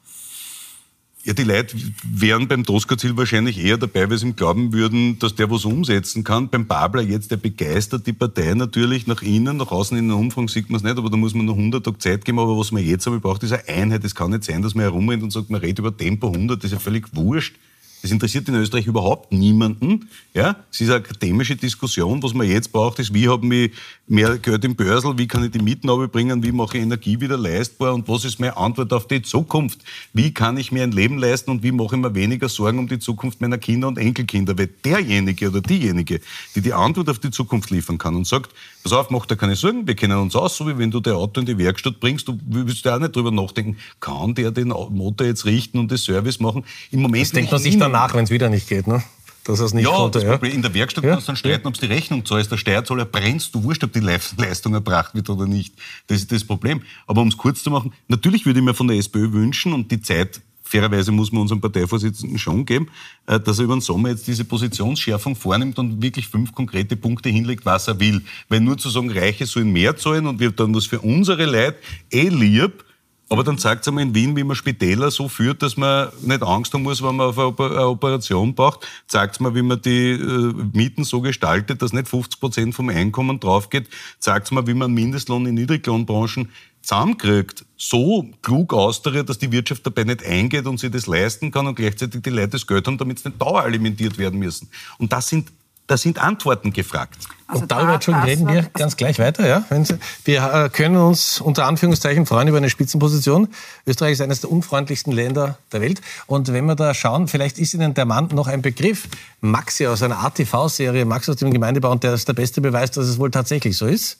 Ja, 1.24 1.34
die 1.34 1.44
Leute 1.44 1.76
wären 2.02 2.48
beim 2.48 2.64
Tosca-Ziel 2.64 3.16
wahrscheinlich 3.16 3.64
eher 3.64 3.78
dabei, 3.78 4.10
weil 4.10 4.18
sie 4.18 4.26
ihm 4.26 4.34
glauben 4.34 4.72
würden, 4.72 5.20
dass 5.20 5.36
der 5.36 5.48
was 5.52 5.64
umsetzen 5.64 6.24
kann. 6.24 6.48
Beim 6.48 6.66
Babler 6.66 7.02
jetzt, 7.02 7.30
der 7.30 7.36
begeistert 7.36 8.08
die 8.08 8.12
Partei 8.12 8.54
natürlich 8.54 9.06
nach 9.06 9.22
innen, 9.22 9.56
nach 9.56 9.70
außen 9.70 9.96
in 9.96 10.08
den 10.08 10.16
Umfang 10.16 10.48
sieht 10.48 10.68
man 10.68 10.78
es 10.78 10.82
nicht, 10.82 10.98
aber 10.98 11.10
da 11.10 11.16
muss 11.16 11.32
man 11.32 11.46
noch 11.46 11.56
100 11.56 11.84
Tage 11.84 11.98
Zeit 11.98 12.24
geben. 12.24 12.40
Aber 12.40 12.58
was 12.58 12.72
man 12.72 12.84
jetzt 12.84 13.06
aber 13.06 13.20
braucht, 13.20 13.44
ist 13.44 13.52
eine 13.52 13.68
Einheit. 13.68 14.02
Es 14.02 14.16
kann 14.16 14.32
nicht 14.32 14.42
sein, 14.42 14.62
dass 14.62 14.74
man 14.74 14.82
herumrennt 14.82 15.22
und 15.22 15.30
sagt, 15.30 15.48
man 15.48 15.60
redet 15.60 15.78
über 15.78 15.96
Tempo 15.96 16.26
100, 16.26 16.58
das 16.58 16.64
ist 16.64 16.72
ja 16.72 16.80
völlig 16.80 17.14
wurscht. 17.14 17.54
Das 18.02 18.10
interessiert 18.10 18.48
in 18.48 18.56
Österreich 18.56 18.86
überhaupt 18.86 19.32
niemanden. 19.32 20.08
Ja, 20.34 20.56
es 20.72 20.80
ist 20.80 20.88
eine 20.88 20.96
akademische 20.96 21.54
Diskussion. 21.54 22.20
Was 22.22 22.34
man 22.34 22.48
jetzt 22.48 22.72
braucht, 22.72 22.98
ist, 22.98 23.14
wie 23.14 23.28
habe 23.28 23.46
ich 23.54 23.72
mehr 24.08 24.38
Geld 24.38 24.64
im 24.64 24.74
Börsel, 24.74 25.16
wie 25.18 25.28
kann 25.28 25.44
ich 25.44 25.52
die 25.52 25.60
Mieten 25.60 25.88
bringen, 26.10 26.42
wie 26.42 26.50
mache 26.50 26.78
ich 26.78 26.82
Energie 26.82 27.20
wieder 27.20 27.38
leistbar 27.38 27.94
und 27.94 28.08
was 28.08 28.24
ist 28.24 28.40
meine 28.40 28.56
Antwort 28.56 28.92
auf 28.92 29.06
die 29.06 29.22
Zukunft? 29.22 29.78
Wie 30.12 30.34
kann 30.34 30.56
ich 30.56 30.72
mir 30.72 30.82
ein 30.82 30.90
Leben 30.90 31.16
leisten 31.16 31.50
und 31.52 31.62
wie 31.62 31.70
mache 31.70 31.94
ich 31.94 32.02
mir 32.02 32.14
weniger 32.14 32.48
Sorgen 32.48 32.80
um 32.80 32.88
die 32.88 32.98
Zukunft 32.98 33.40
meiner 33.40 33.56
Kinder 33.56 33.86
und 33.86 33.98
Enkelkinder? 33.98 34.58
Weil 34.58 34.68
derjenige 34.84 35.48
oder 35.48 35.60
diejenige, 35.60 36.20
die 36.56 36.60
die 36.60 36.72
Antwort 36.72 37.08
auf 37.08 37.20
die 37.20 37.30
Zukunft 37.30 37.70
liefern 37.70 37.98
kann 37.98 38.16
und 38.16 38.26
sagt, 38.26 38.52
pass 38.82 38.92
auf, 38.92 39.10
mach 39.10 39.26
dir 39.26 39.36
keine 39.36 39.54
Sorgen, 39.54 39.86
wir 39.86 39.94
kennen 39.94 40.18
uns 40.18 40.34
aus, 40.34 40.56
so 40.56 40.66
wie 40.66 40.76
wenn 40.76 40.90
du 40.90 40.98
dein 40.98 41.14
Auto 41.14 41.40
in 41.40 41.46
die 41.46 41.56
Werkstatt 41.56 42.00
bringst, 42.00 42.26
du 42.26 42.36
willst 42.46 42.84
ja 42.84 42.96
auch 42.96 43.00
nicht 43.00 43.14
drüber 43.14 43.30
nachdenken, 43.30 43.76
kann 44.00 44.34
der 44.34 44.50
den 44.50 44.68
Motor 44.68 45.28
jetzt 45.28 45.44
richten 45.44 45.78
und 45.78 45.92
das 45.92 46.02
Service 46.02 46.40
machen? 46.40 46.64
Im 46.90 47.02
Moment 47.02 47.22
das 47.22 47.30
denkt 47.30 47.52
man 47.52 47.60
sich 47.60 47.78
dann 47.78 47.91
danach, 47.92 48.14
wenn 48.14 48.24
es 48.24 48.30
wieder 48.30 48.48
nicht 48.48 48.68
geht, 48.68 48.86
ne? 48.86 49.02
dass 49.44 49.58
er 49.58 49.66
es 49.66 49.74
nicht 49.74 49.84
ja, 49.84 49.90
konnte. 49.90 50.18
Das 50.18 50.24
ja? 50.24 50.32
Problem, 50.32 50.52
in 50.52 50.62
der 50.62 50.74
Werkstatt 50.74 51.04
ja? 51.04 51.10
kannst 51.10 51.26
du 51.26 51.30
dann 51.32 51.36
streiten, 51.36 51.66
ob 51.66 51.74
es 51.74 51.80
die 51.80 51.86
Rechnung 51.86 52.24
zahlst. 52.24 52.50
Der 52.50 52.56
Steuerzahler 52.56 53.04
brennst 53.04 53.54
du 53.54 53.64
wurscht, 53.64 53.82
ob 53.84 53.92
die 53.92 54.00
Leistung 54.00 54.74
erbracht 54.74 55.14
wird 55.14 55.28
oder 55.30 55.46
nicht. 55.46 55.74
Das 56.06 56.18
ist 56.18 56.32
das 56.32 56.44
Problem. 56.44 56.82
Aber 57.06 57.22
um 57.22 57.28
es 57.28 57.36
kurz 57.36 57.62
zu 57.62 57.70
machen, 57.70 57.92
natürlich 58.08 58.46
würde 58.46 58.60
ich 58.60 58.64
mir 58.64 58.74
von 58.74 58.88
der 58.88 58.96
SPÖ 58.96 59.32
wünschen 59.32 59.72
und 59.72 59.90
die 59.90 60.00
Zeit 60.00 60.40
fairerweise 60.62 61.12
muss 61.12 61.32
man 61.32 61.42
unserem 61.42 61.60
Parteivorsitzenden 61.60 62.38
schon 62.38 62.64
geben, 62.64 62.88
äh, 63.26 63.38
dass 63.38 63.58
er 63.58 63.64
über 63.64 63.76
den 63.76 63.82
Sommer 63.82 64.08
jetzt 64.10 64.26
diese 64.26 64.44
Positionsschärfung 64.44 65.36
vornimmt 65.36 65.78
und 65.78 66.00
wirklich 66.00 66.28
fünf 66.28 66.52
konkrete 66.52 66.96
Punkte 66.96 67.28
hinlegt, 67.28 67.66
was 67.66 67.88
er 67.88 68.00
will. 68.00 68.22
Weil 68.48 68.60
nur 68.60 68.78
zu 68.78 68.88
sagen, 68.88 69.10
Reiche 69.10 69.44
sollen 69.44 69.72
mehr 69.72 69.96
zahlen 69.96 70.26
und 70.26 70.40
wir 70.40 70.50
dann 70.52 70.74
was 70.74 70.86
für 70.86 71.00
unsere 71.00 71.44
Leute 71.44 71.76
eh 72.10 72.28
lieb, 72.28 72.84
Aber 73.32 73.44
dann 73.44 73.56
zeigt 73.56 73.80
es 73.80 73.88
einmal 73.88 74.04
in 74.04 74.14
Wien, 74.14 74.36
wie 74.36 74.44
man 74.44 74.54
Spitäler 74.54 75.10
so 75.10 75.26
führt, 75.26 75.62
dass 75.62 75.78
man 75.78 76.10
nicht 76.20 76.42
Angst 76.42 76.74
haben 76.74 76.82
muss, 76.82 77.02
wenn 77.02 77.16
man 77.16 77.28
auf 77.28 77.38
eine 77.38 77.88
Operation 77.88 78.54
braucht. 78.54 78.86
Zeigt 79.06 79.40
mal, 79.40 79.54
wie 79.54 79.62
man 79.62 79.80
die 79.80 80.10
äh, 80.10 80.52
Mieten 80.74 81.02
so 81.02 81.22
gestaltet, 81.22 81.80
dass 81.80 81.94
nicht 81.94 82.08
50 82.08 82.38
Prozent 82.38 82.74
vom 82.74 82.90
Einkommen 82.90 83.40
draufgeht. 83.40 83.88
Zeigt 84.18 84.52
mal, 84.52 84.66
wie 84.66 84.74
man 84.74 84.92
Mindestlohn 84.92 85.46
in 85.46 85.54
Niedriglohnbranchen 85.54 86.50
zusammenkriegt, 86.82 87.64
so 87.78 88.28
klug 88.42 88.74
austariert, 88.74 89.30
dass 89.30 89.38
die 89.38 89.50
Wirtschaft 89.50 89.86
dabei 89.86 90.04
nicht 90.04 90.22
eingeht 90.26 90.66
und 90.66 90.78
sich 90.78 90.90
das 90.90 91.06
leisten 91.06 91.50
kann 91.50 91.66
und 91.66 91.76
gleichzeitig 91.76 92.20
die 92.20 92.28
Leute 92.28 92.48
das 92.48 92.66
Geld 92.66 92.86
haben, 92.86 92.98
damit 92.98 93.20
sie 93.20 93.30
nicht 93.30 93.40
daueralimentiert 93.40 94.18
werden 94.18 94.40
müssen. 94.40 94.68
Und 94.98 95.10
das 95.10 95.28
sind 95.28 95.48
da 95.86 95.96
sind 95.96 96.18
Antworten 96.18 96.72
gefragt. 96.72 97.16
Also 97.46 97.62
und 97.62 97.72
darüber 97.72 97.98
da, 97.98 98.22
reden 98.22 98.48
wir 98.48 98.62
ganz 98.72 98.96
gleich 98.96 99.18
weiter. 99.18 99.46
Ja? 99.46 99.64
Sie, 99.84 99.98
wir 100.24 100.42
äh, 100.42 100.68
können 100.70 100.96
uns 100.96 101.40
unter 101.40 101.66
Anführungszeichen 101.66 102.24
freuen 102.24 102.48
über 102.48 102.56
eine 102.56 102.70
Spitzenposition. 102.70 103.48
Österreich 103.86 104.12
ist 104.12 104.20
eines 104.22 104.40
der 104.40 104.50
unfreundlichsten 104.50 105.12
Länder 105.12 105.58
der 105.70 105.82
Welt. 105.82 106.00
Und 106.26 106.52
wenn 106.52 106.64
wir 106.64 106.76
da 106.76 106.94
schauen, 106.94 107.28
vielleicht 107.28 107.58
ist 107.58 107.74
Ihnen 107.74 107.92
der 107.92 108.06
Mann 108.06 108.28
noch 108.32 108.46
ein 108.46 108.62
Begriff. 108.62 109.06
Maxi 109.40 109.86
aus 109.86 110.02
einer 110.02 110.24
ATV-Serie, 110.24 111.04
Max 111.04 111.28
aus 111.28 111.36
dem 111.36 111.52
Gemeindebau, 111.52 111.90
und 111.90 112.02
der 112.04 112.14
ist 112.14 112.26
der 112.26 112.32
beste 112.32 112.60
Beweis, 112.60 112.90
dass 112.92 113.06
es 113.06 113.18
wohl 113.18 113.30
tatsächlich 113.30 113.76
so 113.76 113.86
ist. 113.86 114.18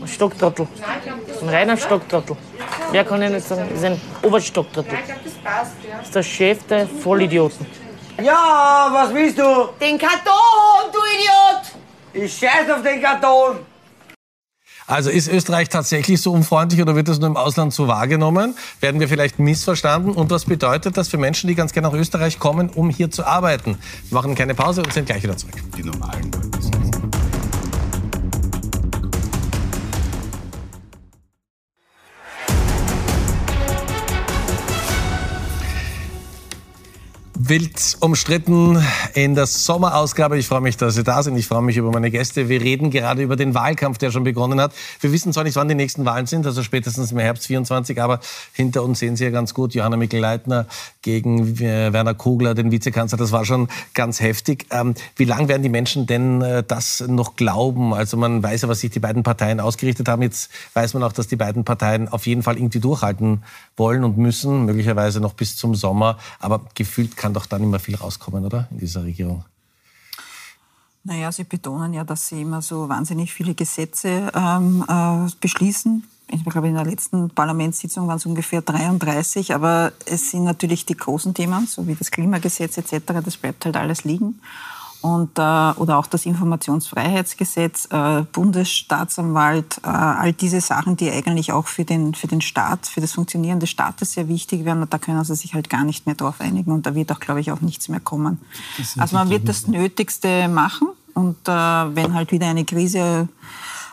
Ein 0.00 0.08
Stocktrottel. 0.08 0.68
Ein 1.40 1.48
reiner 1.48 1.76
Stocktrottel. 1.76 2.36
Wer 2.92 3.04
kann 3.04 3.22
ich 3.22 3.30
nicht 3.30 3.48
sagen, 3.48 3.68
ist 3.74 3.84
ein 3.84 4.00
Oberstocktrottel. 4.22 4.98
Das 5.42 6.06
ist 6.06 6.14
der 6.14 6.22
Chef 6.22 6.58
der 6.66 6.86
Vollidioten. 6.86 7.85
Ja, 8.22 8.88
was 8.92 9.12
willst 9.12 9.38
du? 9.38 9.68
Den 9.80 9.98
Karton, 9.98 10.90
du 10.92 10.98
Idiot! 10.98 12.24
Ich 12.24 12.38
scheiß 12.38 12.70
auf 12.70 12.82
den 12.82 13.00
Karton! 13.02 13.58
Also 14.86 15.10
ist 15.10 15.28
Österreich 15.28 15.68
tatsächlich 15.68 16.22
so 16.22 16.32
unfreundlich 16.32 16.80
oder 16.80 16.94
wird 16.94 17.08
das 17.08 17.18
nur 17.18 17.28
im 17.28 17.36
Ausland 17.36 17.74
so 17.74 17.88
wahrgenommen? 17.88 18.56
Werden 18.80 19.00
wir 19.00 19.08
vielleicht 19.08 19.38
missverstanden? 19.38 20.12
Und 20.12 20.30
was 20.30 20.44
bedeutet 20.44 20.96
das 20.96 21.08
für 21.08 21.18
Menschen, 21.18 21.48
die 21.48 21.56
ganz 21.56 21.72
gerne 21.72 21.88
nach 21.88 21.94
Österreich 21.94 22.38
kommen, 22.38 22.70
um 22.70 22.88
hier 22.88 23.10
zu 23.10 23.26
arbeiten? 23.26 23.78
Wir 24.08 24.14
machen 24.14 24.34
keine 24.34 24.54
Pause 24.54 24.82
und 24.82 24.92
sind 24.92 25.06
gleich 25.06 25.22
wieder 25.22 25.36
zurück. 25.36 25.56
Die 25.76 25.82
normalen 25.82 26.30
Leute. 26.30 26.75
Wild 37.48 37.96
umstritten 38.00 38.82
in 39.14 39.34
der 39.36 39.46
Sommerausgabe. 39.46 40.36
Ich 40.36 40.48
freue 40.48 40.60
mich, 40.60 40.76
dass 40.76 40.94
Sie 40.94 41.04
da 41.04 41.22
sind. 41.22 41.36
Ich 41.36 41.46
freue 41.46 41.62
mich 41.62 41.76
über 41.76 41.92
meine 41.92 42.10
Gäste. 42.10 42.48
Wir 42.48 42.60
reden 42.60 42.90
gerade 42.90 43.22
über 43.22 43.36
den 43.36 43.54
Wahlkampf, 43.54 43.98
der 43.98 44.10
schon 44.10 44.24
begonnen 44.24 44.60
hat. 44.60 44.72
Wir 45.00 45.12
wissen 45.12 45.32
zwar 45.32 45.44
nicht, 45.44 45.54
wann 45.54 45.68
die 45.68 45.74
nächsten 45.74 46.04
Wahlen 46.04 46.26
sind, 46.26 46.44
also 46.44 46.62
spätestens 46.64 47.12
im 47.12 47.18
Herbst 47.18 47.46
24, 47.46 48.00
aber 48.02 48.20
hinter 48.52 48.82
uns 48.82 48.98
sehen 48.98 49.16
Sie 49.16 49.24
ja 49.24 49.30
ganz 49.30 49.54
gut 49.54 49.74
Johanna 49.74 49.96
Mikl-Leitner 49.96 50.66
gegen 51.02 51.56
äh, 51.58 51.92
Werner 51.92 52.14
Kogler, 52.14 52.54
den 52.54 52.72
Vizekanzler. 52.72 53.18
Das 53.18 53.30
war 53.30 53.44
schon 53.44 53.68
ganz 53.94 54.20
heftig. 54.20 54.66
Ähm, 54.70 54.94
wie 55.14 55.24
lange 55.24 55.46
werden 55.46 55.62
die 55.62 55.68
Menschen 55.68 56.06
denn 56.06 56.42
äh, 56.42 56.64
das 56.66 57.04
noch 57.06 57.36
glauben? 57.36 57.94
Also 57.94 58.16
man 58.16 58.42
weiß 58.42 58.62
ja, 58.62 58.68
was 58.68 58.80
sich 58.80 58.90
die 58.90 59.00
beiden 59.00 59.22
Parteien 59.22 59.60
ausgerichtet 59.60 60.08
haben. 60.08 60.22
Jetzt 60.22 60.50
weiß 60.74 60.94
man 60.94 61.04
auch, 61.04 61.12
dass 61.12 61.28
die 61.28 61.36
beiden 61.36 61.64
Parteien 61.64 62.08
auf 62.08 62.26
jeden 62.26 62.42
Fall 62.42 62.56
irgendwie 62.56 62.80
durchhalten 62.80 63.44
wollen 63.76 64.02
und 64.02 64.18
müssen, 64.18 64.64
möglicherweise 64.64 65.20
noch 65.20 65.34
bis 65.34 65.56
zum 65.56 65.76
Sommer. 65.76 66.18
Aber 66.40 66.62
gefühlt 66.74 67.16
kann 67.16 67.35
doch 67.36 67.46
dann 67.46 67.62
immer 67.62 67.78
viel 67.78 67.96
rauskommen, 67.96 68.44
oder? 68.44 68.68
In 68.70 68.78
dieser 68.78 69.04
Regierung. 69.04 69.44
Naja, 71.04 71.30
Sie 71.30 71.44
betonen 71.44 71.94
ja, 71.94 72.02
dass 72.02 72.28
Sie 72.28 72.42
immer 72.42 72.62
so 72.62 72.88
wahnsinnig 72.88 73.32
viele 73.32 73.54
Gesetze 73.54 74.32
ähm, 74.34 74.84
äh, 74.88 75.30
beschließen. 75.40 76.02
Ich 76.28 76.44
glaube, 76.44 76.66
in 76.66 76.74
der 76.74 76.84
letzten 76.84 77.30
Parlamentssitzung 77.30 78.08
waren 78.08 78.16
es 78.16 78.26
ungefähr 78.26 78.60
33, 78.60 79.54
aber 79.54 79.92
es 80.06 80.32
sind 80.32 80.42
natürlich 80.42 80.84
die 80.84 80.96
großen 80.96 81.32
Themen, 81.34 81.68
so 81.68 81.86
wie 81.86 81.94
das 81.94 82.10
Klimagesetz 82.10 82.78
etc., 82.78 83.22
das 83.24 83.36
bleibt 83.36 83.64
halt 83.64 83.76
alles 83.76 84.02
liegen 84.02 84.40
und, 85.06 85.38
äh, 85.38 85.40
oder 85.40 85.98
auch 85.98 86.08
das 86.08 86.26
Informationsfreiheitsgesetz, 86.26 87.88
äh, 87.92 88.22
Bundesstaatsanwalt, 88.32 89.78
äh, 89.84 89.88
all 89.88 90.32
diese 90.32 90.60
Sachen, 90.60 90.96
die 90.96 91.10
eigentlich 91.10 91.52
auch 91.52 91.68
für 91.68 91.84
den, 91.84 92.14
für 92.14 92.26
den 92.26 92.40
Staat, 92.40 92.88
für 92.88 93.00
das 93.00 93.12
Funktionieren 93.12 93.60
des 93.60 93.70
Staates 93.70 94.14
sehr 94.14 94.26
wichtig 94.26 94.64
wären. 94.64 94.82
Und 94.82 94.92
da 94.92 94.98
können 94.98 95.22
sie 95.22 95.36
sich 95.36 95.54
halt 95.54 95.70
gar 95.70 95.84
nicht 95.84 96.06
mehr 96.06 96.16
drauf 96.16 96.40
einigen 96.40 96.72
und 96.72 96.86
da 96.86 96.94
wird 96.96 97.12
auch, 97.12 97.20
glaube 97.20 97.40
ich, 97.40 97.52
auch 97.52 97.60
nichts 97.60 97.88
mehr 97.88 98.00
kommen. 98.00 98.40
Also 98.98 99.16
man 99.16 99.30
wird 99.30 99.48
das 99.48 99.68
Nötigste 99.68 100.48
machen 100.48 100.88
und 101.14 101.36
äh, 101.46 101.52
wenn 101.52 102.14
halt 102.14 102.32
wieder 102.32 102.48
eine 102.48 102.64
Krise 102.64 103.28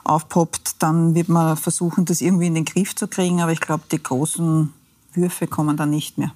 aufpoppt, 0.04 0.78
dann 0.80 1.14
wird 1.14 1.30
man 1.30 1.58
versuchen, 1.58 2.06
das 2.06 2.22
irgendwie 2.22 2.48
in 2.48 2.56
den 2.56 2.66
Griff 2.66 2.96
zu 2.96 3.08
kriegen. 3.08 3.40
Aber 3.42 3.52
ich 3.52 3.62
glaube, 3.62 3.84
die 3.92 4.02
großen 4.02 4.74
Würfe 5.14 5.46
kommen 5.46 5.78
dann 5.78 5.92
nicht 5.92 6.18
mehr. 6.18 6.32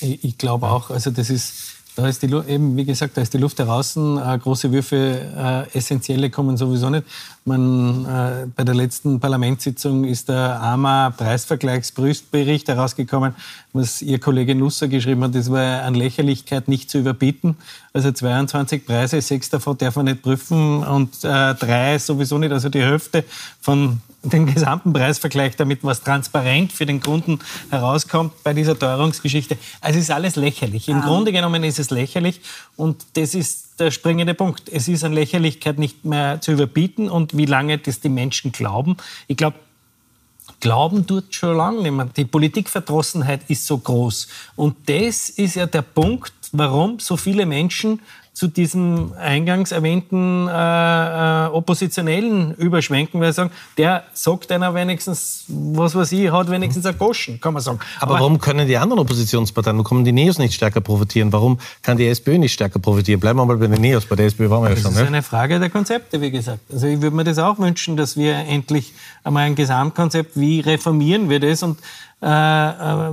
Ich 0.00 0.36
glaube 0.36 0.68
auch, 0.68 0.90
also 0.90 1.10
das 1.10 1.30
ist 1.30 1.54
da 1.96 2.08
ist 2.08 2.22
die, 2.22 2.26
eben, 2.26 2.76
wie 2.76 2.84
gesagt, 2.84 3.16
da 3.16 3.22
ist 3.22 3.32
die 3.34 3.38
Luft 3.38 3.58
heraus. 3.58 3.96
Äh, 3.96 4.38
große 4.38 4.72
Würfe, 4.72 4.96
äh, 4.96 5.78
essentielle 5.78 6.28
kommen 6.28 6.56
sowieso 6.56 6.90
nicht. 6.90 7.04
Man, 7.44 8.04
äh, 8.04 8.46
bei 8.54 8.64
der 8.64 8.74
letzten 8.74 9.20
Parlamentssitzung 9.20 10.04
ist 10.04 10.28
der 10.28 10.60
AMA 10.60 11.10
Preisvergleichsbericht 11.10 12.68
herausgekommen, 12.68 13.34
was 13.74 14.00
Ihr 14.02 14.20
Kollege 14.20 14.54
Nusser 14.54 14.86
geschrieben 14.86 15.24
hat, 15.24 15.34
das 15.34 15.50
war 15.50 15.82
an 15.82 15.94
Lächerlichkeit 15.94 16.68
nicht 16.68 16.88
zu 16.88 16.98
überbieten. 16.98 17.56
Also 17.92 18.12
22 18.12 18.86
Preise, 18.86 19.20
sechs 19.20 19.50
davon 19.50 19.76
darf 19.76 19.96
man 19.96 20.06
nicht 20.06 20.22
prüfen 20.22 20.84
und 20.84 21.12
äh, 21.24 21.54
drei 21.54 21.98
sowieso 21.98 22.38
nicht. 22.38 22.52
Also 22.52 22.68
die 22.68 22.82
Hälfte 22.82 23.24
von 23.60 24.00
den 24.22 24.46
gesamten 24.46 24.92
Preisvergleich, 24.92 25.56
damit 25.56 25.82
was 25.82 26.02
transparent 26.02 26.72
für 26.72 26.86
den 26.86 27.00
Kunden 27.00 27.40
herauskommt 27.70 28.32
bei 28.44 28.54
dieser 28.54 28.78
Teuerungsgeschichte. 28.78 29.58
Also 29.80 29.98
es 29.98 30.04
ist 30.04 30.10
alles 30.10 30.36
lächerlich. 30.36 30.88
Im 30.88 30.98
ah. 30.98 31.06
Grunde 31.06 31.32
genommen 31.32 31.64
ist 31.64 31.78
es 31.78 31.90
lächerlich 31.90 32.40
und 32.76 33.04
das 33.14 33.34
ist 33.34 33.80
der 33.80 33.90
springende 33.90 34.34
Punkt. 34.34 34.68
Es 34.70 34.86
ist 34.86 35.02
an 35.02 35.12
Lächerlichkeit 35.12 35.78
nicht 35.78 36.04
mehr 36.04 36.40
zu 36.40 36.52
überbieten 36.52 37.10
und 37.10 37.36
wie 37.36 37.46
lange 37.46 37.78
das 37.78 38.00
die 38.00 38.08
Menschen 38.08 38.52
glauben. 38.52 38.96
Ich 39.26 39.36
glaube, 39.36 39.56
Glauben 40.60 41.06
tut 41.06 41.34
schon 41.34 41.56
lange 41.56 41.82
nicht 41.82 41.92
mehr. 41.92 42.08
Die 42.16 42.24
Politikverdrossenheit 42.24 43.42
ist 43.48 43.66
so 43.66 43.78
groß. 43.78 44.28
Und 44.56 44.76
das 44.86 45.28
ist 45.30 45.56
ja 45.56 45.66
der 45.66 45.82
Punkt, 45.82 46.32
warum 46.52 46.98
so 46.98 47.16
viele 47.16 47.46
Menschen 47.46 48.00
zu 48.34 48.48
diesem 48.48 49.12
eingangs 49.16 49.70
erwähnten 49.70 50.48
äh, 50.48 50.52
äh, 50.52 51.46
Oppositionellen 51.50 52.52
überschwenken, 52.56 53.20
weil 53.20 53.32
sie 53.32 53.36
sagen, 53.36 53.50
der 53.78 54.02
sagt 54.12 54.50
einer 54.50 54.74
wenigstens, 54.74 55.44
was 55.46 55.94
weiß 55.94 56.10
ich, 56.10 56.32
hat 56.32 56.50
wenigstens 56.50 56.84
einen 56.84 56.98
Goschen, 56.98 57.40
kann 57.40 57.54
man 57.54 57.62
sagen. 57.62 57.78
Aber, 58.00 58.16
Aber 58.16 58.20
warum 58.20 58.40
können 58.40 58.66
die 58.66 58.76
anderen 58.76 58.98
Oppositionsparteien, 58.98 59.76
warum 59.76 59.88
können 59.88 60.04
die 60.04 60.10
Neos 60.10 60.38
nicht 60.38 60.54
stärker 60.54 60.80
profitieren? 60.80 61.32
Warum 61.32 61.60
kann 61.82 61.96
die 61.96 62.08
SPÖ 62.08 62.38
nicht 62.38 62.54
stärker 62.54 62.80
profitieren? 62.80 63.20
Bleiben 63.20 63.38
wir 63.38 63.46
mal 63.46 63.56
bei 63.56 63.68
den 63.68 63.80
Neos, 63.80 64.04
bei 64.04 64.16
der 64.16 64.26
SPÖ 64.26 64.50
waren 64.50 64.64
wir 64.64 64.70
ja 64.70 64.76
schon. 64.76 64.92
Das 64.92 65.02
ist 65.02 65.06
eine 65.06 65.22
Frage 65.22 65.60
der 65.60 65.70
Konzepte, 65.70 66.20
wie 66.20 66.32
gesagt. 66.32 66.60
Also 66.72 66.88
ich 66.88 67.00
würde 67.00 67.14
mir 67.14 67.24
das 67.24 67.38
auch 67.38 67.60
wünschen, 67.60 67.96
dass 67.96 68.16
wir 68.16 68.34
endlich 68.34 68.94
einmal 69.22 69.44
ein 69.44 69.54
Gesamtkonzept, 69.54 70.32
wie 70.34 70.58
reformieren 70.58 71.30
wir 71.30 71.38
das 71.38 71.62
und 71.62 71.78
äh, 72.24 72.26
äh, 72.26 73.12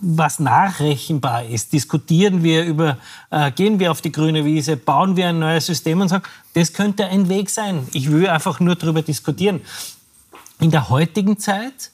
was 0.00 0.38
nachrechenbar 0.38 1.46
ist. 1.46 1.72
Diskutieren 1.72 2.44
wir 2.44 2.64
über, 2.64 2.96
äh, 3.30 3.50
gehen 3.50 3.80
wir 3.80 3.90
auf 3.90 4.00
die 4.00 4.12
grüne 4.12 4.44
Wiese, 4.44 4.76
bauen 4.76 5.16
wir 5.16 5.30
ein 5.30 5.40
neues 5.40 5.66
System 5.66 6.00
und 6.00 6.08
sagen, 6.08 6.22
das 6.54 6.72
könnte 6.72 7.06
ein 7.06 7.28
Weg 7.28 7.50
sein. 7.50 7.88
Ich 7.92 8.08
will 8.08 8.28
einfach 8.28 8.60
nur 8.60 8.76
darüber 8.76 9.02
diskutieren. 9.02 9.62
In 10.60 10.70
der 10.70 10.88
heutigen 10.90 11.38
Zeit, 11.38 11.90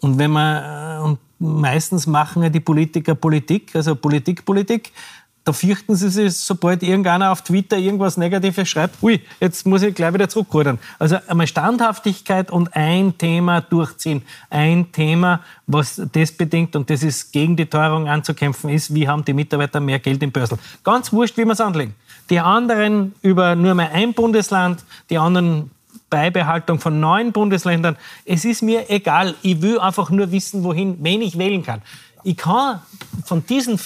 und 0.00 0.18
wenn 0.18 0.32
man, 0.32 1.00
und 1.02 1.18
meistens 1.38 2.06
machen 2.06 2.42
ja 2.42 2.50
die 2.50 2.60
Politiker 2.60 3.14
Politik, 3.14 3.74
also 3.74 3.94
Politik, 3.94 4.44
Politik, 4.44 4.92
da 5.44 5.54
fürchten 5.54 5.96
sie 5.96 6.10
sich, 6.10 6.36
sobald 6.36 6.82
irgendeiner 6.82 7.32
auf 7.32 7.42
Twitter 7.42 7.78
irgendwas 7.78 8.18
Negatives 8.18 8.68
schreibt, 8.68 9.02
ui, 9.02 9.20
jetzt 9.40 9.66
muss 9.66 9.82
ich 9.82 9.94
gleich 9.94 10.12
wieder 10.12 10.28
zurückrudern. 10.28 10.78
Also 10.98 11.16
einmal 11.26 11.46
Standhaftigkeit 11.46 12.50
und 12.50 12.76
ein 12.76 13.16
Thema 13.16 13.62
durchziehen. 13.62 14.22
Ein 14.50 14.92
Thema, 14.92 15.40
was 15.66 16.00
das 16.12 16.32
bedingt, 16.32 16.76
und 16.76 16.90
das 16.90 17.02
ist 17.02 17.32
gegen 17.32 17.56
die 17.56 17.66
Teuerung 17.66 18.06
anzukämpfen, 18.06 18.68
ist, 18.68 18.94
wie 18.94 19.08
haben 19.08 19.24
die 19.24 19.32
Mitarbeiter 19.32 19.80
mehr 19.80 19.98
Geld 19.98 20.22
im 20.22 20.30
Börsel. 20.30 20.58
Ganz 20.84 21.10
wurscht, 21.12 21.38
wie 21.38 21.44
wir 21.46 21.52
es 21.52 21.60
anlegen. 21.60 21.94
Die 22.28 22.38
anderen 22.38 23.14
über 23.22 23.56
nur 23.56 23.74
mehr 23.74 23.92
ein 23.92 24.12
Bundesland, 24.12 24.84
die 25.08 25.16
anderen 25.16 25.70
Beibehaltung 26.10 26.80
von 26.80 27.00
neun 27.00 27.32
Bundesländern. 27.32 27.96
Es 28.26 28.44
ist 28.44 28.62
mir 28.62 28.90
egal. 28.90 29.34
Ich 29.42 29.62
will 29.62 29.78
einfach 29.78 30.10
nur 30.10 30.30
wissen, 30.32 30.64
wohin, 30.64 30.98
wen 31.00 31.22
ich 31.22 31.38
wählen 31.38 31.62
kann. 31.62 31.80
Ich 32.24 32.36
kann 32.36 32.80
von 33.24 33.46
diesen 33.46 33.78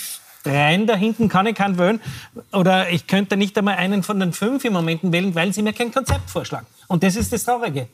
dreien 0.44 0.87
da 0.87 0.94
hinten 0.94 1.29
kann 1.29 1.46
ich 1.46 1.54
keinen 1.54 1.79
wählen. 1.79 2.00
Oder 2.52 2.90
ich 2.90 3.06
könnte 3.06 3.37
nicht 3.37 3.56
einmal 3.58 3.77
einen 3.77 4.02
von 4.02 4.21
den 4.21 4.33
fünf 4.33 4.64
im 4.64 4.73
Moment 4.73 5.00
wählen, 5.02 5.35
weil 5.35 5.52
sie 5.52 5.62
mir 5.62 5.73
kein 5.73 5.92
Konzept 5.92 6.31
vorschlagen. 6.31 6.66
Und 6.88 7.02
das 7.02 7.16
ist 7.16 7.33
das 7.33 7.44
Traurige. 7.44 7.88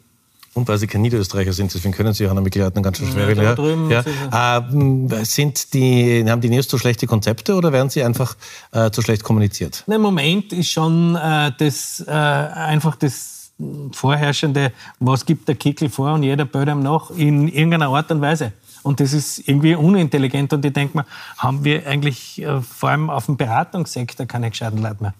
Und 0.52 0.66
weil 0.66 0.78
Sie 0.78 0.88
kein 0.88 1.02
Niederösterreicher 1.02 1.52
sind, 1.52 1.72
deswegen 1.72 1.94
können 1.94 2.12
Sie 2.12 2.24
Johanna 2.24 2.40
Mikl-Leitner 2.40 2.82
ganz 2.82 2.98
schön 2.98 3.06
schwer 3.06 3.32
ja, 3.36 3.54
ja. 3.88 4.04
ja. 4.32 5.20
Äh, 5.20 5.24
sind 5.24 5.72
die, 5.74 6.24
haben 6.28 6.40
die 6.40 6.48
Neos 6.48 6.66
zu 6.66 6.76
schlechte 6.76 7.06
Konzepte 7.06 7.54
oder 7.54 7.72
werden 7.72 7.88
sie 7.88 8.02
einfach 8.02 8.36
äh, 8.72 8.90
zu 8.90 9.00
schlecht 9.00 9.22
kommuniziert? 9.22 9.84
Im 9.86 10.00
Moment 10.00 10.52
ist 10.52 10.70
schon 10.70 11.14
äh, 11.14 11.52
das, 11.56 12.04
äh, 12.04 12.10
einfach 12.10 12.96
das 12.96 13.52
vorherrschende, 13.92 14.72
was 14.98 15.24
gibt 15.24 15.46
der 15.46 15.54
Kickel 15.54 15.88
vor 15.88 16.14
und 16.14 16.24
jeder 16.24 16.46
böt 16.46 16.68
ihm 16.68 16.82
nach 16.82 17.10
in 17.10 17.46
irgendeiner 17.46 17.88
Art 17.88 18.10
und 18.10 18.20
Weise. 18.20 18.52
Und 18.82 19.00
das 19.00 19.12
ist 19.12 19.46
irgendwie 19.46 19.74
unintelligent. 19.74 20.52
Und 20.52 20.64
ich 20.64 20.72
denke 20.72 20.98
mir, 20.98 21.06
haben 21.38 21.64
wir 21.64 21.86
eigentlich 21.86 22.40
äh, 22.42 22.60
vor 22.62 22.88
allem 22.90 23.10
auf 23.10 23.26
dem 23.26 23.36
Beratungssektor 23.36 24.26
keine 24.26 24.50
gescheiten 24.50 24.78
Leute 24.82 25.02
mehr? 25.02 25.14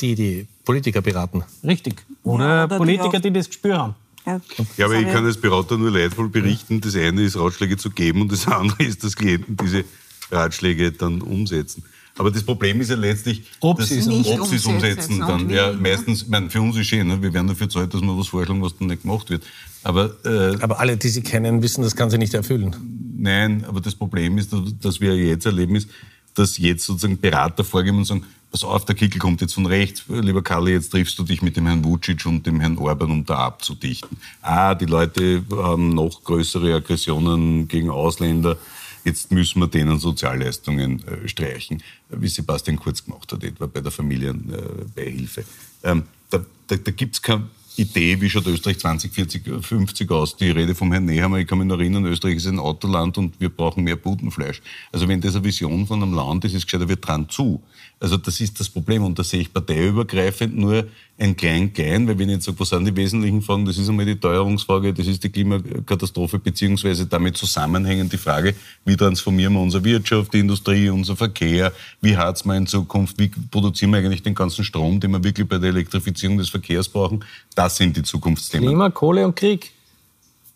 Die, 0.00 0.14
die 0.14 0.46
Politiker 0.64 1.00
beraten. 1.02 1.44
Richtig. 1.62 2.04
Oder, 2.22 2.44
Ja, 2.44 2.64
oder 2.64 2.74
die 2.74 2.78
Politiker, 2.78 3.18
auch- 3.18 3.22
die 3.22 3.32
das 3.32 3.46
Gespür 3.48 3.78
haben. 3.78 3.94
Ja, 4.26 4.40
Ja, 4.76 4.86
aber 4.86 4.94
ich 4.94 5.06
kann 5.06 5.24
als 5.26 5.38
Berater 5.40 5.76
nur 5.76 5.90
leidvoll 5.90 6.28
berichten. 6.30 6.80
Das 6.80 6.96
eine 6.96 7.22
ist, 7.22 7.36
Ratschläge 7.36 7.76
zu 7.76 7.90
geben 7.90 8.22
und 8.22 8.32
das 8.32 8.46
andere 8.48 8.82
ist, 8.84 9.04
dass 9.04 9.14
Klienten 9.16 9.56
diese 9.56 9.84
Ratschläge 10.30 10.92
dann 10.92 11.20
umsetzen. 11.20 11.84
Aber 12.16 12.30
das 12.30 12.44
Problem 12.44 12.80
ist 12.80 12.90
ja 12.90 12.96
letztlich, 12.96 13.42
Ob 13.60 13.78
dass- 13.78 13.88
sie 13.88 13.98
es 13.98 14.06
umsetzen 14.06 14.68
umsetzen. 14.74 15.18
Dann, 15.20 15.48
wie, 15.48 15.54
ja, 15.54 15.72
meistens, 15.72 16.22
ich 16.22 16.28
meine, 16.28 16.48
für 16.48 16.60
uns 16.60 16.76
ist 16.76 16.86
schön, 16.86 17.08
ne? 17.08 17.20
wir 17.20 17.32
werden 17.34 17.48
dafür 17.48 17.68
zahlt, 17.68 17.92
dass 17.92 18.00
wir 18.02 18.16
was 18.18 18.28
vorschlagen, 18.28 18.62
was 18.62 18.76
dann 18.78 18.86
nicht 18.88 19.02
gemacht 19.02 19.30
wird. 19.30 19.42
Aber 19.82 20.14
äh, 20.24 20.56
Aber 20.62 20.78
alle, 20.78 20.96
die 20.96 21.08
Sie 21.08 21.22
kennen, 21.22 21.60
wissen, 21.62 21.82
das 21.82 21.96
kann 21.96 22.10
sie 22.10 22.18
nicht 22.18 22.32
erfüllen. 22.34 22.74
Nein, 23.18 23.64
aber 23.66 23.80
das 23.80 23.94
Problem 23.94 24.38
ist, 24.38 24.50
dass 24.80 25.00
wir 25.00 25.16
jetzt 25.16 25.44
erleben, 25.46 25.74
ist, 25.74 25.88
dass 26.34 26.56
jetzt 26.58 26.84
sozusagen 26.86 27.18
Berater 27.18 27.64
vorgeben 27.64 27.98
und 27.98 28.04
sagen, 28.04 28.24
pass 28.50 28.62
auf, 28.64 28.84
der 28.84 28.94
Kickel 28.94 29.18
kommt 29.18 29.40
jetzt 29.40 29.54
von 29.54 29.66
rechts, 29.66 30.04
lieber 30.08 30.42
Kalle, 30.42 30.70
jetzt 30.70 30.90
triffst 30.90 31.18
du 31.18 31.24
dich 31.24 31.42
mit 31.42 31.56
dem 31.56 31.66
Herrn 31.66 31.84
Vucic 31.84 32.24
und 32.26 32.46
dem 32.46 32.60
Herrn 32.60 32.78
Orban, 32.78 33.10
um 33.10 33.24
da 33.24 33.38
abzudichten. 33.38 34.16
Ah, 34.40 34.74
die 34.76 34.86
Leute 34.86 35.42
haben 35.50 35.90
noch 35.90 36.22
größere 36.22 36.74
Aggressionen 36.74 37.66
gegen 37.68 37.90
Ausländer, 37.90 38.56
jetzt 39.04 39.30
müssen 39.30 39.60
wir 39.60 39.68
denen 39.68 39.98
Sozialleistungen 39.98 41.06
äh, 41.06 41.28
streichen, 41.28 41.82
wie 42.10 42.28
Sebastian 42.28 42.78
Kurz 42.78 43.04
gemacht 43.04 43.32
hat, 43.32 43.44
etwa 43.44 43.66
bei 43.66 43.80
der 43.80 43.92
Familienbeihilfe. 43.92 45.44
Ähm, 45.82 46.04
da 46.30 46.44
da, 46.66 46.76
da 46.76 46.90
gibt 46.90 47.14
es 47.16 47.22
keine 47.22 47.48
Idee, 47.76 48.20
wie 48.20 48.30
schaut 48.30 48.46
Österreich 48.46 48.78
2040, 48.78 49.42
50 49.60 50.10
aus. 50.10 50.36
Die 50.36 50.50
Rede 50.50 50.74
vom 50.74 50.92
Herrn 50.92 51.06
Nehammer, 51.06 51.38
ich 51.38 51.46
kann 51.46 51.58
mich 51.58 51.66
noch 51.66 51.78
erinnern, 51.78 52.06
Österreich 52.06 52.36
ist 52.36 52.46
ein 52.46 52.60
Autoland 52.60 53.18
und 53.18 53.40
wir 53.40 53.48
brauchen 53.48 53.82
mehr 53.82 53.96
Putenfleisch. 53.96 54.62
Also 54.92 55.08
wenn 55.08 55.20
das 55.20 55.34
eine 55.34 55.44
Vision 55.44 55.86
von 55.86 56.02
einem 56.02 56.14
Land 56.14 56.44
ist, 56.44 56.54
ist 56.54 56.66
gescheiter, 56.66 56.88
wir 56.88 56.96
dran 56.96 57.28
zu. 57.28 57.62
Also 58.04 58.18
das 58.18 58.38
ist 58.38 58.60
das 58.60 58.68
Problem 58.68 59.02
und 59.02 59.18
da 59.18 59.24
sehe 59.24 59.40
ich 59.40 59.50
parteiübergreifend 59.50 60.54
nur 60.54 60.84
ein 61.16 61.34
Klein-Klein, 61.34 62.06
weil 62.06 62.18
wenn 62.18 62.28
ich 62.28 62.34
jetzt 62.34 62.44
sage, 62.44 62.60
was 62.60 62.68
sind 62.68 62.84
die 62.84 62.94
wesentlichen 62.94 63.40
Fragen, 63.40 63.64
das 63.64 63.78
ist 63.78 63.88
einmal 63.88 64.04
die 64.04 64.20
Teuerungsfrage, 64.20 64.92
das 64.92 65.06
ist 65.06 65.24
die 65.24 65.30
Klimakatastrophe, 65.30 66.38
beziehungsweise 66.38 67.06
damit 67.06 67.38
zusammenhängend 67.38 68.12
die 68.12 68.18
Frage, 68.18 68.54
wie 68.84 68.94
transformieren 68.94 69.54
wir 69.54 69.60
unsere 69.60 69.82
Wirtschaft, 69.84 70.34
die 70.34 70.40
Industrie, 70.40 70.90
unser 70.90 71.16
Verkehr, 71.16 71.72
wie 72.02 72.14
heizen 72.14 72.50
wir 72.50 72.58
in 72.58 72.66
Zukunft, 72.66 73.18
wie 73.18 73.28
produzieren 73.28 73.92
wir 73.92 74.00
eigentlich 74.00 74.22
den 74.22 74.34
ganzen 74.34 74.64
Strom, 74.64 75.00
den 75.00 75.10
wir 75.12 75.24
wirklich 75.24 75.48
bei 75.48 75.56
der 75.56 75.70
Elektrifizierung 75.70 76.36
des 76.36 76.50
Verkehrs 76.50 76.90
brauchen. 76.90 77.24
Das 77.54 77.78
sind 77.78 77.96
die 77.96 78.02
Zukunftsthemen. 78.02 78.68
Klima, 78.68 78.90
Kohle 78.90 79.24
und 79.24 79.34
Krieg. 79.34 79.72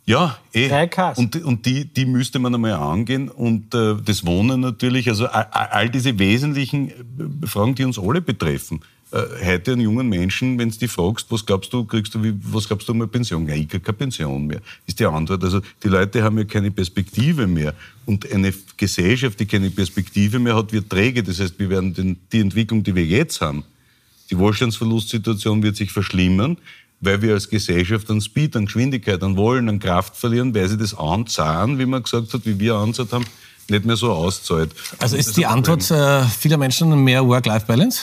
Ja, 0.09 0.39
eh. 0.55 0.69
Drei 0.69 0.87
Ks. 0.87 1.19
Und, 1.19 1.37
und 1.45 1.67
die, 1.67 1.85
die 1.85 2.07
müsste 2.07 2.39
man 2.39 2.55
einmal 2.55 2.73
angehen. 2.73 3.29
Und 3.29 3.75
äh, 3.75 3.95
das 4.03 4.25
Wohnen 4.25 4.61
natürlich, 4.61 5.07
also 5.11 5.27
all, 5.27 5.45
all 5.53 5.91
diese 5.91 6.19
wesentlichen 6.19 6.89
äh, 6.89 7.47
Fragen, 7.47 7.75
die 7.75 7.85
uns 7.85 7.99
alle 7.99 8.23
betreffen. 8.23 8.81
Äh, 9.13 9.19
heute 9.45 9.73
einen 9.73 9.83
jungen 9.83 10.09
Menschen, 10.09 10.59
wenn 10.59 10.71
du 10.71 10.79
die 10.79 10.89
fragst, 10.89 11.31
was 11.31 11.45
glaubst 11.45 11.75
du, 11.75 11.85
kriegst 11.85 12.15
du, 12.15 12.25
wie, 12.25 12.33
was 12.43 12.67
glaubst 12.67 12.89
du 12.89 12.95
eine 12.95 13.07
Pension? 13.07 13.47
Ja, 13.47 13.55
ich 13.55 13.69
krieg 13.69 13.85
keine 13.85 13.99
Pension 13.99 14.47
mehr, 14.47 14.63
ist 14.87 14.99
die 14.99 15.05
Antwort. 15.05 15.45
Also 15.45 15.61
die 15.83 15.89
Leute 15.89 16.23
haben 16.23 16.39
ja 16.39 16.45
keine 16.45 16.71
Perspektive 16.71 17.47
mehr. 17.47 17.75
Und 18.07 18.33
eine 18.33 18.55
Gesellschaft, 18.79 19.39
die 19.39 19.45
keine 19.45 19.69
Perspektive 19.69 20.39
mehr 20.39 20.57
hat, 20.57 20.73
wird 20.73 20.89
träge. 20.89 21.23
Das 21.23 21.39
heißt, 21.39 21.59
wir 21.59 21.69
werden 21.69 21.93
den, 21.93 22.17
die 22.33 22.41
Entwicklung, 22.41 22.83
die 22.83 22.95
wir 22.95 23.05
jetzt 23.05 23.43
haben, 23.43 23.63
die 24.31 24.39
Wohlstandsverlustsituation 24.39 25.63
wird 25.63 25.77
sich 25.77 25.93
verschlimmern, 25.93 26.57
weil 27.01 27.23
wir 27.23 27.35
als 27.35 27.49
Gesellschaft 27.49 28.11
an 28.11 28.21
Speed, 28.21 28.57
an 28.57 28.67
Geschwindigkeit, 28.67 29.23
an 29.23 29.37
Wollen, 29.37 29.69
an 29.69 29.79
Kraft 29.79 30.17
verlieren, 30.17 30.55
weil 30.55 30.69
sie 30.69 30.77
das 30.77 30.97
anzahlen, 30.97 31.79
wie 31.79 31.87
man 31.87 32.03
gesagt 32.03 32.33
hat, 32.35 32.45
wie 32.45 32.59
wir 32.59 32.75
anzahlt 32.75 33.13
haben, 33.13 33.25
nicht 33.69 33.85
mehr 33.85 33.97
so 33.97 34.13
auszahlt. 34.13 34.73
Also 34.99 35.17
ist 35.17 35.37
die. 35.37 35.47
Antwort 35.47 35.91
äh, 35.91 36.25
vieler 36.25 36.57
Menschen 36.57 37.05
mehr 37.05 37.27
Work-Life-Balance? 37.27 38.01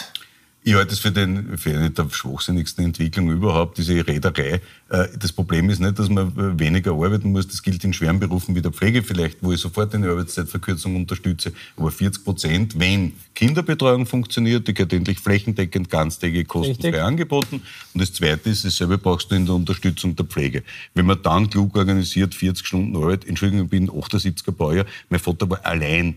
Ich 0.68 0.74
halte 0.74 0.90
das 0.90 1.00
für, 1.00 1.12
den, 1.12 1.60
für 1.60 1.78
eine 1.78 1.92
der 1.92 2.10
schwachsinnigsten 2.10 2.86
Entwicklungen 2.86 3.38
überhaupt, 3.38 3.78
diese 3.78 4.06
Räderei. 4.08 4.62
Äh, 4.90 5.08
Das 5.20 5.32
Problem 5.32 5.70
ist 5.70 5.80
nicht, 5.80 6.00
dass 6.00 6.10
man 6.10 6.30
äh, 6.30 6.60
weniger 6.60 6.94
arbeiten 6.94 7.32
muss. 7.32 7.48
Das 7.48 7.62
gilt 7.62 7.84
in 7.84 7.94
schweren 7.94 8.20
Berufen 8.20 8.56
wie 8.56 8.64
der 8.64 8.72
Pflege 8.72 9.04
vielleicht, 9.04 9.44
wo 9.44 9.54
ich 9.54 9.62
sofort 9.62 9.94
eine 9.94 10.10
Arbeitszeitverkürzung 10.10 10.96
unterstütze. 10.96 11.54
Aber 11.78 11.92
40 11.92 12.24
Prozent, 12.24 12.80
wenn 12.80 13.14
Kinderbetreuung 13.36 14.08
funktioniert, 14.08 14.68
die 14.68 14.74
gehört 14.74 14.94
endlich 14.94 15.20
flächendeckend 15.20 15.92
ganztägig 15.92 16.48
kostenfrei 16.48 16.88
Richtig. 16.88 17.04
angeboten. 17.04 17.62
Und 17.94 18.02
das 18.02 18.14
Zweite 18.14 18.50
ist, 18.50 18.66
dasselbe 18.66 18.98
brauchst 18.98 19.30
du 19.30 19.36
in 19.36 19.46
der 19.46 19.54
Unterstützung 19.54 20.16
der 20.16 20.26
Pflege. 20.26 20.64
Wenn 20.96 21.06
man 21.06 21.22
dann 21.22 21.48
klug 21.48 21.76
organisiert, 21.78 22.34
40 22.34 22.66
Stunden 22.66 22.96
Arbeit, 22.96 23.28
Entschuldigung, 23.28 23.66
ich 23.66 23.70
bin 23.70 23.88
78er 23.88 24.52
Baujahr, 24.52 24.88
mein 25.10 25.20
Vater 25.20 25.48
war 25.48 25.64
allein 25.64 26.16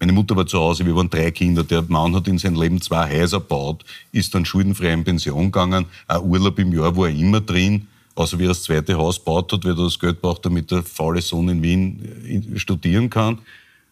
meine 0.00 0.12
Mutter 0.12 0.36
war 0.36 0.46
zu 0.46 0.58
Hause, 0.58 0.84
wir 0.84 0.94
waren 0.96 1.08
drei 1.08 1.30
Kinder. 1.30 1.64
Der 1.64 1.82
Mann 1.82 2.14
hat 2.14 2.28
in 2.28 2.38
seinem 2.38 2.60
Leben 2.60 2.80
zwei 2.80 3.20
Häuser 3.20 3.40
gebaut, 3.40 3.84
ist 4.12 4.34
dann 4.34 4.44
schuldenfrei 4.44 4.92
in 4.92 5.04
Pension 5.04 5.46
gegangen. 5.46 5.86
Ein 6.08 6.22
Urlaub 6.22 6.58
im 6.58 6.72
Jahr 6.72 6.96
war 6.96 7.08
er 7.08 7.14
immer 7.14 7.40
drin, 7.40 7.86
außer 8.14 8.38
wie 8.38 8.44
er 8.44 8.48
das 8.48 8.62
zweite 8.64 8.96
Haus 8.96 9.18
gebaut 9.18 9.52
hat, 9.52 9.64
weil 9.64 9.72
er 9.72 9.84
das 9.84 9.98
Geld 9.98 10.20
braucht, 10.20 10.44
damit 10.44 10.70
der 10.70 10.82
faule 10.82 11.22
Sohn 11.22 11.48
in 11.48 11.62
Wien 11.62 12.54
äh, 12.54 12.58
studieren 12.58 13.08
kann. 13.08 13.38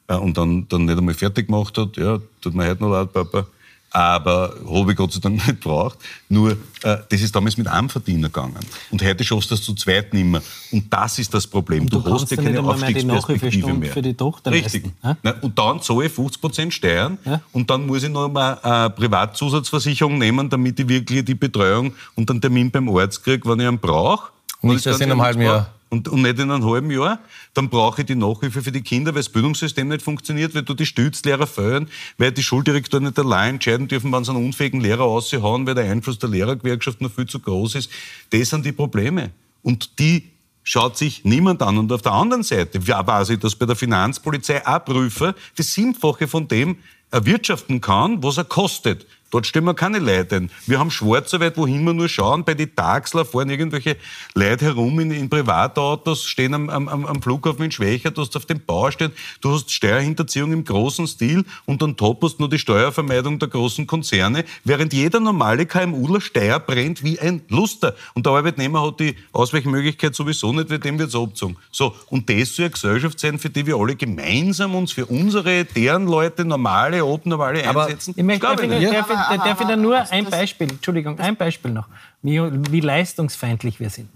Äh, 0.09 0.17
Und 0.17 0.37
dann, 0.37 0.67
dann 0.69 0.85
nicht 0.85 0.99
einmal 0.99 1.15
fertig 1.15 1.47
gemacht 1.47 1.79
hat. 1.79 1.97
Ja, 1.97 2.19
tut 2.41 2.55
mir 2.55 2.69
heute 2.69 2.83
noch 2.83 2.91
leid, 2.91 3.13
Papa. 3.13 3.47
Aber 3.95 4.55
habe 4.69 4.93
ich 4.93 4.97
Gott 4.97 5.13
sei 5.13 5.21
Dank 5.21 5.35
nicht 5.35 5.47
gebraucht. 5.61 5.99
Nur, 6.29 6.53
äh, 6.83 6.97
das 7.09 7.21
ist 7.21 7.35
damals 7.37 7.57
mit 7.59 7.69
einem 7.69 7.89
Verdiener 7.91 8.29
gegangen. 8.29 8.57
Und 8.91 9.03
heute 9.05 9.23
schaffst 9.23 9.51
du 9.51 9.55
das 9.55 9.63
zu 9.65 9.75
zweit 9.75 10.15
nicht 10.15 10.25
mehr. 10.25 10.43
Und 10.71 10.93
das 10.93 11.19
ist 11.19 11.33
das 11.35 11.47
Problem. 11.47 11.89
Du, 11.89 12.01
Du 12.01 12.15
hast 12.15 12.31
ja 12.31 12.37
keine 12.39 12.51
mehr 12.53 12.65
Aufstiegsperspektive 12.65 13.73
mehr. 13.75 13.93
für 13.93 14.01
die 14.03 14.15
Tochter 14.15 14.51
Richtig. 14.51 14.85
leisten? 15.03 15.19
Na, 15.23 15.35
und 15.43 15.59
dann 15.59 15.83
zahle 15.83 16.07
ich 16.07 16.13
50 16.13 16.41
Prozent 16.41 16.73
Steuern 16.75 17.19
Ja. 17.25 17.41
und 17.53 17.69
dann 17.69 17.87
muss 17.87 18.03
ich 18.03 18.09
noch 18.11 18.29
mal 18.31 18.59
eine 18.63 18.91
Privatzusatzversicherung 18.91 20.19
nehmen, 20.19 20.49
damit 20.49 20.79
ich 20.81 20.89
wirklich 20.89 21.25
die 21.25 21.35
Betreuung 21.35 21.93
und 22.15 22.31
einen 22.31 22.41
Termin 22.41 22.71
beim 22.71 22.89
Arzt 22.97 23.23
kriege, 23.23 23.49
wenn 23.49 23.61
ich 23.61 23.67
einen 23.67 23.79
brauche. 23.79 24.31
Nicht 24.63 24.87
erst 24.87 25.01
in 25.01 25.11
einem 25.11 25.21
halben 25.23 25.43
Jahr. 25.43 25.71
Und, 25.93 26.09
und 26.09 26.23
nicht 26.23 26.39
in 26.39 26.51
einem 26.51 26.65
halben 26.65 26.91
Jahr. 26.91 27.19
Dann 27.53 27.69
brauche 27.69 28.01
ich 28.01 28.07
die 28.07 28.15
Nachhilfe 28.15 28.63
für 28.63 28.73
die 28.73 28.81
Kinder, 28.81 29.13
weil 29.13 29.21
das 29.21 29.29
Bildungssystem 29.29 29.89
nicht 29.89 30.01
funktioniert, 30.01 30.55
weil 30.55 30.63
du 30.63 30.73
die 30.73 30.87
Stützlehrer 30.87 31.47
fehlen, 31.47 31.87
weil 32.17 32.33
die 32.33 32.43
Schuldirektoren 32.43 33.05
nicht 33.05 33.19
allein 33.19 33.57
entscheiden 33.57 33.89
dürfen, 33.89 34.11
wann 34.11 34.25
sie 34.25 34.31
einen 34.31 34.43
unfähigen 34.43 34.81
Lehrer 34.81 35.05
aushauen, 35.05 35.67
weil 35.67 35.75
der 35.75 35.91
Einfluss 35.91 36.19
der 36.19 36.31
Lehrergewerkschaft 36.31 37.03
noch 37.03 37.13
viel 37.13 37.27
zu 37.27 37.41
groß 37.41 37.75
ist. 37.75 37.91
Das 38.31 38.49
sind 38.49 38.65
die 38.65 38.73
Probleme. 38.73 39.33
Und 39.63 39.99
die 39.99 40.31
schaut 40.63 40.97
sich 40.97 41.27
niemand 41.27 41.61
an. 41.61 41.77
Und 41.77 41.93
auf 41.93 42.01
der 42.01 42.13
anderen 42.13 42.43
Seite 42.43 42.89
weiß 42.89 43.29
ich, 43.29 43.41
dass 43.41 43.55
bei 43.55 43.67
der 43.67 43.77
Finanzpolizei 43.77 44.67
ein 44.67 44.83
Prüfer 44.87 45.35
das 45.57 45.75
Siebenfache 45.75 46.27
von 46.27 46.49
dem 46.49 46.79
erwirtschaften 47.11 47.83
kann, 47.83 48.23
was 48.23 48.39
er 48.39 48.45
kostet. 48.45 49.07
Dort 49.33 49.47
stellen 49.47 49.65
wir 49.65 49.73
keine 49.73 49.99
Leute 49.99 50.37
ein. 50.37 50.51
Wir 50.67 50.79
haben 50.79 50.91
Schwarzarbeit, 50.91 51.57
wohin 51.57 51.83
wir 51.85 51.95
nur 51.95 52.09
schauen. 52.11 52.45
Bei 52.45 52.53
den 52.53 52.77
Taxler 52.77 53.25
fahren 53.25 53.49
irgendwelche 53.49 53.97
Leute 54.35 54.67
herum 54.67 55.01
in, 55.01 55.11
in 55.11 55.31
Privatautos, 55.31 56.27
stehen 56.27 56.53
am, 56.53 56.69
am, 56.69 57.07
am 57.07 57.23
Flughafen 57.23 57.65
in 57.65 57.73
Schwächert, 57.73 58.19
du 58.19 58.21
hast 58.21 58.37
auf 58.37 58.45
dem 58.45 58.61
Bau 58.61 58.91
stehen, 58.91 59.11
du 59.41 59.55
hast 59.55 59.73
Steuerhinterziehung 59.73 60.53
im 60.53 60.65
großen 60.65 61.07
Stil 61.07 61.47
und 61.65 61.81
dann 61.81 61.97
top 61.97 62.23
hast 62.23 62.35
du 62.35 62.43
nur 62.43 62.51
die 62.51 62.59
Steuervermeidung 62.59 63.39
der 63.39 63.49
großen 63.49 63.87
Konzerne, 63.87 64.45
während 64.65 64.93
jeder 64.93 65.19
normale 65.19 65.65
KMUler 65.65 66.21
Steuer 66.21 66.61
brennt 66.61 67.03
wie 67.03 67.19
ein 67.19 67.41
Luster. 67.49 67.95
Und 68.13 68.27
der 68.27 68.35
Arbeitnehmer 68.35 68.87
hat 68.87 69.01
die 69.01 69.17
Ausweichmöglichkeit 69.33 70.15
sowieso 70.15 70.53
nicht, 70.53 70.69
weil 70.69 70.79
dem 70.79 70.99
wird's 70.99 71.15
abgezogen. 71.15 71.57
So, 71.71 71.97
und 72.11 72.29
das 72.29 72.55
soll 72.55 72.67
eine 72.67 72.73
Gesellschaft 72.73 73.19
sein, 73.19 73.39
für 73.39 73.49
die 73.49 73.65
wir 73.67 73.77
alle 73.77 73.97
gemeinsam 73.97 74.75
uns 74.75 74.93
für 74.93 75.07
unsere, 75.07 75.65
deren 75.65 76.07
Leute, 76.07 76.45
normale, 76.45 77.03
abnormale 77.03 77.67
Aber 77.67 77.85
einsetzen. 77.85 78.13
Ich 78.15 78.23
möchte, 78.23 78.47
ich, 78.47 78.67
glaube 78.67 78.67
ich 78.67 79.22
nicht. 79.31 79.47
darf, 79.47 79.61
ich, 79.61 79.67
da 79.67 79.77
nur 79.77 80.11
ein 80.11 80.25
Beispiel, 80.25 80.71
Entschuldigung, 80.71 81.19
ein 81.19 81.37
Beispiel 81.37 81.71
noch, 81.71 81.89
wie, 82.23 82.41
wie 82.71 82.81
leistungsfeindlich 82.81 83.81
wir 83.81 83.91
sind. 83.91 84.09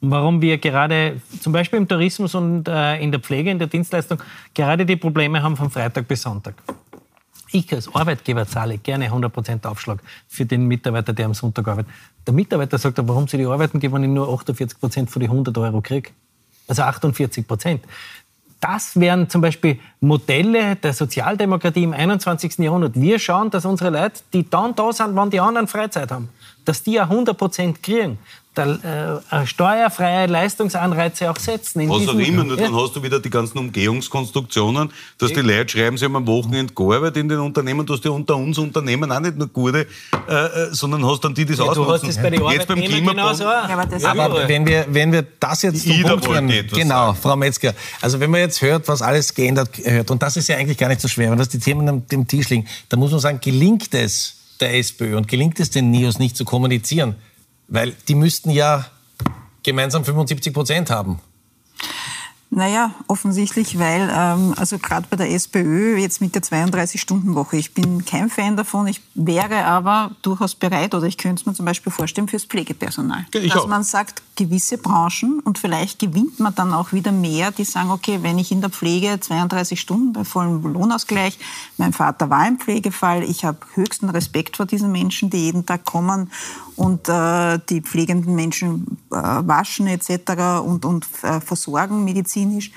Und 0.00 0.10
warum 0.10 0.40
wir 0.40 0.58
gerade, 0.58 1.20
zum 1.40 1.52
Beispiel 1.52 1.78
im 1.78 1.86
Tourismus 1.86 2.34
und 2.34 2.68
äh, 2.68 2.98
in 3.00 3.10
der 3.10 3.20
Pflege, 3.20 3.50
in 3.50 3.58
der 3.58 3.68
Dienstleistung, 3.68 4.22
gerade 4.54 4.86
die 4.86 4.96
Probleme 4.96 5.42
haben 5.42 5.56
von 5.56 5.70
Freitag 5.70 6.08
bis 6.08 6.22
Sonntag. 6.22 6.54
Ich 7.52 7.72
als 7.72 7.92
Arbeitgeber 7.92 8.46
zahle 8.46 8.78
gerne 8.78 9.10
100% 9.10 9.66
Aufschlag 9.66 10.00
für 10.28 10.46
den 10.46 10.66
Mitarbeiter, 10.66 11.12
der 11.12 11.26
am 11.26 11.34
Sonntag 11.34 11.66
arbeitet. 11.66 11.90
Der 12.26 12.32
Mitarbeiter 12.32 12.78
sagt, 12.78 12.96
warum 13.02 13.26
soll 13.26 13.40
ich 13.40 13.46
arbeiten 13.46 13.80
gehen, 13.80 13.92
wenn 13.92 14.04
ich 14.04 14.10
nur 14.10 14.28
48% 14.28 15.08
von 15.08 15.20
den 15.20 15.30
100 15.30 15.58
Euro 15.58 15.80
kriege? 15.80 16.10
Also 16.68 16.82
48 16.82 17.46
Prozent. 17.46 17.84
Das 18.60 19.00
wären 19.00 19.30
zum 19.30 19.40
Beispiel 19.40 19.78
Modelle 20.00 20.76
der 20.76 20.92
Sozialdemokratie 20.92 21.82
im 21.82 21.94
21. 21.94 22.58
Jahrhundert. 22.58 22.94
Wir 22.94 23.18
schauen, 23.18 23.50
dass 23.50 23.64
unsere 23.64 23.88
Leute, 23.90 24.20
die 24.34 24.48
dann 24.48 24.74
da 24.74 24.92
sind, 24.92 25.16
wann 25.16 25.30
die 25.30 25.40
anderen 25.40 25.66
Freizeit 25.66 26.10
haben, 26.12 26.28
dass 26.66 26.82
die 26.82 27.00
auch 27.00 27.08
100 27.08 27.36
Prozent 27.36 27.82
kriegen. 27.82 28.18
Der, 28.56 29.22
äh, 29.30 29.46
steuerfreie 29.46 30.26
Leistungsanreize 30.26 31.30
auch 31.30 31.38
setzen. 31.38 31.88
Was 31.88 32.08
auch 32.08 32.14
immer, 32.14 32.44
nur 32.44 32.56
dann 32.56 32.74
hast 32.74 32.96
du 32.96 33.02
wieder 33.02 33.20
die 33.20 33.30
ganzen 33.30 33.58
Umgehungskonstruktionen, 33.58 34.90
dass 35.18 35.32
die 35.32 35.40
Leute 35.40 35.68
schreiben, 35.68 35.96
sie 35.96 36.04
haben 36.04 36.16
am 36.16 36.26
Wochenende 36.26 36.74
gearbeitet 36.74 37.18
in 37.18 37.28
den 37.28 37.38
Unternehmen, 37.38 37.86
dass 37.86 38.00
die 38.00 38.08
unter 38.08 38.36
uns 38.36 38.58
Unternehmen 38.58 39.10
auch 39.12 39.20
nicht 39.20 39.36
nur 39.36 39.48
gute, 39.48 39.86
äh, 40.28 40.32
äh 40.32 40.68
sondern 40.72 41.06
hast 41.06 41.22
dann 41.22 41.34
die, 41.34 41.44
die 41.44 41.54
das 41.54 41.58
ja, 41.58 41.66
ausnutzen. 41.66 41.86
Du 41.86 41.92
hast 41.92 42.06
das 42.08 42.22
bei 42.22 42.30
den 42.30 42.44
jetzt 42.50 42.66
beim 42.66 42.80
Genauso. 42.80 43.44
Ja, 43.44 43.68
aber, 44.04 44.22
aber 44.24 44.48
wenn, 44.48 44.66
wir, 44.66 44.86
wenn 44.88 45.12
wir 45.12 45.24
das 45.38 45.62
jetzt 45.62 45.86
zum 45.86 46.02
Punkt 46.02 46.24
führen, 46.24 46.48
genau, 46.48 47.06
sagen. 47.06 47.18
Frau 47.22 47.36
Metzger, 47.36 47.74
also 48.00 48.18
wenn 48.18 48.30
man 48.30 48.40
jetzt 48.40 48.60
hört, 48.62 48.88
was 48.88 49.00
alles 49.00 49.32
geändert 49.32 49.70
hört, 49.84 50.10
und 50.10 50.22
das 50.22 50.36
ist 50.36 50.48
ja 50.48 50.56
eigentlich 50.56 50.78
gar 50.78 50.88
nicht 50.88 51.00
so 51.00 51.08
schwer, 51.08 51.30
wenn 51.30 51.38
das 51.38 51.48
die 51.48 51.58
Themen 51.58 51.88
am 51.88 52.06
dem 52.06 52.26
Tisch 52.26 52.48
liegen, 52.48 52.66
dann 52.88 52.98
muss 52.98 53.12
man 53.12 53.20
sagen, 53.20 53.38
gelingt 53.40 53.94
es 53.94 54.36
der 54.60 54.76
SPÖ 54.76 55.16
und 55.16 55.28
gelingt 55.28 55.58
es 55.60 55.70
den 55.70 55.90
NIOS 55.90 56.18
nicht 56.18 56.36
zu 56.36 56.44
kommunizieren, 56.44 57.14
weil 57.70 57.96
die 58.08 58.14
müssten 58.14 58.50
ja 58.50 58.84
gemeinsam 59.62 60.04
75 60.04 60.52
Prozent 60.52 60.90
haben. 60.90 61.20
Naja, 62.52 62.90
offensichtlich, 63.06 63.78
weil, 63.78 64.10
ähm, 64.12 64.54
also 64.56 64.76
gerade 64.78 65.06
bei 65.08 65.16
der 65.16 65.30
SPÖ 65.30 65.96
jetzt 65.98 66.20
mit 66.20 66.34
der 66.34 66.42
32-Stunden-Woche, 66.42 67.56
ich 67.56 67.74
bin 67.74 68.04
kein 68.04 68.28
Fan 68.28 68.56
davon, 68.56 68.88
ich 68.88 69.00
wäre 69.14 69.64
aber 69.66 70.10
durchaus 70.22 70.56
bereit 70.56 70.92
oder 70.96 71.06
ich 71.06 71.16
könnte 71.16 71.42
es 71.42 71.46
mir 71.46 71.54
zum 71.54 71.64
Beispiel 71.64 71.92
vorstellen 71.92 72.26
fürs 72.26 72.46
Pflegepersonal. 72.46 73.24
Ich 73.34 73.52
dass 73.52 73.62
auch. 73.62 73.68
man 73.68 73.84
sagt, 73.84 74.24
gewisse 74.34 74.78
Branchen 74.78 75.38
und 75.38 75.60
vielleicht 75.60 76.00
gewinnt 76.00 76.40
man 76.40 76.52
dann 76.52 76.72
auch 76.72 76.92
wieder 76.92 77.12
mehr, 77.12 77.52
die 77.52 77.62
sagen, 77.62 77.92
okay, 77.92 78.18
wenn 78.22 78.36
ich 78.36 78.50
in 78.50 78.60
der 78.60 78.70
Pflege 78.70 79.20
32 79.20 79.80
Stunden 79.80 80.12
bei 80.12 80.24
vollem 80.24 80.60
Lohnausgleich, 80.72 81.38
mein 81.76 81.92
Vater 81.92 82.30
war 82.30 82.48
im 82.48 82.58
Pflegefall, 82.58 83.22
ich 83.22 83.44
habe 83.44 83.58
höchsten 83.74 84.08
Respekt 84.08 84.56
vor 84.56 84.66
diesen 84.66 84.90
Menschen, 84.90 85.30
die 85.30 85.44
jeden 85.44 85.66
Tag 85.66 85.84
kommen 85.84 86.32
und 86.80 87.10
äh, 87.10 87.58
die 87.68 87.82
pflegenden 87.82 88.34
Menschen 88.34 88.96
äh, 89.12 89.16
waschen 89.16 89.86
etc. 89.86 90.62
und, 90.64 90.86
und 90.86 91.06
äh, 91.22 91.38
versorgen 91.42 92.04
medizinisch 92.04 92.72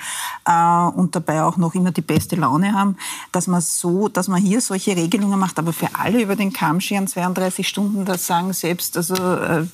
äh, 0.45 0.87
und 0.87 1.15
dabei 1.15 1.43
auch 1.43 1.55
noch 1.55 1.73
immer 1.73 1.91
die 1.91 2.01
beste 2.01 2.35
Laune 2.35 2.73
haben, 2.73 2.97
dass 3.31 3.47
man 3.47 3.61
so, 3.61 4.09
dass 4.09 4.27
man 4.27 4.41
hier 4.41 4.59
solche 4.59 4.97
Regelungen 4.97 5.39
macht, 5.39 5.57
aber 5.57 5.71
für 5.71 5.87
alle 5.97 6.21
über 6.21 6.35
den 6.35 6.51
Kamm 6.51 6.81
scheren 6.81 7.07
32 7.07 7.65
Stunden, 7.65 8.03
das 8.03 8.27
sagen 8.27 8.51
selbst, 8.51 8.97
also 8.97 9.15
äh, 9.15 9.67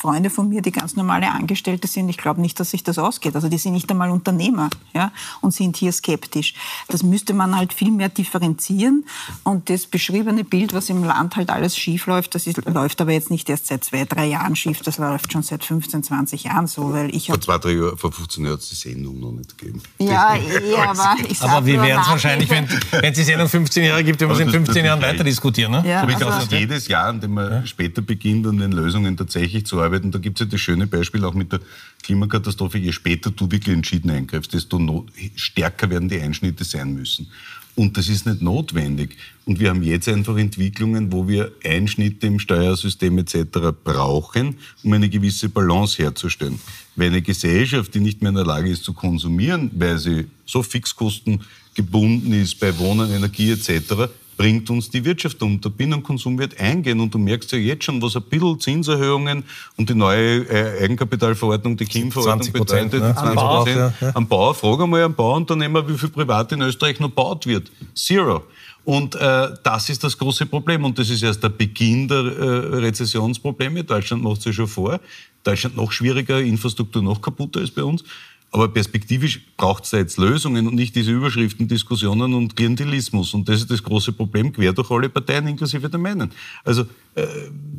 Freunde 0.00 0.30
von 0.30 0.48
mir, 0.48 0.62
die 0.62 0.72
ganz 0.72 0.96
normale 0.96 1.30
Angestellte 1.30 1.86
sind, 1.86 2.08
ich 2.08 2.16
glaube 2.16 2.40
nicht, 2.40 2.58
dass 2.58 2.70
sich 2.70 2.82
das 2.82 2.98
ausgeht. 2.98 3.34
Also 3.34 3.50
die 3.50 3.58
sind 3.58 3.74
nicht 3.74 3.90
einmal 3.90 4.10
Unternehmer 4.10 4.70
ja, 4.94 5.12
und 5.42 5.52
sind 5.52 5.76
hier 5.76 5.92
skeptisch. 5.92 6.54
Das 6.88 7.02
müsste 7.02 7.34
man 7.34 7.54
halt 7.54 7.74
viel 7.74 7.90
mehr 7.90 8.08
differenzieren. 8.08 9.04
Und 9.44 9.68
das 9.68 9.86
beschriebene 9.86 10.42
Bild, 10.42 10.72
was 10.72 10.88
im 10.88 11.04
Land 11.04 11.36
halt 11.36 11.50
alles 11.50 11.76
schief 11.76 12.06
läuft, 12.06 12.34
das 12.34 12.46
ist, 12.46 12.64
läuft 12.64 13.02
aber 13.02 13.12
jetzt 13.12 13.30
nicht 13.30 13.50
erst 13.50 13.66
seit 13.66 13.84
zwei, 13.84 14.06
drei 14.06 14.24
Jahren 14.24 14.56
schief, 14.56 14.80
das 14.80 14.96
läuft 14.96 15.32
schon 15.32 15.42
seit 15.42 15.64
15, 15.64 16.02
20 16.02 16.44
Jahren 16.44 16.66
so. 16.66 16.94
Weil 16.94 17.14
ich 17.14 17.26
vor 17.26 17.38
zwei, 17.38 17.58
drei 17.58 17.72
Jahren, 17.72 17.98
vor 17.98 18.10
15 18.10 18.44
Jahren 18.44 18.54
hat 18.54 18.60
es 18.60 18.70
die 18.70 18.76
Sendung 18.76 19.20
noch 19.20 19.32
nicht 19.32 19.58
gegeben. 19.58 19.82
Ja, 19.98 20.34
eh, 20.36 20.76
aber 20.76 21.16
ich 21.28 21.42
Aber 21.42 21.66
wir 21.66 21.82
werden 21.82 22.00
es 22.00 22.08
wahrscheinlich, 22.08 22.48
wenn, 22.48 22.66
es 23.02 23.12
die 23.18 23.22
Sendung 23.22 23.48
15 23.50 23.84
Jahre 23.84 24.02
gibt, 24.02 24.18
werden 24.18 24.30
wir 24.30 24.34
es 24.34 24.40
in 24.40 24.50
15 24.50 24.82
Jahren 24.82 25.02
weiter 25.02 25.24
diskutieren. 25.24 25.72
Ne? 25.72 25.84
Ja, 25.86 26.00
so, 26.02 26.08
ich 26.08 26.24
also, 26.24 26.56
jedes 26.56 26.88
Jahr, 26.88 27.08
an 27.08 27.20
dem 27.20 27.34
man 27.34 27.50
ja. 27.52 27.66
später 27.66 28.00
beginnt, 28.00 28.46
an 28.46 28.56
den 28.56 28.72
Lösungen 28.72 29.14
tatsächlich 29.14 29.66
zu 29.66 29.78
arbeiten, 29.78 29.89
da 29.98 30.18
gibt 30.18 30.40
es 30.40 30.46
ja 30.46 30.50
das 30.50 30.60
schöne 30.60 30.86
Beispiel 30.86 31.24
auch 31.24 31.34
mit 31.34 31.52
der 31.52 31.60
Klimakatastrophe. 32.02 32.78
Je 32.78 32.92
später 32.92 33.30
du 33.30 33.50
wirklich 33.50 33.74
entschieden 33.74 34.10
eingreifst, 34.10 34.52
desto 34.52 35.06
stärker 35.34 35.90
werden 35.90 36.08
die 36.08 36.20
Einschnitte 36.20 36.64
sein 36.64 36.94
müssen. 36.94 37.28
Und 37.76 37.96
das 37.96 38.08
ist 38.08 38.26
nicht 38.26 38.42
notwendig. 38.42 39.16
Und 39.46 39.60
wir 39.60 39.70
haben 39.70 39.82
jetzt 39.82 40.08
einfach 40.08 40.36
Entwicklungen, 40.36 41.12
wo 41.12 41.28
wir 41.28 41.52
Einschnitte 41.64 42.26
im 42.26 42.38
Steuersystem 42.38 43.16
etc. 43.18 43.72
brauchen, 43.84 44.56
um 44.82 44.92
eine 44.92 45.08
gewisse 45.08 45.48
Balance 45.48 46.02
herzustellen. 46.02 46.60
Weil 46.96 47.08
eine 47.08 47.22
Gesellschaft, 47.22 47.94
die 47.94 48.00
nicht 48.00 48.20
mehr 48.20 48.30
in 48.30 48.34
der 48.34 48.44
Lage 48.44 48.70
ist 48.70 48.84
zu 48.84 48.92
konsumieren, 48.92 49.70
weil 49.72 49.98
sie 49.98 50.26
so 50.44 50.62
Fixkosten 50.62 51.40
gebunden 51.74 52.32
ist 52.32 52.58
bei 52.60 52.76
Wohnen, 52.78 53.10
Energie 53.10 53.52
etc., 53.52 54.10
bringt 54.40 54.70
uns 54.70 54.88
die 54.88 55.04
Wirtschaft 55.04 55.42
um. 55.42 55.60
Der 55.60 55.68
Binnenkonsum 55.68 56.38
wird 56.38 56.58
eingehen 56.58 56.98
und 57.00 57.12
du 57.12 57.18
merkst 57.18 57.52
ja 57.52 57.58
jetzt 57.58 57.84
schon, 57.84 58.00
was 58.00 58.16
ein 58.16 58.22
bisschen 58.22 58.58
Zinserhöhungen 58.58 59.44
und 59.76 59.90
die 59.90 59.94
neue 59.94 60.48
äh, 60.48 60.82
Eigenkapitalverordnung, 60.82 61.76
die 61.76 61.84
KIM-Verordnung 61.84 62.50
bedeutet. 62.50 63.02
Ne? 63.02 63.14
20 63.14 63.18
am 63.18 63.34
Bauer, 63.34 63.68
ja, 63.68 63.92
ja. 64.00 64.12
am 64.14 64.26
Bauer, 64.26 64.54
frage 64.54 64.86
mal 64.86 65.02
am 65.02 65.14
Bauunternehmer, 65.14 65.86
wie 65.86 65.98
viel 65.98 66.08
privat 66.08 66.52
in 66.52 66.62
Österreich 66.62 66.98
noch 67.00 67.08
gebaut 67.08 67.46
wird. 67.46 67.70
Zero. 67.94 68.44
Und 68.86 69.14
äh, 69.14 69.48
das 69.62 69.90
ist 69.90 70.02
das 70.04 70.16
große 70.16 70.46
Problem. 70.46 70.86
Und 70.86 70.98
das 70.98 71.10
ist 71.10 71.22
erst 71.22 71.42
der 71.42 71.50
Beginn 71.50 72.08
der 72.08 72.24
äh, 72.24 72.76
Rezessionsprobleme. 72.76 73.84
Deutschland 73.84 74.22
macht 74.22 74.38
es 74.38 74.46
ja 74.46 74.52
schon 74.54 74.68
vor. 74.68 75.00
Deutschland 75.44 75.76
noch 75.76 75.92
schwieriger, 75.92 76.40
Infrastruktur 76.40 77.02
noch 77.02 77.20
kaputter 77.20 77.60
als 77.60 77.70
bei 77.70 77.82
uns. 77.82 78.04
Aber 78.52 78.68
perspektivisch 78.68 79.40
braucht 79.56 79.84
es 79.84 79.90
da 79.90 79.98
jetzt 79.98 80.18
Lösungen 80.18 80.66
und 80.66 80.74
nicht 80.74 80.96
diese 80.96 81.12
Überschriften, 81.12 81.68
Diskussionen 81.68 82.34
und 82.34 82.56
Klientelismus. 82.56 83.32
Und 83.32 83.48
das 83.48 83.60
ist 83.60 83.70
das 83.70 83.82
große 83.82 84.12
Problem, 84.12 84.52
quer 84.52 84.72
durch 84.72 84.90
alle 84.90 85.08
Parteien, 85.08 85.46
inklusive 85.46 85.88
der 85.88 86.00
meinen. 86.00 86.32
Also 86.64 86.82
äh, 87.14 87.26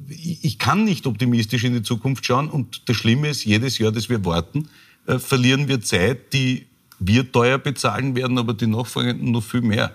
ich 0.08 0.58
kann 0.58 0.86
nicht 0.86 1.06
optimistisch 1.08 1.66
in 1.66 1.74
die 1.74 1.84
Zukunft 1.84 2.26
schauen. 2.26 2.50
Und 2.50 2.88
das 2.88 2.96
Schlimme 2.96 3.30
ist, 3.30 3.44
jedes 3.44 3.80
Jahr, 3.80 3.92
das 3.92 4.08
wir 4.08 4.24
warten, 4.24 4.70
äh, 5.08 5.20
verlieren 5.20 5.68
wir 5.68 5.82
Zeit, 5.82 6.32
die 6.32 6.68
wir 7.00 7.30
teuer 7.30 7.58
bezahlen 7.58 8.16
werden, 8.16 8.38
aber 8.38 8.54
die 8.54 8.68
Nachfolgenden 8.68 9.32
noch 9.32 9.44
viel 9.44 9.62
mehr. 9.62 9.92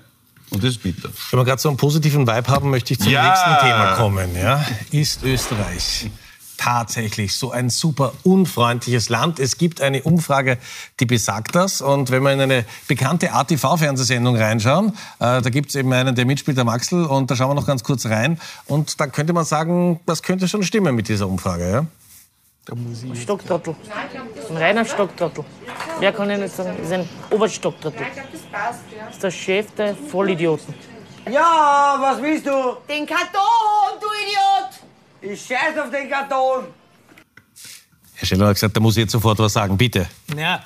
Und 0.50 0.62
das 0.62 0.72
ist 0.72 0.82
bitter. 0.82 1.08
Wenn 1.30 1.40
wir 1.40 1.44
gerade 1.44 1.60
so 1.60 1.70
einen 1.70 1.78
positiven 1.78 2.26
Vibe 2.26 2.48
haben, 2.48 2.68
möchte 2.68 2.92
ich 2.92 3.00
zum 3.00 3.10
ja. 3.10 3.28
nächsten 3.28 3.66
Thema 3.66 3.94
kommen. 3.94 4.36
Ja? 4.36 4.64
Ist 4.90 5.24
Österreich 5.24 6.10
tatsächlich 6.56 7.36
so 7.36 7.50
ein 7.50 7.70
super 7.70 8.12
unfreundliches 8.22 9.08
Land. 9.08 9.38
Es 9.38 9.58
gibt 9.58 9.80
eine 9.80 10.02
Umfrage, 10.02 10.58
die 11.00 11.06
besagt 11.06 11.54
das. 11.54 11.80
Und 11.80 12.10
wenn 12.10 12.22
wir 12.22 12.32
in 12.32 12.40
eine 12.40 12.64
bekannte 12.88 13.32
ATV-Fernsehsendung 13.32 14.36
reinschauen, 14.36 14.90
äh, 15.20 15.40
da 15.40 15.50
gibt 15.50 15.70
es 15.70 15.74
eben 15.74 15.92
einen, 15.92 16.14
der 16.14 16.26
mitspielt, 16.26 16.56
der 16.56 16.64
Maxel, 16.64 17.04
und 17.04 17.30
da 17.30 17.36
schauen 17.36 17.50
wir 17.50 17.54
noch 17.54 17.66
ganz 17.66 17.82
kurz 17.82 18.06
rein. 18.06 18.40
Und 18.66 19.00
da 19.00 19.06
könnte 19.06 19.32
man 19.32 19.44
sagen, 19.44 20.00
das 20.06 20.22
könnte 20.22 20.48
schon 20.48 20.62
stimmen 20.62 20.94
mit 20.94 21.08
dieser 21.08 21.28
Umfrage. 21.28 21.70
Ja? 21.70 21.86
Stocktrottel. 23.14 23.76
Ein 24.50 24.56
reiner 24.56 24.84
Stocktrottel. 24.84 25.44
Wer 26.00 26.12
kann 26.12 26.28
ich 26.30 26.38
nicht 26.38 26.54
sagen, 26.54 26.76
ist 26.82 26.92
ein 26.92 27.08
Oberstocktrottel. 27.30 28.06
Das 28.52 29.14
ist 29.14 29.22
der 29.22 29.30
Chef 29.30 29.66
der 29.76 29.94
Vollidioten. 29.94 30.74
Ja, 31.30 31.96
was 32.00 32.20
willst 32.22 32.46
du? 32.46 32.76
Den 32.88 33.06
Karton, 33.06 34.00
du 34.00 34.06
Idiot! 34.06 34.85
Ich 35.28 35.44
scheiß 35.44 35.76
auf 35.82 35.90
den 35.90 36.08
Karton! 36.08 36.66
Herr 38.14 38.26
Scheller 38.26 38.46
hat 38.46 38.54
gesagt, 38.54 38.76
da 38.76 38.80
muss 38.80 38.96
ich 38.96 39.02
jetzt 39.02 39.12
sofort 39.12 39.38
was 39.38 39.52
sagen, 39.52 39.76
bitte. 39.76 40.08
Ja, 40.36 40.62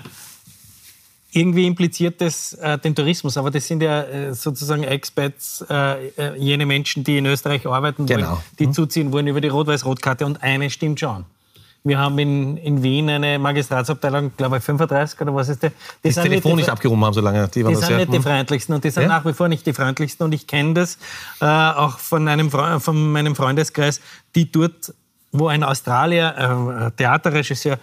irgendwie 1.32 1.66
impliziert 1.66 2.20
das 2.20 2.54
äh, 2.54 2.78
den 2.78 2.94
Tourismus, 2.94 3.36
aber 3.36 3.50
das 3.50 3.66
sind 3.66 3.82
ja 3.82 4.02
äh, 4.02 4.34
sozusagen 4.34 4.82
Expats, 4.82 5.64
äh, 5.68 6.08
äh 6.08 6.36
jene 6.36 6.66
Menschen, 6.66 7.04
die 7.04 7.18
in 7.18 7.26
Österreich 7.26 7.66
arbeiten 7.66 8.08
wollen, 8.08 8.20
genau. 8.20 8.42
die 8.58 8.66
hm. 8.66 8.72
zuziehen 8.72 9.12
wollen 9.12 9.28
über 9.28 9.40
die 9.40 9.48
Rot-Weiß-Rot-Karte 9.48 10.26
und 10.26 10.42
eine 10.42 10.70
stimmt 10.70 11.00
schon. 11.00 11.24
Wir 11.82 11.98
haben 11.98 12.18
in, 12.18 12.58
in 12.58 12.82
Wien 12.82 13.08
eine 13.08 13.38
Magistratsabteilung, 13.38 14.32
glaube 14.36 14.58
ich, 14.58 14.62
35 14.62 15.18
oder 15.22 15.34
was 15.34 15.48
ist 15.48 15.62
der? 15.62 15.70
Die, 16.04 16.10
die 16.10 16.14
telefonisch 16.14 16.66
die, 16.66 16.70
abgehoben 16.70 17.02
haben, 17.02 17.14
so 17.14 17.22
lange. 17.22 17.48
Die, 17.48 17.64
die 17.64 17.74
sind 17.74 17.96
nicht 17.96 18.12
die 18.12 18.16
hm. 18.16 18.22
freundlichsten 18.22 18.74
und 18.74 18.84
die 18.84 18.90
sind 18.90 19.04
ja? 19.04 19.08
nach 19.08 19.24
wie 19.24 19.32
vor 19.32 19.48
nicht 19.48 19.64
die 19.64 19.72
freundlichsten. 19.72 20.24
Und 20.24 20.32
ich 20.32 20.46
kenne 20.46 20.74
das 20.74 20.98
äh, 21.40 21.46
auch 21.46 21.98
von, 21.98 22.28
einem, 22.28 22.50
von 22.50 23.12
meinem 23.12 23.34
Freundeskreis, 23.34 24.00
die 24.34 24.52
dort, 24.52 24.92
wo 25.32 25.48
ein 25.48 25.62
Australier, 25.62 26.90
äh, 26.90 26.90
Theaterregisseur, 26.96 27.78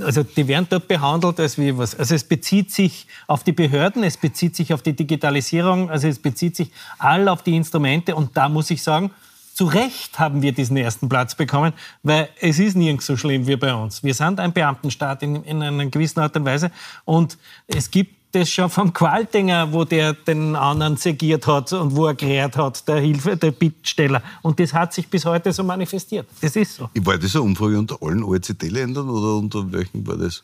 also 0.00 0.22
die 0.22 0.46
werden 0.48 0.66
dort 0.70 0.88
behandelt 0.88 1.38
als 1.40 1.58
wie 1.58 1.76
was. 1.76 1.94
Also 1.94 2.14
es 2.14 2.24
bezieht 2.24 2.70
sich 2.70 3.06
auf 3.26 3.44
die 3.44 3.52
Behörden, 3.52 4.04
es 4.04 4.16
bezieht 4.16 4.56
sich 4.56 4.72
auf 4.72 4.82
die 4.82 4.94
Digitalisierung, 4.94 5.90
also 5.90 6.08
es 6.08 6.18
bezieht 6.18 6.56
sich 6.56 6.70
all 6.98 7.28
auf 7.28 7.42
die 7.42 7.56
Instrumente. 7.56 8.14
Und 8.14 8.36
da 8.36 8.48
muss 8.48 8.70
ich 8.70 8.82
sagen, 8.82 9.10
zu 9.54 9.66
Recht 9.66 10.18
haben 10.18 10.42
wir 10.42 10.52
diesen 10.52 10.76
ersten 10.76 11.08
Platz 11.08 11.34
bekommen, 11.34 11.72
weil 12.02 12.28
es 12.40 12.58
ist 12.58 12.76
nirgends 12.76 13.06
so 13.06 13.16
schlimm 13.16 13.46
wie 13.46 13.56
bei 13.56 13.74
uns. 13.74 14.02
Wir 14.02 14.14
sind 14.14 14.40
ein 14.40 14.52
Beamtenstaat 14.52 15.22
in, 15.22 15.44
in 15.44 15.62
einer 15.62 15.86
gewissen 15.86 16.20
Art 16.20 16.36
und 16.36 16.44
Weise 16.44 16.70
und 17.04 17.38
es 17.66 17.90
gibt 17.90 18.22
das 18.32 18.48
schon 18.48 18.70
vom 18.70 18.92
Qualtinger, 18.92 19.72
wo 19.72 19.84
der 19.84 20.14
den 20.14 20.56
anderen 20.56 20.96
segiert 20.96 21.46
hat 21.46 21.72
und 21.72 21.94
wo 21.94 22.06
er 22.06 22.14
gerät 22.14 22.56
hat, 22.56 22.88
der 22.88 22.96
Hilfe, 22.96 23.36
der 23.36 23.50
Bittsteller. 23.50 24.22
Und 24.40 24.58
das 24.58 24.72
hat 24.72 24.94
sich 24.94 25.08
bis 25.08 25.24
heute 25.24 25.52
so 25.52 25.62
manifestiert. 25.62 26.26
Das 26.40 26.56
ist 26.56 26.76
so. 26.76 26.88
War 26.94 27.18
das 27.18 27.36
eine 27.36 27.42
Umfrage 27.42 27.78
unter 27.78 27.98
allen 28.02 28.24
OECD-Ländern 28.24 29.08
oder 29.08 29.36
unter 29.36 29.70
welchen 29.70 30.06
war 30.06 30.16
das? 30.16 30.42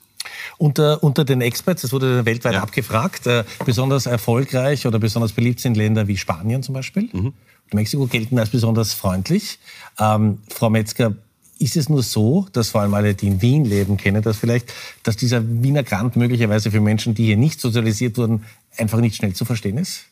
Unter, 0.59 1.03
unter 1.03 1.25
den 1.25 1.41
Experts, 1.41 1.83
das 1.83 1.93
wurde 1.93 2.27
weltweit 2.27 2.55
ja. 2.55 2.63
abgefragt, 2.63 3.27
äh, 3.27 3.45
besonders 3.65 4.05
erfolgreich 4.05 4.87
oder 4.87 4.99
besonders 4.99 5.33
beliebt 5.33 5.61
sind 5.61 5.77
Länder 5.77 6.07
wie 6.09 6.17
Spanien 6.17 6.63
zum 6.63 6.75
Beispiel. 6.75 7.09
Mhm. 7.13 7.33
Mexiko 7.73 8.07
gelten 8.07 8.39
als 8.39 8.51
besonders 8.51 8.93
freundlich. 8.95 9.59
Ähm, 9.99 10.39
Frau 10.49 10.71
Metzger, 10.71 11.15
ist 11.59 11.77
es 11.77 11.89
nur 11.89 12.03
so, 12.03 12.47
dass 12.53 12.71
vor 12.71 12.83
allem 12.83 12.95
alle, 12.95 13.15
die 13.15 13.27
in 13.27 13.43
Wien 13.43 13.65
leben, 13.65 13.97
kennen 13.97 14.23
das 14.23 14.37
vielleicht, 14.37 14.73
dass 15.03 15.17
dieser 15.17 15.43
Wiener 15.45 15.83
Grant 15.83 16.17
möglicherweise 16.17 16.71
für 16.71 16.81
Menschen, 16.81 17.15
die 17.15 17.25
hier 17.25 17.37
nicht 17.37 17.61
sozialisiert 17.61 18.17
wurden, 18.17 18.45
einfach 18.77 19.01
nicht 19.01 19.17
schnell 19.17 19.35
zu 19.35 19.45
verstehen 19.45 19.79
ist? 19.79 20.05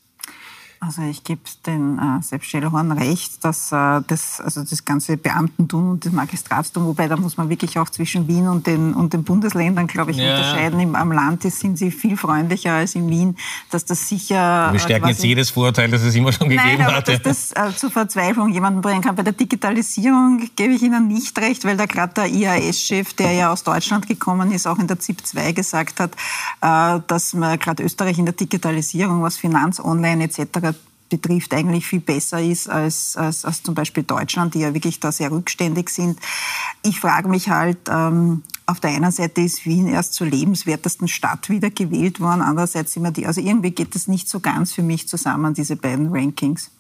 Also 0.79 1.03
ich 1.03 1.25
gebe 1.25 1.41
den 1.65 1.99
äh, 1.99 2.23
Sepp 2.23 2.45
Schellhorn 2.45 2.93
recht, 2.93 3.43
dass 3.45 3.73
äh, 3.73 4.03
das, 4.07 4.41
also 4.41 4.63
das 4.63 4.85
ganze 4.85 5.17
Beamtentum 5.17 5.91
und 5.91 6.05
das 6.05 6.13
Magistratstum, 6.13 6.85
wobei 6.87 7.09
da 7.09 7.17
muss 7.17 7.39
man 7.39 7.49
wirklich 7.49 7.79
auch 7.79 7.89
zwischen 7.89 8.29
Wien 8.29 8.47
und 8.47 8.67
den, 8.67 8.93
und 8.93 9.15
den 9.15 9.25
Bundesländern, 9.25 9.87
glaube 9.87 10.11
ich, 10.11 10.19
ja. 10.19 10.37
unterscheiden. 10.37 10.79
Im, 10.79 10.95
am 10.95 11.13
Land 11.13 11.45
ist, 11.47 11.61
sind 11.61 11.79
sie 11.79 11.91
viel 11.91 12.17
freundlicher 12.17 12.75
als 12.75 12.95
in 12.95 13.09
Wien, 13.09 13.37
dass 13.71 13.87
das 13.87 14.09
sicher... 14.09 14.71
Wir 14.71 14.79
stärken 14.79 15.09
jetzt 15.09 15.25
jedes 15.25 15.51
Vorurteil, 15.51 15.91
das 15.91 16.03
es 16.03 16.15
immer 16.15 16.31
schon 16.33 16.49
nein, 16.49 16.59
gegeben 16.59 16.83
aber 16.83 16.97
hat. 16.97 17.09
Dass 17.09 17.23
das 17.23 17.53
äh, 17.53 17.75
zur 17.75 17.91
Verzweiflung 17.91 18.51
jemanden 18.51 18.83
bringen 18.83 19.01
kann. 19.01 19.17
Bei 19.17 19.23
der 19.23 19.33
Digitalisierung 19.33 20.51
gebe 20.57 20.75
ich 20.75 20.83
Ihnen 20.83 21.09
nicht 21.09 21.39
recht, 21.39 21.65
weil 21.65 21.79
da 21.79 21.87
gerade 21.87 22.13
der 22.15 22.27
IAS-Chef, 22.27 23.15
der 23.15 23.33
ja 23.33 23.53
aus 23.53 23.65
Deutschland 23.65 24.07
gekommen 24.07 24.53
ist, 24.53 24.67
auch 24.67 24.79
in 24.79 24.87
der 24.87 24.99
ZIP 24.99 25.27
2 25.27 25.53
gesagt 25.53 26.01
hat, 26.01 26.13
äh, 26.61 27.01
dass 27.07 27.33
man 27.33 27.59
gerade 27.59 27.83
Österreich 27.83 28.19
in 28.19 28.27
der 28.27 28.35
Digitalisierung, 28.35 29.23
was 29.23 29.39
Finanz, 29.39 29.81
Online 29.81 30.25
etc 30.25 30.76
betrifft, 31.09 31.55
eigentlich 31.55 31.87
viel 31.87 32.01
besser 32.01 32.41
ist 32.41 32.69
als, 32.69 33.17
als, 33.17 33.45
als 33.45 33.63
zum 33.63 33.75
Beispiel 33.75 34.03
Deutschland, 34.03 34.55
die 34.55 34.61
ja 34.61 34.75
wirklich 34.75 35.01
da 35.01 35.13
sehr 35.13 35.31
rückständig 35.31 35.89
sind. 35.91 36.19
Ich 36.83 37.01
frage 37.01 37.29
mich 37.29 37.49
halt, 37.49 37.79
ähm, 37.89 38.43
auf 38.67 38.81
der 38.81 38.91
einen 38.91 39.13
Seite 39.13 39.41
ist 39.41 39.65
Wien 39.65 39.87
erst 39.87 40.15
zur 40.15 40.27
lebenswertesten 40.27 41.09
Stadt 41.09 41.49
wieder 41.49 41.71
gewählt 41.71 42.21
worden, 42.21 42.43
andererseits 42.43 42.97
wir 42.97 43.11
die, 43.11 43.27
also 43.27 43.41
irgendwie 43.41 43.71
geht 43.71 43.95
das 43.95 44.09
nicht 44.09 44.29
so 44.29 44.41
ganz 44.41 44.73
für 44.73 44.83
mich 44.83 45.09
zusammen, 45.09 45.55
diese 45.55 45.77
beiden 45.77 46.09
Rankings. 46.13 46.71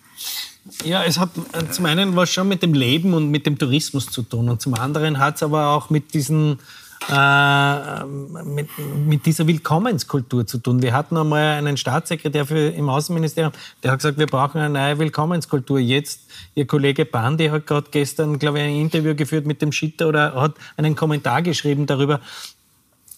Ja, 0.85 1.05
es 1.05 1.18
hat 1.18 1.31
äh, 1.53 1.70
zum 1.70 1.87
einen 1.87 2.16
was 2.16 2.31
schon 2.31 2.49
mit 2.49 2.62
dem 2.62 2.74
Leben 2.74 3.14
und 3.14 3.31
mit 3.31 3.47
dem 3.47 3.59
Tourismus 3.59 4.07
zu 4.07 4.22
tun 4.22 4.49
und 4.49 4.61
zum 4.61 4.74
anderen 4.74 5.18
hat 5.18 5.37
es 5.37 5.43
aber 5.43 5.68
auch 5.68 5.91
mit 5.91 6.14
diesen 6.14 6.59
äh, 7.09 8.04
mit, 8.04 8.68
mit, 9.07 9.26
dieser 9.26 9.46
Willkommenskultur 9.46 10.46
zu 10.46 10.59
tun. 10.59 10.82
Wir 10.82 10.92
hatten 10.92 11.16
einmal 11.16 11.57
einen 11.57 11.76
Staatssekretär 11.76 12.46
für, 12.46 12.68
im 12.68 12.88
Außenministerium, 12.88 13.52
der 13.82 13.92
hat 13.92 14.00
gesagt, 14.00 14.18
wir 14.18 14.26
brauchen 14.26 14.61
eine 14.61 14.72
neue 14.72 14.98
Willkommenskultur. 14.98 15.78
Jetzt, 15.78 16.22
Ihr 16.54 16.66
Kollege 16.66 17.04
Bandi 17.04 17.46
hat 17.48 17.66
gerade 17.66 17.88
gestern, 17.90 18.38
glaube 18.38 18.59
ich, 18.59 18.64
ein 18.64 18.74
Interview 18.74 19.14
geführt 19.14 19.46
mit 19.46 19.62
dem 19.62 19.72
Schitter 19.72 20.09
oder 20.09 20.34
hat 20.34 20.54
einen 20.76 20.96
Kommentar 20.96 21.42
geschrieben 21.42 21.86
darüber, 21.86 22.20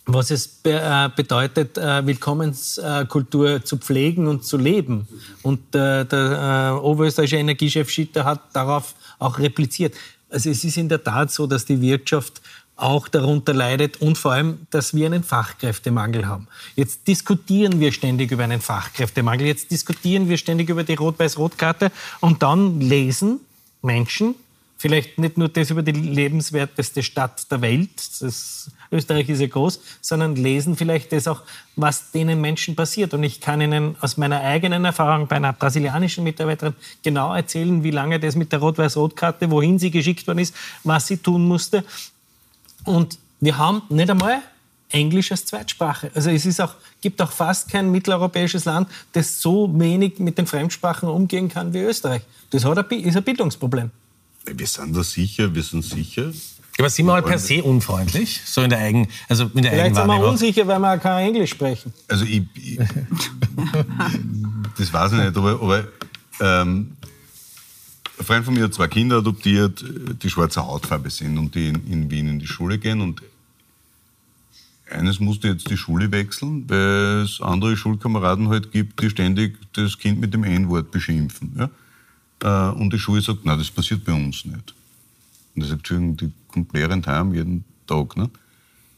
was 0.04 0.30
es 0.30 0.60
äh, 0.64 1.08
bedeutet, 1.14 1.78
äh, 1.78 2.06
Willkommenskultur 2.06 3.64
zu 3.64 3.78
pflegen 3.78 4.26
und 4.26 4.44
zu 4.44 4.56
leben. 4.56 5.06
Und 5.42 5.74
der 5.74 6.80
oberösterreichische 6.82 7.36
Energiechef 7.36 7.88
Schitter 7.90 8.24
hat 8.24 8.40
darauf 8.54 8.94
auch 9.18 9.38
repliziert. 9.38 9.94
Also 10.30 10.50
es 10.50 10.62
ist 10.62 10.76
in 10.76 10.88
der 10.88 11.02
Tat 11.02 11.30
so, 11.30 11.46
dass 11.46 11.64
die 11.64 11.80
Wirtschaft 11.80 12.42
auch 12.78 13.08
darunter 13.08 13.52
leidet 13.52 14.00
und 14.00 14.16
vor 14.16 14.32
allem, 14.32 14.66
dass 14.70 14.94
wir 14.94 15.06
einen 15.06 15.24
Fachkräftemangel 15.24 16.26
haben. 16.26 16.48
Jetzt 16.76 17.06
diskutieren 17.06 17.80
wir 17.80 17.92
ständig 17.92 18.30
über 18.30 18.44
einen 18.44 18.60
Fachkräftemangel, 18.60 19.46
jetzt 19.46 19.70
diskutieren 19.70 20.28
wir 20.28 20.38
ständig 20.38 20.70
über 20.70 20.84
die 20.84 20.94
Rot-Weiß-Rot-Karte 20.94 21.92
und 22.20 22.42
dann 22.42 22.80
lesen 22.80 23.40
Menschen 23.82 24.34
vielleicht 24.78 25.18
nicht 25.18 25.36
nur 25.36 25.48
das 25.48 25.70
über 25.70 25.82
die 25.82 25.92
lebenswerteste 25.92 27.02
Stadt 27.02 27.50
der 27.50 27.60
Welt, 27.60 27.90
das, 28.20 28.70
Österreich 28.90 29.28
ist 29.28 29.40
ja 29.40 29.48
groß, 29.48 29.80
sondern 30.00 30.36
lesen 30.36 30.76
vielleicht 30.76 31.12
das 31.12 31.28
auch, 31.28 31.42
was 31.76 32.10
denen 32.12 32.40
Menschen 32.40 32.74
passiert. 32.74 33.12
Und 33.12 33.22
ich 33.22 33.40
kann 33.40 33.60
Ihnen 33.60 33.96
aus 34.00 34.16
meiner 34.16 34.40
eigenen 34.40 34.84
Erfahrung 34.84 35.26
bei 35.26 35.36
einer 35.36 35.52
brasilianischen 35.52 36.24
Mitarbeiterin 36.24 36.74
genau 37.02 37.34
erzählen, 37.34 37.82
wie 37.82 37.90
lange 37.90 38.18
das 38.18 38.36
mit 38.36 38.52
der 38.52 38.60
Rot-Weiß-Rot-Karte, 38.60 39.50
wohin 39.50 39.78
sie 39.78 39.90
geschickt 39.90 40.26
worden 40.26 40.38
ist, 40.38 40.54
was 40.84 41.08
sie 41.08 41.18
tun 41.18 41.46
musste. 41.46 41.84
Und 42.88 43.18
wir 43.40 43.58
haben 43.58 43.82
nicht 43.90 44.10
einmal 44.10 44.40
Englisch 44.88 45.30
als 45.30 45.44
Zweitsprache. 45.44 46.10
Also 46.14 46.30
es 46.30 46.46
ist 46.46 46.60
auch, 46.60 46.74
gibt 47.02 47.20
auch 47.20 47.30
fast 47.30 47.70
kein 47.70 47.90
mitteleuropäisches 47.90 48.64
Land, 48.64 48.88
das 49.12 49.42
so 49.42 49.70
wenig 49.78 50.18
mit 50.18 50.38
den 50.38 50.46
Fremdsprachen 50.46 51.08
umgehen 51.08 51.50
kann 51.50 51.74
wie 51.74 51.80
Österreich. 51.80 52.22
Das 52.50 52.64
hat 52.64 52.78
ein, 52.78 53.00
ist 53.00 53.16
ein 53.16 53.22
Bildungsproblem. 53.22 53.90
Wir 54.46 54.66
sind 54.66 54.96
da 54.96 55.02
sicher, 55.02 55.54
wir 55.54 55.62
sind 55.62 55.84
sicher. 55.84 56.32
Aber 56.78 56.88
sind 56.88 57.06
wir 57.06 57.12
halt 57.12 57.26
per 57.26 57.38
se 57.38 57.62
unfreundlich? 57.62 58.40
So 58.46 58.62
in 58.62 58.70
der 58.70 58.78
Eigen, 58.78 59.08
also 59.28 59.50
in 59.54 59.62
der 59.62 59.72
Vielleicht 59.72 59.96
sind 59.96 60.06
wir 60.06 60.26
unsicher, 60.26 60.66
weil 60.66 60.78
wir 60.78 60.96
kein 60.96 61.26
Englisch 61.26 61.50
sprechen. 61.50 61.92
Also 62.06 62.24
ich, 62.24 62.44
ich 62.54 62.78
das 64.78 64.92
weiß 64.92 65.12
ich 65.12 65.18
nicht, 65.18 65.36
aber, 65.36 65.60
aber 65.60 65.84
ähm, 66.40 66.96
ein 68.18 68.24
Freund 68.24 68.44
von 68.44 68.54
mir 68.54 68.64
hat 68.64 68.74
zwei 68.74 68.88
Kinder 68.88 69.18
adoptiert, 69.18 69.84
die 70.22 70.30
schwarze 70.30 70.64
Hautfarbe 70.64 71.10
sind 71.10 71.38
und 71.38 71.54
die 71.54 71.68
in, 71.68 72.10
Wien 72.10 72.28
in 72.28 72.38
die 72.38 72.46
Schule 72.46 72.78
gehen. 72.78 73.00
Und 73.00 73.22
eines 74.90 75.20
musste 75.20 75.48
jetzt 75.48 75.70
die 75.70 75.76
Schule 75.76 76.10
wechseln, 76.10 76.68
weil 76.68 77.22
es 77.22 77.40
andere 77.40 77.76
Schulkameraden 77.76 78.48
halt 78.48 78.72
gibt, 78.72 79.00
die 79.02 79.10
ständig 79.10 79.58
das 79.74 79.98
Kind 79.98 80.20
mit 80.20 80.34
dem 80.34 80.44
N-Wort 80.44 80.90
beschimpfen. 80.90 81.52
Ja? 81.58 82.70
Äh, 82.70 82.74
und 82.74 82.92
die 82.92 82.98
Schule 82.98 83.20
sagt, 83.20 83.44
nein, 83.44 83.58
das 83.58 83.70
passiert 83.70 84.04
bei 84.04 84.12
uns 84.12 84.44
nicht. 84.44 84.74
Und 85.54 85.62
er 85.62 85.68
sagt, 85.68 85.90
die 85.90 86.32
kommt 86.48 86.72
lehrend 86.72 87.06
heim 87.06 87.34
jeden 87.34 87.64
Tag. 87.86 88.16
Ne? 88.16 88.30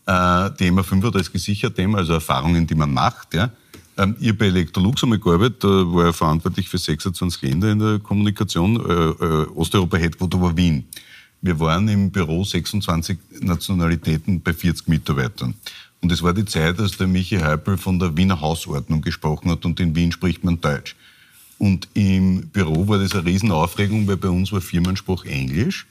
Äh, 0.06 0.50
Thema 0.56 0.82
35 0.82 1.32
gesichert, 1.32 1.76
Thema, 1.76 1.98
also 1.98 2.14
Erfahrungen, 2.14 2.66
die 2.66 2.74
man 2.74 2.92
macht. 2.92 3.34
Ja? 3.34 3.50
Ähm, 3.96 4.16
habe 4.20 4.34
bei 4.34 4.46
Electrolux 4.46 5.02
einmal 5.02 5.18
gearbeitet, 5.18 5.64
da 5.64 5.68
war 5.68 6.08
ich 6.08 6.16
verantwortlich 6.16 6.68
für 6.68 6.78
26 6.78 7.42
Länder 7.42 7.72
in 7.72 7.78
der 7.78 7.98
Kommunikation. 7.98 8.76
Äh, 8.76 9.24
äh, 9.24 9.46
Osteuropa 9.54 9.96
Headquarter 9.96 10.40
war 10.40 10.56
Wien. 10.56 10.84
Wir 11.42 11.58
waren 11.58 11.88
im 11.88 12.10
Büro 12.10 12.44
26 12.44 13.18
Nationalitäten 13.40 14.40
bei 14.40 14.52
40 14.52 14.88
Mitarbeitern. 14.88 15.54
Und 16.02 16.12
es 16.12 16.22
war 16.22 16.32
die 16.32 16.44
Zeit, 16.44 16.78
als 16.78 16.96
der 16.96 17.06
Michi 17.06 17.38
Heupel 17.38 17.76
von 17.76 17.98
der 17.98 18.16
Wiener 18.16 18.40
Hausordnung 18.40 19.02
gesprochen 19.02 19.50
hat 19.50 19.64
und 19.64 19.80
in 19.80 19.94
Wien 19.94 20.12
spricht 20.12 20.44
man 20.44 20.60
Deutsch. 20.60 20.96
Und 21.58 21.88
im 21.92 22.48
Büro 22.48 22.88
war 22.88 22.98
das 22.98 23.12
eine 23.12 23.26
Riesenaufregung, 23.26 24.06
weil 24.06 24.16
bei 24.16 24.30
uns 24.30 24.50
war 24.50 24.62
Firmensprach 24.62 25.24
Englisch. 25.26 25.86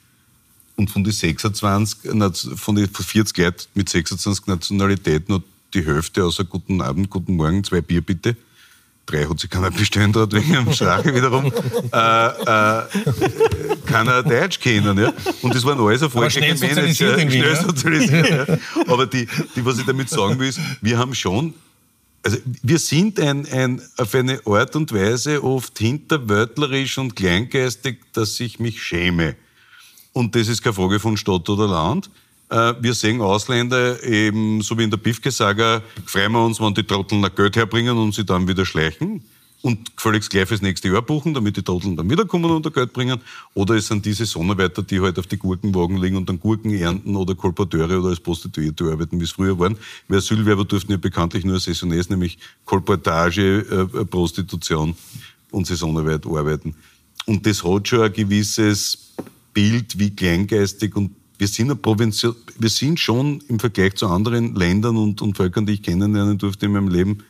Und 0.74 0.90
von 0.90 1.04
den 1.04 1.12
26, 1.12 2.10
von 2.56 2.74
den 2.74 2.88
40 2.88 3.36
Leuten 3.38 3.66
mit 3.74 3.88
26 3.88 4.46
Nationalitäten 4.46 5.34
hat 5.34 5.42
die 5.74 5.84
Hälfte 5.84 6.24
außer 6.24 6.44
Guten 6.44 6.80
Abend, 6.80 7.10
Guten 7.10 7.36
Morgen, 7.36 7.64
zwei 7.64 7.80
Bier 7.80 8.00
bitte. 8.00 8.36
Drei 9.06 9.24
hat 9.24 9.40
sich 9.40 9.50
keiner 9.50 9.70
bestellen 9.70 10.12
dort 10.12 10.32
wegen 10.32 10.52
dem 10.52 10.72
Sprache 10.72 11.12
wiederum. 11.14 11.46
äh, 11.92 12.26
äh, 12.28 12.82
keiner 13.86 14.22
Deutsch 14.22 14.60
kennen. 14.60 14.96
Ja? 14.98 15.12
Und 15.42 15.54
das 15.54 15.64
waren 15.64 15.80
alles 15.80 16.02
erfolgreiche 16.02 16.40
Manager. 16.40 17.18
Schnell 17.18 17.56
sozialisiert. 17.56 18.48
Ja? 18.48 18.58
Aber 18.86 19.06
die, 19.06 19.26
die, 19.56 19.64
was 19.64 19.78
ich 19.78 19.86
damit 19.86 20.08
sagen 20.08 20.38
will, 20.38 20.48
ist, 20.48 20.60
wir 20.80 20.98
haben 20.98 21.14
schon 21.14 21.54
also 22.22 22.36
wir 22.62 22.78
sind 22.78 23.18
ein, 23.18 23.46
ein, 23.46 23.80
auf 23.96 24.14
eine 24.14 24.40
Art 24.44 24.76
und 24.76 24.92
Weise 24.92 25.42
oft 25.42 25.78
hinterwörtlerisch 25.78 26.98
und 26.98 27.16
kleingeistig, 27.16 28.00
dass 28.12 28.38
ich 28.40 28.60
mich 28.60 28.82
schäme. 28.82 29.36
Und 30.12 30.34
das 30.34 30.48
ist 30.48 30.62
keine 30.62 30.74
Frage 30.74 31.00
von 31.00 31.16
Stadt 31.16 31.48
oder 31.48 31.66
Land. 31.66 32.10
Äh, 32.50 32.74
wir 32.80 32.94
sehen 32.94 33.20
Ausländer 33.20 34.02
eben, 34.02 34.60
so 34.60 34.76
wie 34.76 34.84
in 34.84 34.90
der 34.90 34.98
Bifke-Saga, 34.98 35.82
freuen 36.04 36.32
wir 36.32 36.44
uns, 36.44 36.60
wenn 36.60 36.74
die 36.74 36.82
Trotteln 36.82 37.24
ein 37.24 37.34
Geld 37.34 37.56
herbringen 37.56 37.96
und 37.96 38.14
sie 38.14 38.24
dann 38.24 38.48
wieder 38.48 38.66
schleichen 38.66 39.22
und 39.62 39.96
gefälligst 39.96 40.30
gleich 40.30 40.48
fürs 40.48 40.62
nächste 40.62 40.88
Jahr 40.88 41.02
buchen, 41.02 41.32
damit 41.32 41.56
die 41.56 41.62
Trotteln 41.62 41.96
dann 41.96 42.10
wiederkommen 42.10 42.50
und 42.50 42.66
ein 42.66 42.72
Geld 42.72 42.92
bringen. 42.92 43.20
Oder 43.54 43.74
es 43.74 43.86
sind 43.86 44.04
diese 44.04 44.24
Sonnenarbeiter, 44.26 44.82
die 44.82 45.00
halt 45.00 45.18
auf 45.18 45.28
die 45.28 45.36
Gurkenwagen 45.36 45.98
liegen 45.98 46.16
und 46.16 46.28
dann 46.28 46.40
Gurken 46.40 46.74
ernten 46.74 47.14
oder 47.14 47.36
Kolporteure 47.36 48.00
oder 48.00 48.08
als 48.08 48.20
Prostituierte 48.20 48.84
arbeiten, 48.84 49.20
wie 49.20 49.24
es 49.24 49.32
früher 49.32 49.58
waren. 49.58 49.76
Wir 50.08 50.18
Asylwerber 50.18 50.64
durften 50.64 50.92
ja 50.92 50.98
bekanntlich 50.98 51.44
nur 51.44 51.60
Saisonniers, 51.60 52.08
nämlich 52.08 52.38
Kolportage, 52.64 53.60
äh, 53.94 54.04
Prostitution 54.06 54.96
und 55.52 55.66
Saisonarbeit 55.66 56.26
arbeiten. 56.26 56.74
Und 57.26 57.46
das 57.46 57.62
hat 57.62 57.86
schon 57.86 58.02
ein 58.02 58.12
gewisses 58.12 59.12
Bild, 59.52 59.98
wie 59.98 60.10
kleingeistig 60.10 60.96
und 60.96 61.10
wir 61.40 61.48
sind, 61.48 61.74
wir 61.84 62.68
sind 62.68 63.00
schon 63.00 63.42
im 63.48 63.58
Vergleich 63.58 63.94
zu 63.94 64.06
anderen 64.06 64.54
Ländern 64.54 64.96
und, 64.96 65.22
und 65.22 65.36
Völkern, 65.36 65.66
die 65.66 65.74
ich 65.74 65.82
kennenlernen 65.82 66.38
durfte 66.38 66.66
in 66.66 66.72
meinem 66.72 66.88
Leben, 66.88 67.24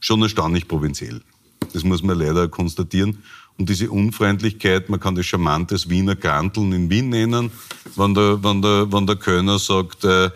schon 0.00 0.20
erstaunlich 0.22 0.66
provinziell. 0.66 1.22
Das 1.72 1.84
muss 1.84 2.02
man 2.02 2.18
leider 2.18 2.48
konstatieren. 2.48 3.18
Und 3.56 3.68
diese 3.68 3.90
Unfreundlichkeit, 3.90 4.88
man 4.88 4.98
kann 4.98 5.14
das 5.14 5.26
charmant 5.26 5.70
das 5.70 5.88
Wiener 5.88 6.16
Granteln 6.16 6.72
in 6.72 6.90
Wien 6.90 7.08
nennen, 7.08 7.52
wenn 7.94 8.14
der, 8.14 8.42
wenn 8.42 8.60
der, 8.60 8.92
wenn 8.92 9.06
der 9.06 9.16
Kölner 9.16 9.60
sagt, 9.60 10.04
äh, 10.04 10.30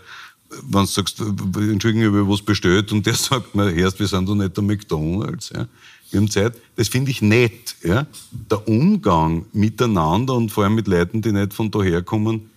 wenn 0.62 0.82
du 0.82 0.86
sagst, 0.86 1.20
Entschuldigung, 1.20 2.00
ich 2.00 2.06
habe 2.06 2.28
was 2.28 2.42
bestellt 2.42 2.92
und 2.92 3.04
der 3.04 3.14
sagt 3.16 3.54
mir, 3.54 3.72
erst, 3.72 3.98
wir 3.98 4.06
sind 4.06 4.28
doch 4.28 4.36
nicht 4.36 4.56
der 4.56 4.64
McDonalds. 4.64 5.50
Ja. 5.50 5.66
Wir 6.10 6.20
haben 6.20 6.30
Zeit. 6.30 6.54
Das 6.76 6.88
finde 6.88 7.10
ich 7.10 7.20
nett. 7.20 7.76
Ja. 7.82 8.06
Der 8.50 8.66
Umgang 8.66 9.46
miteinander 9.52 10.34
und 10.34 10.50
vor 10.50 10.64
allem 10.64 10.76
mit 10.76 10.86
Leuten, 10.86 11.20
die 11.20 11.32
nicht 11.32 11.52
von 11.52 11.70
daher 11.70 12.02
kommen, 12.02 12.48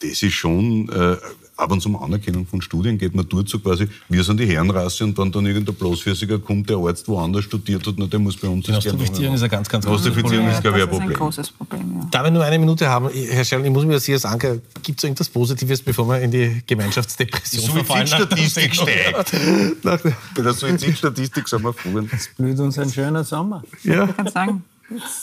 das 0.00 0.22
ist 0.22 0.32
schon 0.34 0.88
äh, 0.88 1.16
Aber 1.56 1.72
wenn 1.72 1.78
es 1.78 1.84
um 1.84 1.94
Anerkennung 2.02 2.46
von 2.46 2.62
Studien 2.62 2.96
geht, 2.96 3.14
man 3.14 3.28
tut 3.28 3.50
so 3.50 3.58
quasi, 3.58 3.86
wir 4.08 4.24
sind 4.24 4.40
die 4.40 4.46
Herrenrasse 4.46 5.04
und 5.04 5.18
wenn 5.18 5.30
dann 5.30 5.44
irgendein 5.44 5.74
Bloßfürsiger 5.74 6.38
kommt, 6.38 6.70
der 6.70 6.78
Arzt 6.78 7.06
woanders 7.06 7.44
studiert 7.44 7.86
hat, 7.86 7.96
na, 7.98 8.06
der 8.06 8.18
muss 8.18 8.34
bei 8.38 8.48
uns 8.48 8.64
Die 8.64 8.72
das 8.72 8.82
gerne 8.82 8.96
Nostrifizierung 8.96 9.34
ist 9.34 9.42
ein 9.42 9.50
ganz, 9.50 9.68
ganz 9.68 9.84
großes 9.84 10.14
Problem. 10.14 10.48
ist, 10.48 10.62
glaube 10.62 10.78
ich, 10.78 10.84
ein 10.84 10.88
das 10.88 10.96
ist 10.96 11.00
ein 11.02 11.06
Problem. 11.08 11.18
großes 11.18 11.50
Problem, 11.50 11.96
ja. 12.00 12.08
Da 12.10 12.24
wir 12.24 12.30
nur 12.30 12.44
eine 12.44 12.58
Minute 12.58 12.88
haben, 12.88 13.10
Herr 13.12 13.44
Schell, 13.44 13.62
ich 13.62 13.70
muss 13.70 13.84
mir 13.84 13.92
das 13.92 14.06
hier 14.06 14.18
sagen, 14.18 14.62
gibt 14.82 15.00
es 15.00 15.04
irgendwas 15.04 15.28
Positives, 15.28 15.82
bevor 15.82 16.08
wir 16.08 16.20
in 16.22 16.30
die 16.30 16.62
Gemeinschaftsdepression 16.66 17.62
Die 17.62 17.70
verfallen? 17.70 18.06
Suizidstatistik 18.06 18.74
steigt. 18.74 19.32
Nach 19.84 20.00
der- 20.00 20.16
Bei 20.34 20.42
der 20.42 20.54
Suizidstatistik 20.54 21.46
sind 21.46 21.62
wir 21.62 21.74
froh. 21.74 22.00
Blüht 22.38 22.58
uns 22.58 22.78
ein 22.78 22.90
schöner 22.90 23.22
Sommer. 23.22 23.62
Ja. 23.84 24.04
Ich 24.08 24.16
kann 24.16 24.28
sagen, 24.28 24.64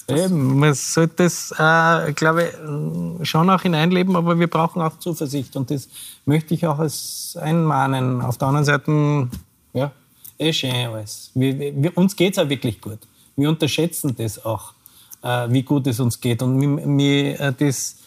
Eben, 0.07 0.59
man 0.59 0.74
sollte 0.74 1.24
das, 1.24 1.51
äh, 1.57 2.13
glaube 2.13 2.43
ich, 2.43 3.28
schon 3.28 3.49
auch 3.49 3.61
hineinleben, 3.61 4.15
aber 4.15 4.39
wir 4.39 4.47
brauchen 4.47 4.82
auch 4.82 4.97
Zuversicht. 4.99 5.55
Und 5.55 5.72
das 5.72 5.89
möchte 6.26 6.53
ich 6.53 6.65
auch 6.65 6.80
als 6.80 7.38
einmahnen. 7.39 8.22
Auf 8.22 8.38
der 8.38 8.47
anderen 8.47 8.65
Seite, 8.65 9.28
ja, 9.74 9.91
eh 10.38 10.53
schön 10.53 10.74
alles. 10.74 11.32
Wir, 11.34 11.57
wir, 11.76 11.97
uns 11.97 12.15
geht 12.15 12.34
es 12.34 12.39
auch 12.39 12.49
wirklich 12.49 12.80
gut. 12.80 12.99
Wir 13.36 13.49
unterschätzen 13.49 14.15
das 14.18 14.43
auch, 14.43 14.74
äh, 15.22 15.47
wie 15.49 15.63
gut 15.63 15.86
es 15.88 15.99
uns 15.99 16.20
geht. 16.20 16.41
Und 16.41 16.55
mir, 16.55 16.68
mir 16.68 17.39
äh, 17.39 17.53
das 17.53 17.97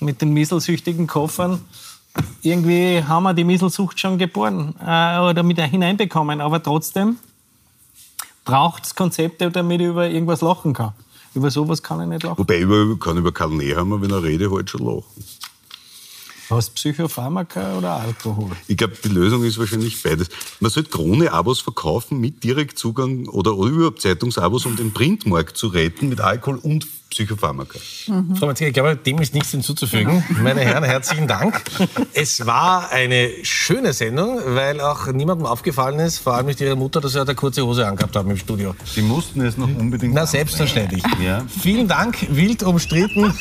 mit 0.00 0.20
den 0.20 0.32
mieselsüchtigen 0.32 1.06
Koffern, 1.06 1.60
irgendwie 2.42 3.02
haben 3.04 3.24
wir 3.24 3.34
die 3.34 3.44
Mieselsucht 3.44 4.00
schon 4.00 4.18
geboren 4.18 4.74
äh, 4.80 5.18
oder 5.20 5.42
mit 5.42 5.60
hineinbekommen. 5.60 6.40
Aber 6.40 6.62
trotzdem 6.62 7.18
braucht 8.46 8.86
es 8.86 8.94
Konzepte, 8.94 9.50
damit 9.50 9.82
ich 9.82 9.88
über 9.88 10.08
irgendwas 10.08 10.40
lachen 10.40 10.72
kann. 10.72 10.94
Über 11.34 11.50
sowas 11.50 11.82
kann 11.82 12.00
ich 12.00 12.06
nicht 12.06 12.22
lachen. 12.22 12.38
Wobei, 12.38 12.60
ich 12.60 13.00
kann 13.00 13.18
über 13.18 13.32
Karl 13.32 13.50
Nehammer, 13.50 14.00
wenn 14.00 14.10
er 14.10 14.22
redet, 14.22 14.50
halt 14.50 14.70
schon 14.70 14.86
lachen. 14.86 15.04
Hast 16.48 16.74
Psychopharmaka 16.76 17.76
oder 17.76 17.94
Alkohol? 17.96 18.52
Ich 18.68 18.76
glaube, 18.76 18.94
die 19.02 19.08
Lösung 19.08 19.42
ist 19.44 19.58
wahrscheinlich 19.58 20.00
beides. 20.02 20.28
Man 20.60 20.70
sollte 20.70 20.90
Krone-Abos 20.90 21.60
verkaufen 21.60 22.20
mit 22.20 22.44
Direktzugang 22.44 23.26
oder, 23.28 23.56
oder 23.56 23.70
überhaupt 23.70 24.00
Zeitungsabos, 24.00 24.64
um 24.64 24.76
den 24.76 24.92
Printmarkt 24.92 25.56
zu 25.56 25.66
retten 25.66 26.08
mit 26.08 26.20
Alkohol 26.20 26.58
und 26.58 26.86
Psychopharmaka. 27.10 27.78
Frau 28.34 28.46
Matzke, 28.46 28.68
ich 28.68 28.74
glaube, 28.74 28.96
dem 28.96 29.18
ist 29.20 29.32
nichts 29.34 29.50
hinzuzufügen. 29.50 30.22
Meine 30.42 30.60
Herren, 30.60 30.84
herzlichen 30.84 31.26
Dank. 31.26 31.62
Es 32.12 32.46
war 32.46 32.90
eine 32.90 33.30
schöne 33.42 33.92
Sendung, 33.92 34.38
weil 34.48 34.80
auch 34.80 35.06
niemandem 35.08 35.46
aufgefallen 35.46 35.98
ist, 35.98 36.18
vor 36.18 36.34
allem 36.34 36.46
nicht 36.46 36.60
Ihre 36.60 36.76
Mutter, 36.76 37.00
dass 37.00 37.12
Sie 37.12 37.20
eine 37.20 37.34
kurze 37.34 37.64
Hose 37.64 37.86
angehabt 37.86 38.14
haben 38.16 38.30
im 38.30 38.36
Studio. 38.36 38.74
Sie 38.84 39.02
mussten 39.02 39.40
es 39.40 39.56
noch 39.56 39.68
unbedingt. 39.68 40.14
Na, 40.14 40.26
selbstverständlich. 40.26 41.02
Ja. 41.24 41.44
Vielen 41.60 41.88
Dank, 41.88 42.26
wild 42.30 42.62
umstritten. 42.62 43.32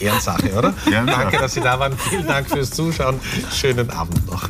Ehrensache, 0.00 0.52
oder? 0.52 0.74
Ehrensache. 0.90 1.22
Danke, 1.22 1.38
dass 1.38 1.54
Sie 1.54 1.60
da 1.60 1.78
waren. 1.78 1.96
Vielen 1.98 2.26
Dank 2.26 2.48
fürs 2.48 2.70
Zuschauen. 2.70 3.20
Schönen 3.52 3.90
Abend 3.90 4.26
noch. 4.26 4.48